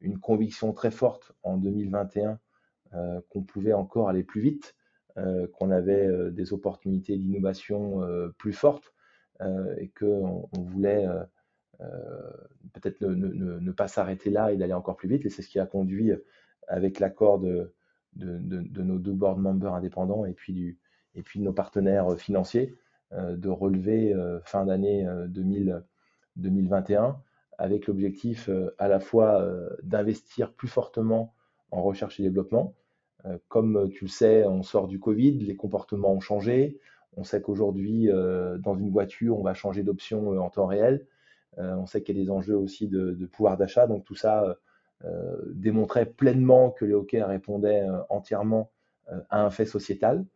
une 0.00 0.18
conviction 0.18 0.72
très 0.72 0.90
forte 0.90 1.32
en 1.42 1.56
2021 1.56 2.38
qu'on 3.28 3.42
pouvait 3.42 3.72
encore 3.72 4.08
aller 4.08 4.24
plus 4.24 4.40
vite, 4.40 4.74
qu'on 5.52 5.70
avait 5.70 6.30
des 6.30 6.52
opportunités 6.52 7.16
d'innovation 7.16 8.00
plus 8.38 8.52
fortes, 8.52 8.92
euh, 9.42 9.74
et 9.78 9.88
qu'on 9.88 10.48
on 10.54 10.60
voulait 10.60 11.06
euh, 11.06 11.22
euh, 11.80 12.30
peut-être 12.74 13.00
ne, 13.00 13.72
pas 13.72 13.88
s'arrêter 13.88 14.28
là 14.28 14.52
et 14.52 14.58
d'aller 14.58 14.74
encore 14.74 14.96
plus 14.96 15.08
vite. 15.08 15.24
Et 15.24 15.30
c'est 15.30 15.40
ce 15.40 15.48
qui 15.48 15.58
a 15.58 15.64
conduit, 15.66 16.12
avec 16.68 17.00
l'accord 17.00 17.38
de, 17.38 17.72
de, 18.16 18.82
nos 18.82 18.98
deux 18.98 19.14
board 19.14 19.38
members 19.38 19.74
indépendants 19.74 20.26
et 20.26 20.34
puis, 20.34 20.52
du, 20.52 20.78
et 21.14 21.22
puis 21.22 21.40
de 21.40 21.44
nos 21.44 21.54
partenaires 21.54 22.18
financiers, 22.18 22.74
de 23.12 23.48
relever 23.48 24.14
fin 24.44 24.66
d'année 24.66 25.08
2021 25.28 27.18
avec 27.58 27.86
l'objectif 27.86 28.48
à 28.78 28.88
la 28.88 29.00
fois 29.00 29.44
d'investir 29.82 30.52
plus 30.52 30.68
fortement 30.68 31.34
en 31.72 31.82
recherche 31.82 32.20
et 32.20 32.22
développement. 32.22 32.74
Comme 33.48 33.90
tu 33.92 34.04
le 34.04 34.10
sais, 34.10 34.44
on 34.46 34.62
sort 34.62 34.88
du 34.88 34.98
Covid, 34.98 35.32
les 35.32 35.56
comportements 35.56 36.12
ont 36.12 36.20
changé, 36.20 36.78
on 37.16 37.24
sait 37.24 37.42
qu'aujourd'hui, 37.42 38.10
euh, 38.10 38.58
dans 38.58 38.76
une 38.76 38.90
voiture, 38.90 39.38
on 39.38 39.42
va 39.42 39.54
changer 39.54 39.82
d'option 39.82 40.32
euh, 40.32 40.38
en 40.38 40.50
temps 40.50 40.66
réel. 40.66 41.06
Euh, 41.58 41.74
on 41.74 41.86
sait 41.86 42.02
qu'il 42.02 42.16
y 42.16 42.20
a 42.20 42.24
des 42.24 42.30
enjeux 42.30 42.56
aussi 42.56 42.88
de, 42.88 43.12
pouvoir 43.26 43.56
d'achat. 43.56 43.86
Donc 43.86 44.04
tout 44.04 44.14
ça 44.14 44.56
démontrait 45.46 46.04
pleinement 46.04 46.70
que 46.70 46.84
les 46.84 46.92
hockey 46.92 47.22
répondaient 47.22 47.86
entièrement 48.10 48.70
à 49.30 49.42
un 49.42 49.48
fait 49.48 49.64
sociétal, 49.64 50.26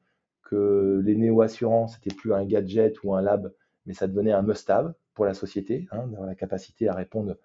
que 0.43 1.03
les 1.05 1.17
néo-assurances 1.17 1.99
n'étaient 1.99 2.17
plus 2.17 2.33
un 2.33 2.47
gadget 2.47 3.05
ou 3.05 3.15
un 3.15 3.21
lab, 3.21 3.53
mais 3.85 3.93
ça 3.93 4.07
devenait 4.07 4.33
un 4.33 4.41
must-have 4.41 4.95
pour 5.13 5.27
la 5.27 5.35
société, 5.35 5.87
hein, 5.93 6.07
dans 6.07 6.25
la 6.25 6.35
capacité 6.35 6.89
à 6.89 6.95
répondre 6.95 7.37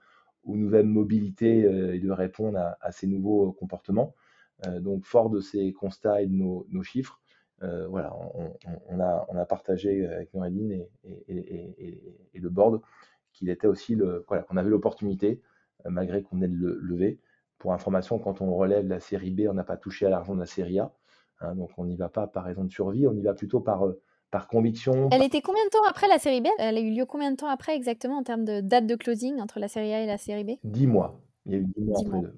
aux 0.45 0.55
nouvelles 0.55 0.85
mobilités 0.85 1.59
et 1.93 1.99
de 1.99 2.09
répondre 2.09 2.57
à, 2.79 2.91
ces 2.93 3.05
nouveaux 3.05 3.51
comportements. 3.51 4.15
Donc, 4.79 5.05
fort 5.05 5.29
de 5.29 5.39
ces 5.39 5.71
constats 5.73 6.21
et 6.21 6.27
de 6.27 6.33
nos 6.33 6.83
chiffres, 6.83 7.19
euh, 7.63 7.87
voilà, 7.87 8.15
on, 8.87 8.99
a, 8.99 9.25
on, 9.27 9.37
a, 9.37 9.45
partagé 9.45 10.05
avec 10.07 10.33
Noureddin 10.33 10.69
et, 10.69 10.89
et, 11.27 12.39
le 12.39 12.49
board 12.49 12.81
qu'il 13.33 13.49
était 13.49 13.67
aussi 13.67 13.95
le, 13.95 14.23
voilà, 14.27 14.43
qu'on 14.43 14.55
avait 14.55 14.69
l'opportunité, 14.69 15.41
euh, 15.85 15.89
malgré 15.89 16.23
qu'on 16.23 16.41
ait 16.41 16.47
de 16.47 16.55
le 16.55 16.79
lever. 16.79 17.19
Pour 17.57 17.73
information, 17.73 18.17
quand 18.17 18.41
on 18.41 18.55
relève 18.55 18.87
la 18.87 19.01
série 19.01 19.31
B, 19.31 19.41
on 19.49 19.53
n'a 19.53 19.65
pas 19.65 19.75
touché 19.75 20.05
à 20.05 20.09
l'argent 20.09 20.35
de 20.35 20.39
la 20.39 20.45
série 20.45 20.79
A. 20.79 20.93
Hein, 21.41 21.55
donc 21.55 21.71
on 21.77 21.85
n'y 21.85 21.97
va 21.97 22.07
pas 22.07 22.27
par 22.27 22.45
raison 22.45 22.63
de 22.63 22.71
survie, 22.71 23.07
on 23.07 23.13
y 23.13 23.21
va 23.21 23.33
plutôt 23.33 23.59
par, 23.59 23.85
euh, 23.85 24.01
par 24.31 24.47
conviction. 24.47 25.09
Elle 25.11 25.23
était 25.23 25.41
combien 25.41 25.63
de 25.65 25.69
temps 25.69 25.83
après 25.89 26.07
la 26.07 26.17
série 26.17 26.39
B? 26.39 26.47
Elle 26.59 26.77
a 26.77 26.79
eu 26.79 26.91
lieu 26.91 27.05
combien 27.05 27.31
de 27.31 27.35
temps 27.35 27.49
après 27.49 27.75
exactement 27.75 28.17
en 28.19 28.23
termes 28.23 28.45
de 28.45 28.61
date 28.61 28.87
de 28.87 28.95
closing 28.95 29.41
entre 29.41 29.59
la 29.59 29.67
série 29.67 29.93
A 29.93 30.01
et 30.01 30.07
la 30.07 30.17
série 30.17 30.45
B? 30.45 30.51
Dix 30.63 30.87
mois. 30.87 31.19
Il 31.45 31.51
y 31.51 31.55
a 31.55 31.57
eu 31.59 31.65
dix 31.65 31.83
mois 31.83 31.99
entre 31.99 32.15
les 32.15 32.21
deux. 32.21 32.33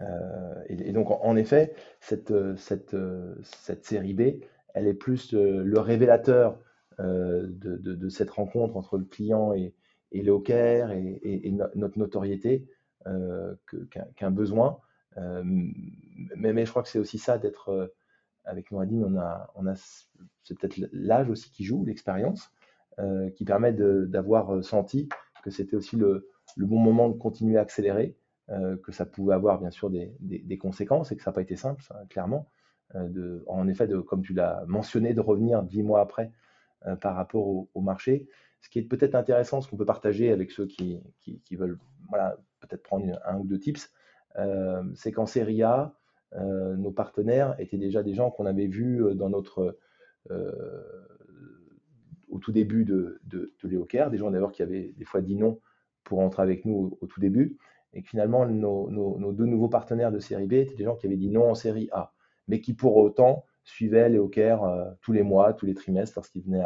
Euh, 0.00 0.62
et, 0.68 0.92
donc, 0.92 1.10
en, 1.10 1.36
effet, 1.36 1.74
cette, 2.00 2.30
euh, 2.30 2.56
cette, 2.56 2.94
euh, 2.94 3.34
cette, 3.42 3.84
série 3.84 4.14
B, 4.14 4.40
elle 4.74 4.86
est 4.86 4.94
plus 4.94 5.32
le 5.32 5.78
révélateur 5.78 6.58
de, 6.98 7.48
de, 7.48 8.08
cette 8.08 8.30
rencontre 8.30 8.76
entre 8.76 8.98
le 8.98 9.04
client 9.04 9.52
et, 9.52 9.74
et 10.12 10.22
le 10.22 10.32
hawker 10.32 10.92
et, 10.92 11.20
et, 11.22 11.50
notre 11.74 11.98
notoriété 11.98 12.68
qu'un 14.16 14.30
besoin. 14.30 14.78
mais, 15.16 16.52
mais, 16.52 16.64
je 16.64 16.70
crois 16.70 16.82
que 16.82 16.88
c'est 16.88 16.98
aussi 16.98 17.18
ça 17.18 17.38
d'être 17.38 17.92
avec 18.44 18.70
Nouradine, 18.70 19.04
on 19.04 19.16
a, 19.16 19.50
on 19.54 19.66
a 19.66 19.74
c'est 20.42 20.58
peut-être 20.58 20.76
l'âge 20.92 21.30
aussi 21.30 21.50
qui 21.50 21.64
joue, 21.64 21.84
l'expérience, 21.84 22.50
qui 23.34 23.44
permet 23.44 23.72
d'avoir 23.72 24.62
senti 24.64 25.08
que 25.42 25.50
c'était 25.50 25.76
aussi 25.76 25.96
le, 25.96 26.30
le, 26.56 26.66
bon 26.66 26.78
moment 26.78 27.08
de 27.08 27.18
continuer 27.18 27.58
à 27.58 27.62
accélérer 27.62 28.16
euh, 28.50 28.76
que 28.76 28.92
ça 28.92 29.06
pouvait 29.06 29.32
avoir 29.32 29.58
bien 29.58 29.70
sûr 29.70 29.88
des, 29.88 30.58
conséquences 30.58 31.10
et 31.10 31.16
que 31.16 31.22
ça 31.22 31.30
n'a 31.30 31.34
pas 31.34 31.40
été 31.40 31.56
simple, 31.56 31.82
clairement. 32.10 32.46
Euh, 32.94 33.40
en 33.46 33.66
effet, 33.68 33.88
comme 34.06 34.22
tu 34.22 34.34
l'as 34.34 34.64
mentionné, 34.66 35.14
de 35.14 35.20
revenir 35.20 35.62
dix 35.62 35.82
mois 35.82 36.02
après 36.02 36.30
euh, 36.86 36.94
par 36.94 37.16
rapport 37.16 37.46
au, 37.46 37.80
marché. 37.80 38.28
Ce 38.60 38.68
qui 38.68 38.78
est 38.78 38.82
peut-être 38.82 39.14
intéressant, 39.14 39.62
ce 39.62 39.68
qu'on 39.68 39.78
peut 39.78 39.86
partager 39.86 40.30
avec 40.30 40.50
ceux 40.50 40.66
qui, 40.66 41.00
qui, 41.20 41.56
veulent 41.56 41.78
voilà, 42.10 42.36
peut-être 42.60 42.82
prendre 42.82 43.18
un 43.24 43.38
ou 43.38 43.46
deux 43.46 43.58
tips, 43.58 43.90
c'est 44.94 45.12
qu'en 45.12 45.26
série 45.26 45.62
A, 45.62 45.94
nos 46.34 46.90
partenaires 46.90 47.54
étaient 47.58 47.78
déjà 47.78 48.02
des 48.02 48.12
gens 48.12 48.30
qu'on 48.30 48.46
avait 48.46 48.66
vus 48.66 49.02
dans 49.14 49.30
notre 49.30 49.78
au 52.30 52.38
tout 52.38 52.52
début 52.52 52.84
de, 52.84 53.20
de, 53.24 53.54
de 53.62 54.08
des 54.10 54.18
gens 54.18 54.30
d'ailleurs 54.30 54.52
qui 54.52 54.62
avaient 54.62 54.92
des 54.96 55.04
fois 55.04 55.20
dit 55.20 55.36
non 55.36 55.60
pour 56.04 56.20
entrer 56.20 56.42
avec 56.42 56.64
nous 56.64 56.98
au 57.00 57.06
tout 57.06 57.20
début, 57.20 57.58
et 57.94 58.02
que 58.02 58.08
finalement, 58.08 58.44
nos, 58.46 59.32
deux 59.32 59.46
nouveaux 59.46 59.68
partenaires 59.68 60.12
de 60.12 60.18
série 60.18 60.46
B 60.46 60.54
étaient 60.54 60.74
des 60.74 60.84
gens 60.84 60.96
qui 60.96 61.06
avaient 61.06 61.16
dit 61.16 61.30
non 61.30 61.50
en 61.50 61.54
série 61.54 61.88
A, 61.92 62.12
mais 62.48 62.60
qui 62.60 62.74
pour 62.74 62.96
autant 62.96 63.44
suivaient 63.62 64.08
les 64.08 64.18
Hawkers 64.18 64.62
euh, 64.64 64.90
tous 65.00 65.12
les 65.12 65.22
mois, 65.22 65.54
tous 65.54 65.64
les 65.64 65.74
trimestres, 65.74 66.14
lorsqu'ils 66.16 66.42
venaient 66.42 66.64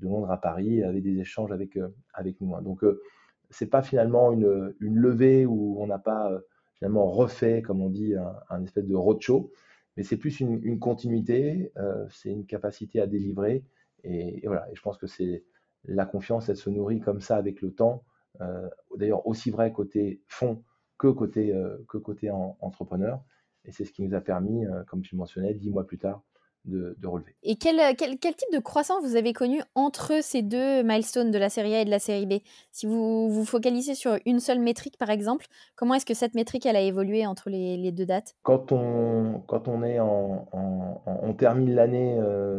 de 0.00 0.06
Londres 0.06 0.30
à 0.30 0.40
Paris, 0.40 0.82
avaient 0.84 1.00
des 1.00 1.18
échanges 1.18 1.50
avec, 1.50 1.76
euh, 1.76 1.88
avec 2.12 2.40
nous. 2.40 2.54
Hein. 2.54 2.62
Donc, 2.62 2.84
euh, 2.84 3.00
c'est 3.48 3.66
pas 3.66 3.82
finalement 3.82 4.32
une, 4.32 4.72
levée 4.78 5.46
où 5.46 5.76
on 5.80 5.86
n'a 5.86 5.98
pas 5.98 6.30
finalement 6.78 7.10
refait, 7.10 7.62
comme 7.62 7.82
on 7.82 7.90
dit, 7.90 8.14
un, 8.48 8.62
espèce 8.62 8.86
de 8.86 8.94
roadshow, 8.94 9.50
mais 9.96 10.04
c'est 10.04 10.16
plus 10.16 10.38
une, 10.38 10.78
continuité, 10.78 11.72
c'est 12.10 12.30
une 12.30 12.46
capacité 12.46 13.00
à 13.00 13.08
délivrer, 13.08 13.64
et, 14.04 14.44
et 14.44 14.46
voilà. 14.46 14.70
Et 14.70 14.76
je 14.76 14.80
pense 14.80 14.98
que 14.98 15.08
c'est 15.08 15.42
la 15.84 16.06
confiance, 16.06 16.48
elle 16.48 16.56
se 16.56 16.70
nourrit 16.70 17.00
comme 17.00 17.20
ça 17.20 17.36
avec 17.36 17.60
le 17.60 17.72
temps. 17.72 18.04
Euh, 18.40 18.68
d'ailleurs 18.96 19.26
aussi 19.26 19.50
vrai 19.50 19.72
côté 19.72 20.22
fonds 20.26 20.62
que 20.98 21.08
côté, 21.08 21.52
euh, 21.52 21.78
que 21.88 21.98
côté 21.98 22.30
entrepreneur. 22.30 23.20
Et 23.64 23.72
c'est 23.72 23.84
ce 23.84 23.92
qui 23.92 24.02
nous 24.02 24.14
a 24.14 24.20
permis, 24.20 24.66
euh, 24.66 24.82
comme 24.84 25.02
tu 25.02 25.16
mentionnais, 25.16 25.54
dix 25.54 25.70
mois 25.70 25.86
plus 25.86 25.98
tard, 25.98 26.22
de, 26.66 26.94
relever. 27.04 27.34
Et 27.42 27.56
quel, 27.56 27.96
quel, 27.96 28.18
type 28.18 28.52
de 28.52 28.58
croissance 28.58 29.02
vous 29.02 29.16
avez 29.16 29.32
connu 29.32 29.62
entre 29.74 30.22
ces 30.22 30.42
deux 30.42 30.82
milestones 30.82 31.30
de 31.30 31.38
la 31.38 31.48
série 31.48 31.74
A 31.74 31.80
et 31.80 31.84
de 31.86 31.90
la 31.90 31.98
série 31.98 32.26
B? 32.26 32.34
Si 32.70 32.84
vous 32.84 33.30
vous 33.30 33.44
focalisez 33.46 33.94
sur 33.94 34.18
une 34.26 34.40
seule 34.40 34.60
métrique, 34.60 34.98
par 34.98 35.08
exemple, 35.08 35.46
comment 35.74 35.94
est-ce 35.94 36.04
que 36.04 36.12
cette 36.12 36.34
métrique 36.34 36.66
elle 36.66 36.76
a 36.76 36.82
évolué 36.82 37.26
entre 37.26 37.48
les, 37.48 37.92
deux 37.92 38.04
dates? 38.04 38.34
Quand 38.42 38.72
on, 38.72 39.42
quand 39.46 39.68
on 39.68 39.82
est 39.82 40.00
en, 40.00 40.48
on 40.52 41.32
termine 41.32 41.74
l'année 41.74 42.18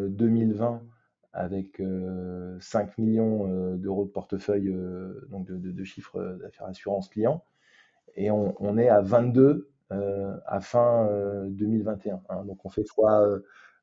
2020 0.09 0.81
avec 1.33 1.77
5 1.77 1.81
euh, 1.81 2.91
millions 2.97 3.47
euh, 3.47 3.75
d'euros 3.77 4.05
de 4.05 4.09
portefeuille, 4.09 4.67
euh, 4.67 5.27
donc 5.29 5.47
de, 5.47 5.71
de, 5.71 5.83
chiffre 5.83 6.37
d'affaires 6.41 6.67
assurance 6.67 7.07
client, 7.09 7.43
et 8.15 8.31
on, 8.31 8.55
on, 8.61 8.77
est 8.77 8.89
à 8.89 9.01
22 9.01 9.69
à 10.45 10.61
fin 10.61 11.09
2021. 11.49 12.21
Hein. 12.29 12.45
donc 12.45 12.65
on 12.65 12.69
fait 12.69 12.85
fois, 12.85 13.27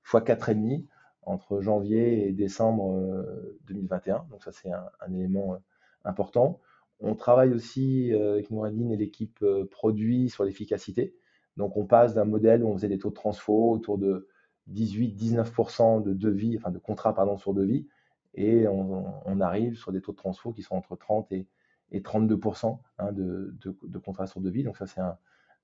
fois 0.03 0.21
4,5 0.23 0.87
entre 1.23 1.61
janvier 1.61 2.27
et 2.27 2.33
décembre 2.33 3.25
2021. 3.67 4.27
Donc 4.31 4.43
ça 4.43 4.53
c'est 4.53 4.73
un, 4.73 4.87
un, 5.07 5.13
élément 5.13 5.59
important. 6.05 6.61
On 7.01 7.15
travaille 7.15 7.53
aussi 7.53 8.13
avec 8.15 8.51
Nouradine 8.51 8.91
et 8.91 8.97
l'équipe 8.97 9.45
produit 9.71 10.31
sur 10.31 10.45
l'efficacité. 10.45 11.15
Donc 11.59 11.77
on 11.77 11.85
passe 11.85 12.15
d'un 12.15 12.25
modèle 12.25 12.65
où 12.65 12.69
on 12.69 12.75
faisait 12.75 12.89
des 12.89 12.99
taux 12.99 13.11
de 13.11 13.15
transfo 13.15 13.71
autour 13.71 13.99
de 13.99 14.29
18-19% 14.73 16.03
de 16.03 16.13
devis, 16.13 16.57
enfin 16.59 16.71
de 16.71 16.79
contrats 16.79 17.15
pardon, 17.15 17.37
sur 17.39 17.55
devis, 17.55 17.87
et 18.35 18.69
on, 18.69 19.41
arrive 19.41 19.77
sur 19.77 19.93
des 19.93 20.01
taux 20.01 20.13
de 20.13 20.17
transfo 20.17 20.53
qui 20.53 20.63
sont 20.63 20.77
entre 20.77 20.97
30 20.97 21.33
et, 21.33 21.47
32% 21.93 22.79
hein, 22.99 23.13
de, 23.13 23.99
contrats 24.05 24.27
sur 24.27 24.41
devis. 24.41 24.63
Donc 24.63 24.77
ça 24.77 24.87
c'est 24.87 25.01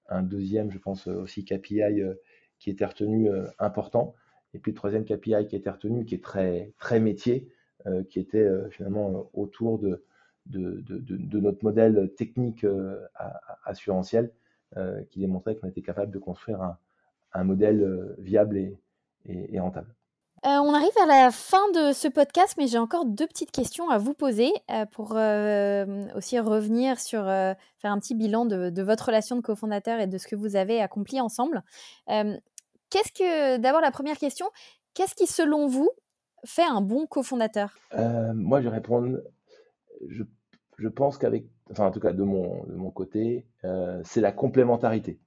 un, 0.08 0.22
deuxième, 0.22 0.70
je 0.70 0.78
pense 0.78 1.06
aussi 1.06 1.44
KPI 1.44 1.82
euh, 1.82 2.14
qui 2.58 2.70
était 2.70 2.84
retenu 2.84 3.28
euh, 3.30 3.46
important. 3.58 4.14
Et 4.54 4.58
puis 4.58 4.72
le 4.72 4.76
troisième 4.76 5.04
KPI 5.04 5.46
qui 5.48 5.56
était 5.56 5.70
retenu, 5.70 6.04
qui 6.04 6.14
est 6.14 6.22
très, 6.22 6.72
très 6.78 7.00
métier, 7.00 7.48
euh, 7.86 8.02
qui 8.04 8.18
était 8.20 8.48
finalement 8.70 9.28
autour 9.34 9.78
de, 9.78 10.04
de, 10.46 11.38
notre 11.40 11.62
modèle 11.64 12.12
technique 12.16 12.66
assurantiel, 13.64 14.32
qui 15.10 15.20
démontrait 15.20 15.56
qu'on 15.56 15.68
était 15.68 15.82
capable 15.82 16.12
de 16.12 16.18
construire 16.18 16.62
un, 16.62 16.78
un 17.32 17.44
modèle 17.44 18.14
viable 18.18 18.56
et, 18.56 18.78
et, 19.26 19.58
rentable. 19.58 19.94
on 20.42 20.74
arrive 20.74 20.96
à 21.02 21.06
la 21.06 21.30
fin 21.30 21.70
de 21.72 21.92
ce 21.92 22.08
podcast, 22.08 22.54
mais 22.58 22.66
j'ai 22.66 22.78
encore 22.78 23.06
deux 23.06 23.26
petites 23.26 23.50
questions 23.50 23.88
à 23.90 23.98
vous 23.98 24.14
poser 24.14 24.52
pour 24.92 25.12
aussi 26.14 26.38
revenir 26.38 27.00
sur, 27.00 27.24
faire 27.24 27.92
un 27.92 27.98
petit 27.98 28.14
bilan 28.14 28.44
de, 28.44 28.70
de, 28.70 28.82
votre 28.82 29.06
relation 29.06 29.36
de 29.36 29.40
cofondateur 29.40 30.00
et 30.00 30.06
de 30.06 30.18
ce 30.18 30.26
que 30.26 30.36
vous 30.36 30.56
avez 30.56 30.80
accompli 30.80 31.20
ensemble. 31.20 31.62
Qu'est-ce 32.06 33.12
que, 33.12 33.56
d'abord 33.58 33.80
la 33.80 33.90
première 33.90 34.18
question, 34.18 34.46
qu'est-ce 34.94 35.14
qui 35.14 35.26
selon 35.26 35.66
vous 35.66 35.90
fait 36.44 36.66
un 36.68 36.80
bon 36.80 37.06
cofondateur? 37.06 37.74
Moi, 38.34 38.60
je 38.60 38.68
vais 38.68 38.74
répondre, 38.74 39.18
je, 40.08 40.24
je 40.78 40.88
pense 40.88 41.18
qu'avec, 41.18 41.46
enfin 41.70 41.86
en 41.86 41.90
tout 41.90 42.00
cas 42.00 42.12
de 42.12 42.22
mon, 42.22 42.64
de 42.64 42.74
mon 42.74 42.90
côté, 42.90 43.46
c'est 44.04 44.20
la 44.20 44.32
complémentarité 44.32 45.18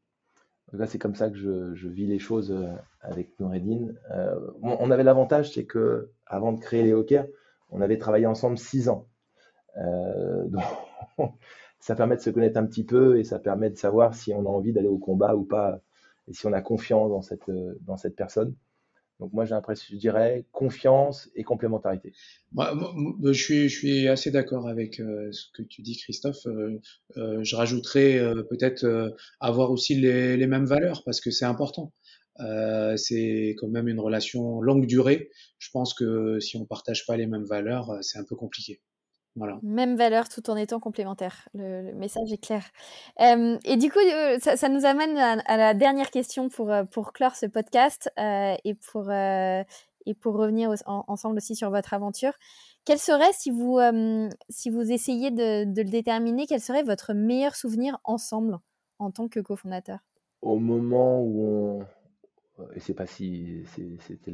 c'est 0.88 1.00
comme 1.00 1.16
ça 1.16 1.30
que 1.30 1.38
je, 1.38 1.88
vis 1.88 2.08
les 2.08 2.20
choses 2.20 2.52
euh, 2.52 2.74
avec 3.02 3.40
Noureddin. 3.40 3.94
Euh, 4.12 4.36
on, 4.62 4.92
avait 4.92 5.04
l'avantage, 5.04 5.54
c'est 5.54 5.66
que 5.66 6.12
avant 6.26 6.52
de 6.52 6.60
créer 6.60 6.84
les 6.84 6.92
Hawkers, 6.92 7.28
on 7.72 7.82
avait 7.82 7.98
travaillé 7.98 8.26
ensemble 8.26 8.58
six 8.58 8.90
ans. 8.90 9.08
Euh, 9.78 10.46
donc, 11.18 11.32
ça 11.80 11.96
permet 11.96 12.16
de 12.16 12.22
se 12.22 12.30
connaître 12.30 12.58
un 12.58 12.66
petit 12.66 12.84
peu 12.84 13.18
et 13.18 13.24
ça 13.24 13.40
permet 13.40 13.70
de 13.70 13.78
savoir 13.78 14.14
si 14.14 14.34
on 14.34 14.42
a 14.42 14.50
envie 14.50 14.74
d'aller 14.74 14.88
au 14.88 14.98
combat 14.98 15.36
ou 15.36 15.44
pas 15.44 15.80
et 16.28 16.34
si 16.34 16.46
on 16.46 16.54
a 16.54 16.62
confiance 16.62 17.10
dans 17.10 17.22
cette, 17.22 17.50
dans 17.86 17.96
cette 17.96 18.16
personne. 18.16 18.54
Donc 19.20 19.34
moi, 19.34 19.46
j'ai 19.46 19.56
l'impression, 19.56 19.88
je 19.92 19.98
dirais, 19.98 20.46
confiance 20.52 21.30
et 21.36 21.44
complémentarité. 21.44 22.14
Je, 22.56 23.32
suis, 23.34 23.70
je 23.70 23.76
suis 23.76 24.08
assez 24.08 24.30
d'accord 24.30 24.68
avec 24.68 25.00
euh, 25.00 25.32
ce 25.32 25.46
que 25.54 25.64
tu 25.64 25.82
dis, 25.82 25.98
Christophe. 25.98 26.46
Euh, 26.46 26.80
euh, 27.18 27.44
je 27.44 27.56
rajouterais 27.56 28.20
peut-être 28.50 29.16
avoir 29.40 29.72
aussi 29.72 29.96
les, 29.96 30.38
les, 30.38 30.48
mêmes 30.48 30.66
valeurs 30.66 31.04
parce 31.04 31.20
que 31.20 31.32
c'est 31.32 31.46
important. 31.46 31.94
c'est 32.96 33.56
quand 33.58 33.70
même 33.70 33.88
une 33.88 34.00
relation 34.00 34.62
longue 34.62 34.86
durée. 34.86 35.32
Je 35.58 35.70
pense 35.72 35.94
que 35.94 36.40
si 36.40 36.58
on 36.58 36.66
partage 36.66 37.06
pas 37.08 37.18
les 37.18 37.28
mêmes 37.28 37.46
valeurs, 37.46 37.98
c'est 38.02 38.20
un 38.20 38.24
peu 38.24 38.36
compliqué. 38.36 38.82
Même 39.64 39.96
valeur 39.96 40.30
tout 40.30 40.50
en 40.50 40.56
étant 40.56 40.80
complémentaire. 40.80 41.48
Le, 41.54 41.94
message 41.94 42.32
est 42.32 42.44
clair. 42.44 42.64
et 43.20 43.78
du 43.78 43.92
coup, 43.92 44.00
ça, 44.40 44.70
nous 44.70 44.86
amène 44.86 45.18
à, 45.18 45.58
la 45.58 45.74
dernière 45.74 46.12
question 46.12 46.50
pour, 46.50 46.72
pour 46.92 47.14
clore 47.14 47.36
ce 47.36 47.46
podcast 47.46 48.12
et, 48.18 48.76
pour, 48.92 49.12
et 49.12 50.14
pour 50.20 50.36
revenir 50.36 50.74
ensemble 50.86 51.38
aussi 51.38 51.56
sur 51.56 51.70
votre 51.70 51.94
aventure. 51.94 52.34
Quel 52.86 53.00
serait, 53.00 53.34
si 53.34 53.52
vous, 53.52 53.80
si 54.50 54.70
vous 54.70 54.92
essayez 54.92 55.32
de, 55.32 55.66
de, 55.66 55.82
le 55.82 55.90
déterminer, 55.90 56.46
quel 56.48 56.62
serait 56.62 56.84
votre 56.84 57.14
meilleur 57.14 57.56
souvenir 57.56 58.00
ensemble 58.04 58.58
en 59.00 59.12
tant 59.12 59.28
que 59.28 59.40
cofondateur? 59.40 60.00
Au 60.42 60.60
moment 60.60 61.22
où 61.22 61.80
on, 61.80 61.86
et 62.74 62.80
c'est 62.80 62.94
pas 62.94 63.06
si 63.06 63.64
c'était 64.00 64.34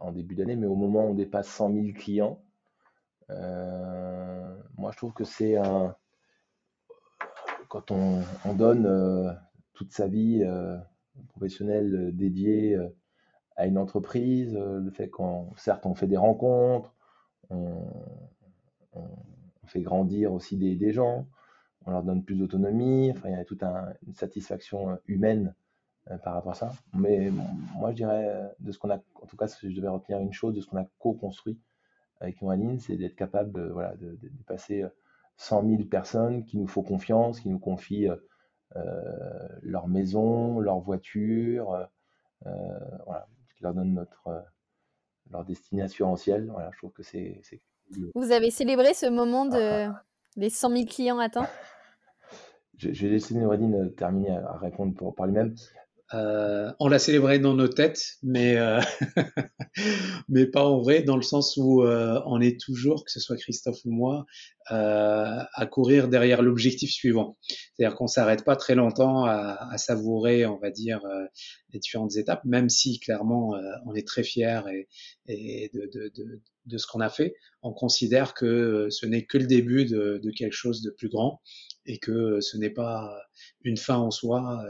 en 0.00 0.12
début 0.12 0.34
d'année, 0.34 0.56
mais 0.56 0.66
au 0.66 0.74
moment 0.74 1.04
où 1.04 1.10
on 1.10 1.14
dépasse 1.14 1.48
100 1.48 1.72
000 1.72 1.86
clients, 1.94 2.40
euh, 2.40 2.47
moi, 3.28 4.92
je 4.92 4.96
trouve 4.96 5.12
que 5.12 5.24
c'est 5.24 5.56
un. 5.56 5.94
Quand 7.68 7.90
on, 7.90 8.22
donne 8.54 8.86
euh, 8.86 9.30
toute 9.74 9.92
sa 9.92 10.08
vie 10.08 10.42
euh, 10.42 10.78
professionnelle 11.28 12.16
dédiée 12.16 12.78
à 13.56 13.66
une 13.66 13.76
entreprise, 13.76 14.54
le 14.56 14.90
fait 14.90 15.10
qu'on, 15.10 15.52
certes, 15.56 15.84
on 15.84 15.94
fait 15.94 16.06
des 16.06 16.16
rencontres, 16.16 16.94
on, 17.50 17.84
fait 19.66 19.82
grandir 19.82 20.32
aussi 20.32 20.56
des, 20.56 20.92
gens, 20.92 21.26
on 21.84 21.90
leur 21.90 22.02
donne 22.02 22.24
plus 22.24 22.36
d'autonomie, 22.36 23.12
il 23.26 23.30
y 23.30 23.34
a 23.34 23.44
toute 23.44 23.62
une 23.62 24.14
satisfaction 24.14 24.98
humaine 25.06 25.54
par 26.24 26.32
rapport 26.32 26.52
à 26.52 26.54
ça. 26.54 26.72
Mais 26.94 27.30
moi, 27.76 27.90
je 27.90 27.96
dirais, 27.96 28.50
de 28.60 28.72
ce 28.72 28.78
qu'on 28.78 28.88
a, 28.88 28.96
en 28.96 29.26
tout 29.26 29.36
cas, 29.36 29.46
si 29.46 29.70
je 29.70 29.76
devais 29.76 29.88
retenir 29.88 30.20
une 30.20 30.32
chose, 30.32 30.54
de 30.54 30.62
ce 30.62 30.66
qu'on 30.66 30.78
a 30.78 30.86
co-construit, 30.98 31.58
avec 32.20 32.42
Noaline, 32.42 32.80
c'est 32.80 32.96
d'être 32.96 33.16
capable 33.16 33.52
de, 33.52 33.68
voilà, 33.68 33.94
de, 33.96 34.18
passer 34.46 34.84
100 35.36 35.68
000 35.68 35.84
personnes 35.84 36.44
qui 36.44 36.58
nous 36.58 36.66
font 36.66 36.82
confiance, 36.82 37.40
qui 37.40 37.48
nous 37.48 37.58
confient 37.58 38.08
euh, 38.76 39.48
leur 39.62 39.88
maison, 39.88 40.60
leur 40.60 40.80
voiture, 40.80 41.88
euh, 42.46 42.78
voilà, 43.06 43.26
qui 43.56 43.62
leur 43.62 43.74
donnent 43.74 43.94
notre, 43.94 44.44
leur 45.30 45.44
destinée 45.44 45.82
assurantielle. 45.82 46.48
Voilà, 46.50 46.70
je 46.72 46.78
trouve 46.78 46.92
que 46.92 47.02
c'est. 47.02 47.40
Vous 48.14 48.32
avez 48.32 48.50
célébré 48.50 48.92
ce 48.92 49.06
moment 49.06 49.46
de, 49.46 49.56
ah, 49.56 49.94
ah. 49.96 50.04
des 50.36 50.50
100 50.50 50.70
000 50.70 50.84
clients 50.84 51.18
atteints 51.18 51.48
je, 52.76 52.92
je, 52.92 53.06
vais 53.06 53.12
laisser 53.12 53.34
Noureddin 53.34 53.88
terminer 53.96 54.36
à, 54.36 54.58
répondre 54.58 54.94
pour, 54.94 55.14
par 55.14 55.26
lui-même. 55.26 55.54
Euh, 56.14 56.72
on 56.80 56.88
l'a 56.88 56.98
célébré 56.98 57.38
dans 57.38 57.54
nos 57.54 57.68
têtes, 57.68 58.16
mais 58.22 58.56
euh, 58.56 58.80
mais 60.28 60.46
pas 60.46 60.64
en 60.64 60.80
vrai, 60.80 61.02
dans 61.02 61.16
le 61.16 61.22
sens 61.22 61.56
où 61.58 61.82
euh, 61.82 62.20
on 62.24 62.40
est 62.40 62.58
toujours, 62.58 63.04
que 63.04 63.10
ce 63.10 63.20
soit 63.20 63.36
Christophe 63.36 63.84
ou 63.84 63.90
moi, 63.90 64.24
à 64.70 65.66
courir 65.70 66.08
derrière 66.08 66.42
l'objectif 66.42 66.90
suivant. 66.90 67.38
C'est-à-dire 67.48 67.96
qu'on 67.96 68.06
s'arrête 68.06 68.44
pas 68.44 68.54
très 68.54 68.74
longtemps 68.74 69.24
à, 69.24 69.78
savourer, 69.78 70.44
on 70.44 70.58
va 70.58 70.70
dire, 70.70 71.00
les 71.72 71.78
différentes 71.78 72.16
étapes, 72.16 72.44
même 72.44 72.68
si 72.68 73.00
clairement 73.00 73.54
on 73.86 73.94
est 73.94 74.06
très 74.06 74.22
fier 74.22 74.68
et, 75.26 75.70
de, 75.72 76.76
ce 76.76 76.86
qu'on 76.86 77.00
a 77.00 77.08
fait. 77.08 77.34
On 77.62 77.72
considère 77.72 78.34
que 78.34 78.88
ce 78.90 79.06
n'est 79.06 79.24
que 79.24 79.38
le 79.38 79.46
début 79.46 79.86
de, 79.86 80.20
de 80.22 80.30
quelque 80.32 80.52
chose 80.52 80.82
de 80.82 80.90
plus 80.90 81.08
grand 81.08 81.40
et 81.86 81.96
que 81.96 82.42
ce 82.42 82.58
n'est 82.58 82.68
pas 82.68 83.10
une 83.62 83.78
fin 83.78 83.96
en 83.96 84.10
soi 84.10 84.62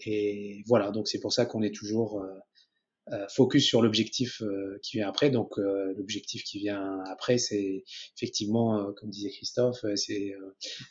et 0.00 0.62
voilà, 0.66 0.90
donc 0.90 1.08
c'est 1.08 1.20
pour 1.20 1.32
ça 1.32 1.46
qu'on 1.46 1.62
est 1.62 1.74
toujours 1.74 2.20
euh, 2.20 2.28
euh, 3.12 3.26
focus 3.28 3.64
sur 3.64 3.82
l'objectif 3.82 4.42
euh, 4.42 4.78
qui 4.82 4.96
vient 4.96 5.08
après. 5.08 5.30
Donc 5.30 5.56
l'objectif 5.58 6.42
qui 6.44 6.58
vient 6.58 7.00
après, 7.06 7.38
c'est 7.38 7.84
effectivement, 8.16 8.92
comme 8.94 9.10
disait 9.10 9.30
Christophe, 9.30 9.84
c'est 9.94 10.34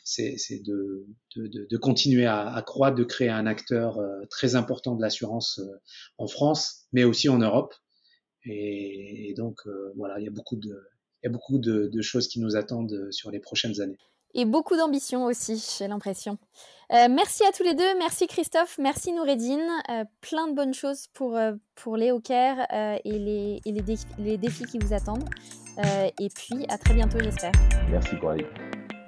c'est 0.04 0.62
de, 0.62 1.06
de, 1.36 1.66
de, 1.68 1.76
continuer 1.76 2.26
à, 2.26 2.52
à, 2.54 2.62
croître, 2.62 2.96
de 2.96 3.04
créer 3.04 3.28
un 3.28 3.46
acteur 3.46 4.00
très 4.30 4.54
important 4.54 4.94
de 4.94 5.02
l'assurance 5.02 5.60
en 6.18 6.26
France, 6.26 6.86
mais 6.92 7.04
aussi 7.04 7.28
en 7.28 7.38
Europe. 7.38 7.74
Et, 8.46 9.30
et 9.30 9.34
donc 9.34 9.60
voilà, 9.96 10.18
il 10.20 10.24
y 10.24 10.28
a 10.28 10.32
beaucoup 10.32 10.56
de 10.56 10.78
il 11.22 11.28
y 11.28 11.30
a 11.30 11.32
beaucoup 11.32 11.58
de, 11.58 11.88
de 11.88 12.02
choses 12.02 12.28
qui 12.28 12.38
nous 12.38 12.54
attendent 12.54 13.08
sur 13.10 13.30
les 13.30 13.40
prochaines 13.40 13.80
années 13.80 13.98
et 14.34 14.44
beaucoup 14.44 14.76
d'ambition 14.76 15.24
aussi, 15.24 15.64
j'ai 15.78 15.88
l'impression. 15.88 16.38
Euh, 16.92 17.08
merci 17.10 17.44
à 17.44 17.52
tous 17.52 17.62
les 17.62 17.74
deux, 17.74 17.98
merci 17.98 18.26
Christophe, 18.26 18.76
merci 18.78 19.12
Noureddin. 19.12 19.58
Euh, 19.90 20.04
plein 20.20 20.48
de 20.48 20.54
bonnes 20.54 20.74
choses 20.74 21.06
pour, 21.14 21.36
euh, 21.36 21.52
pour 21.74 21.96
les 21.96 22.10
hawkers 22.10 22.66
et, 22.72 23.18
les, 23.18 23.60
et 23.64 23.72
les, 23.72 23.80
défis, 23.80 24.06
les, 24.18 24.36
défis 24.36 24.64
qui 24.64 24.78
vous 24.78 24.92
attendent. 24.92 25.24
et 26.20 26.28
puis 26.28 26.66
à 26.68 26.78
très 26.78 26.94
bientôt, 26.94 27.18
j'espère. 27.20 27.52
Merci 27.90 28.18
Coralie. 28.20 28.44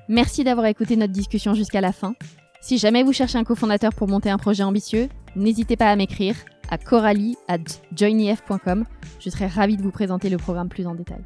Merci 0.08 0.44
d'avoir 0.44 0.66
écouté 0.66 0.96
notre 0.96 1.12
discussion 1.12 1.54
jusqu'à 1.54 1.80
la 1.80 1.92
fin. 1.92 2.14
Si 2.60 2.78
jamais 2.78 3.02
vous 3.02 3.12
cherchez 3.12 3.38
un 3.38 3.44
cofondateur 3.44 3.92
pour 3.94 4.08
monter 4.08 4.30
un 4.30 4.38
projet 4.38 4.62
ambitieux, 4.62 5.08
n'hésitez 5.36 5.76
pas 5.76 5.90
à 5.90 5.96
m'écrire 5.96 6.36
à 6.68 6.78
coralie 6.78 7.36
at. 7.48 7.58
Je 7.94 9.30
serai 9.30 9.46
ravie 9.46 9.76
de 9.76 9.82
vous 9.82 9.90
présenter 9.90 10.28
le 10.28 10.36
programme 10.36 10.68
plus 10.68 10.86
en 10.86 10.94
détail. 10.94 11.24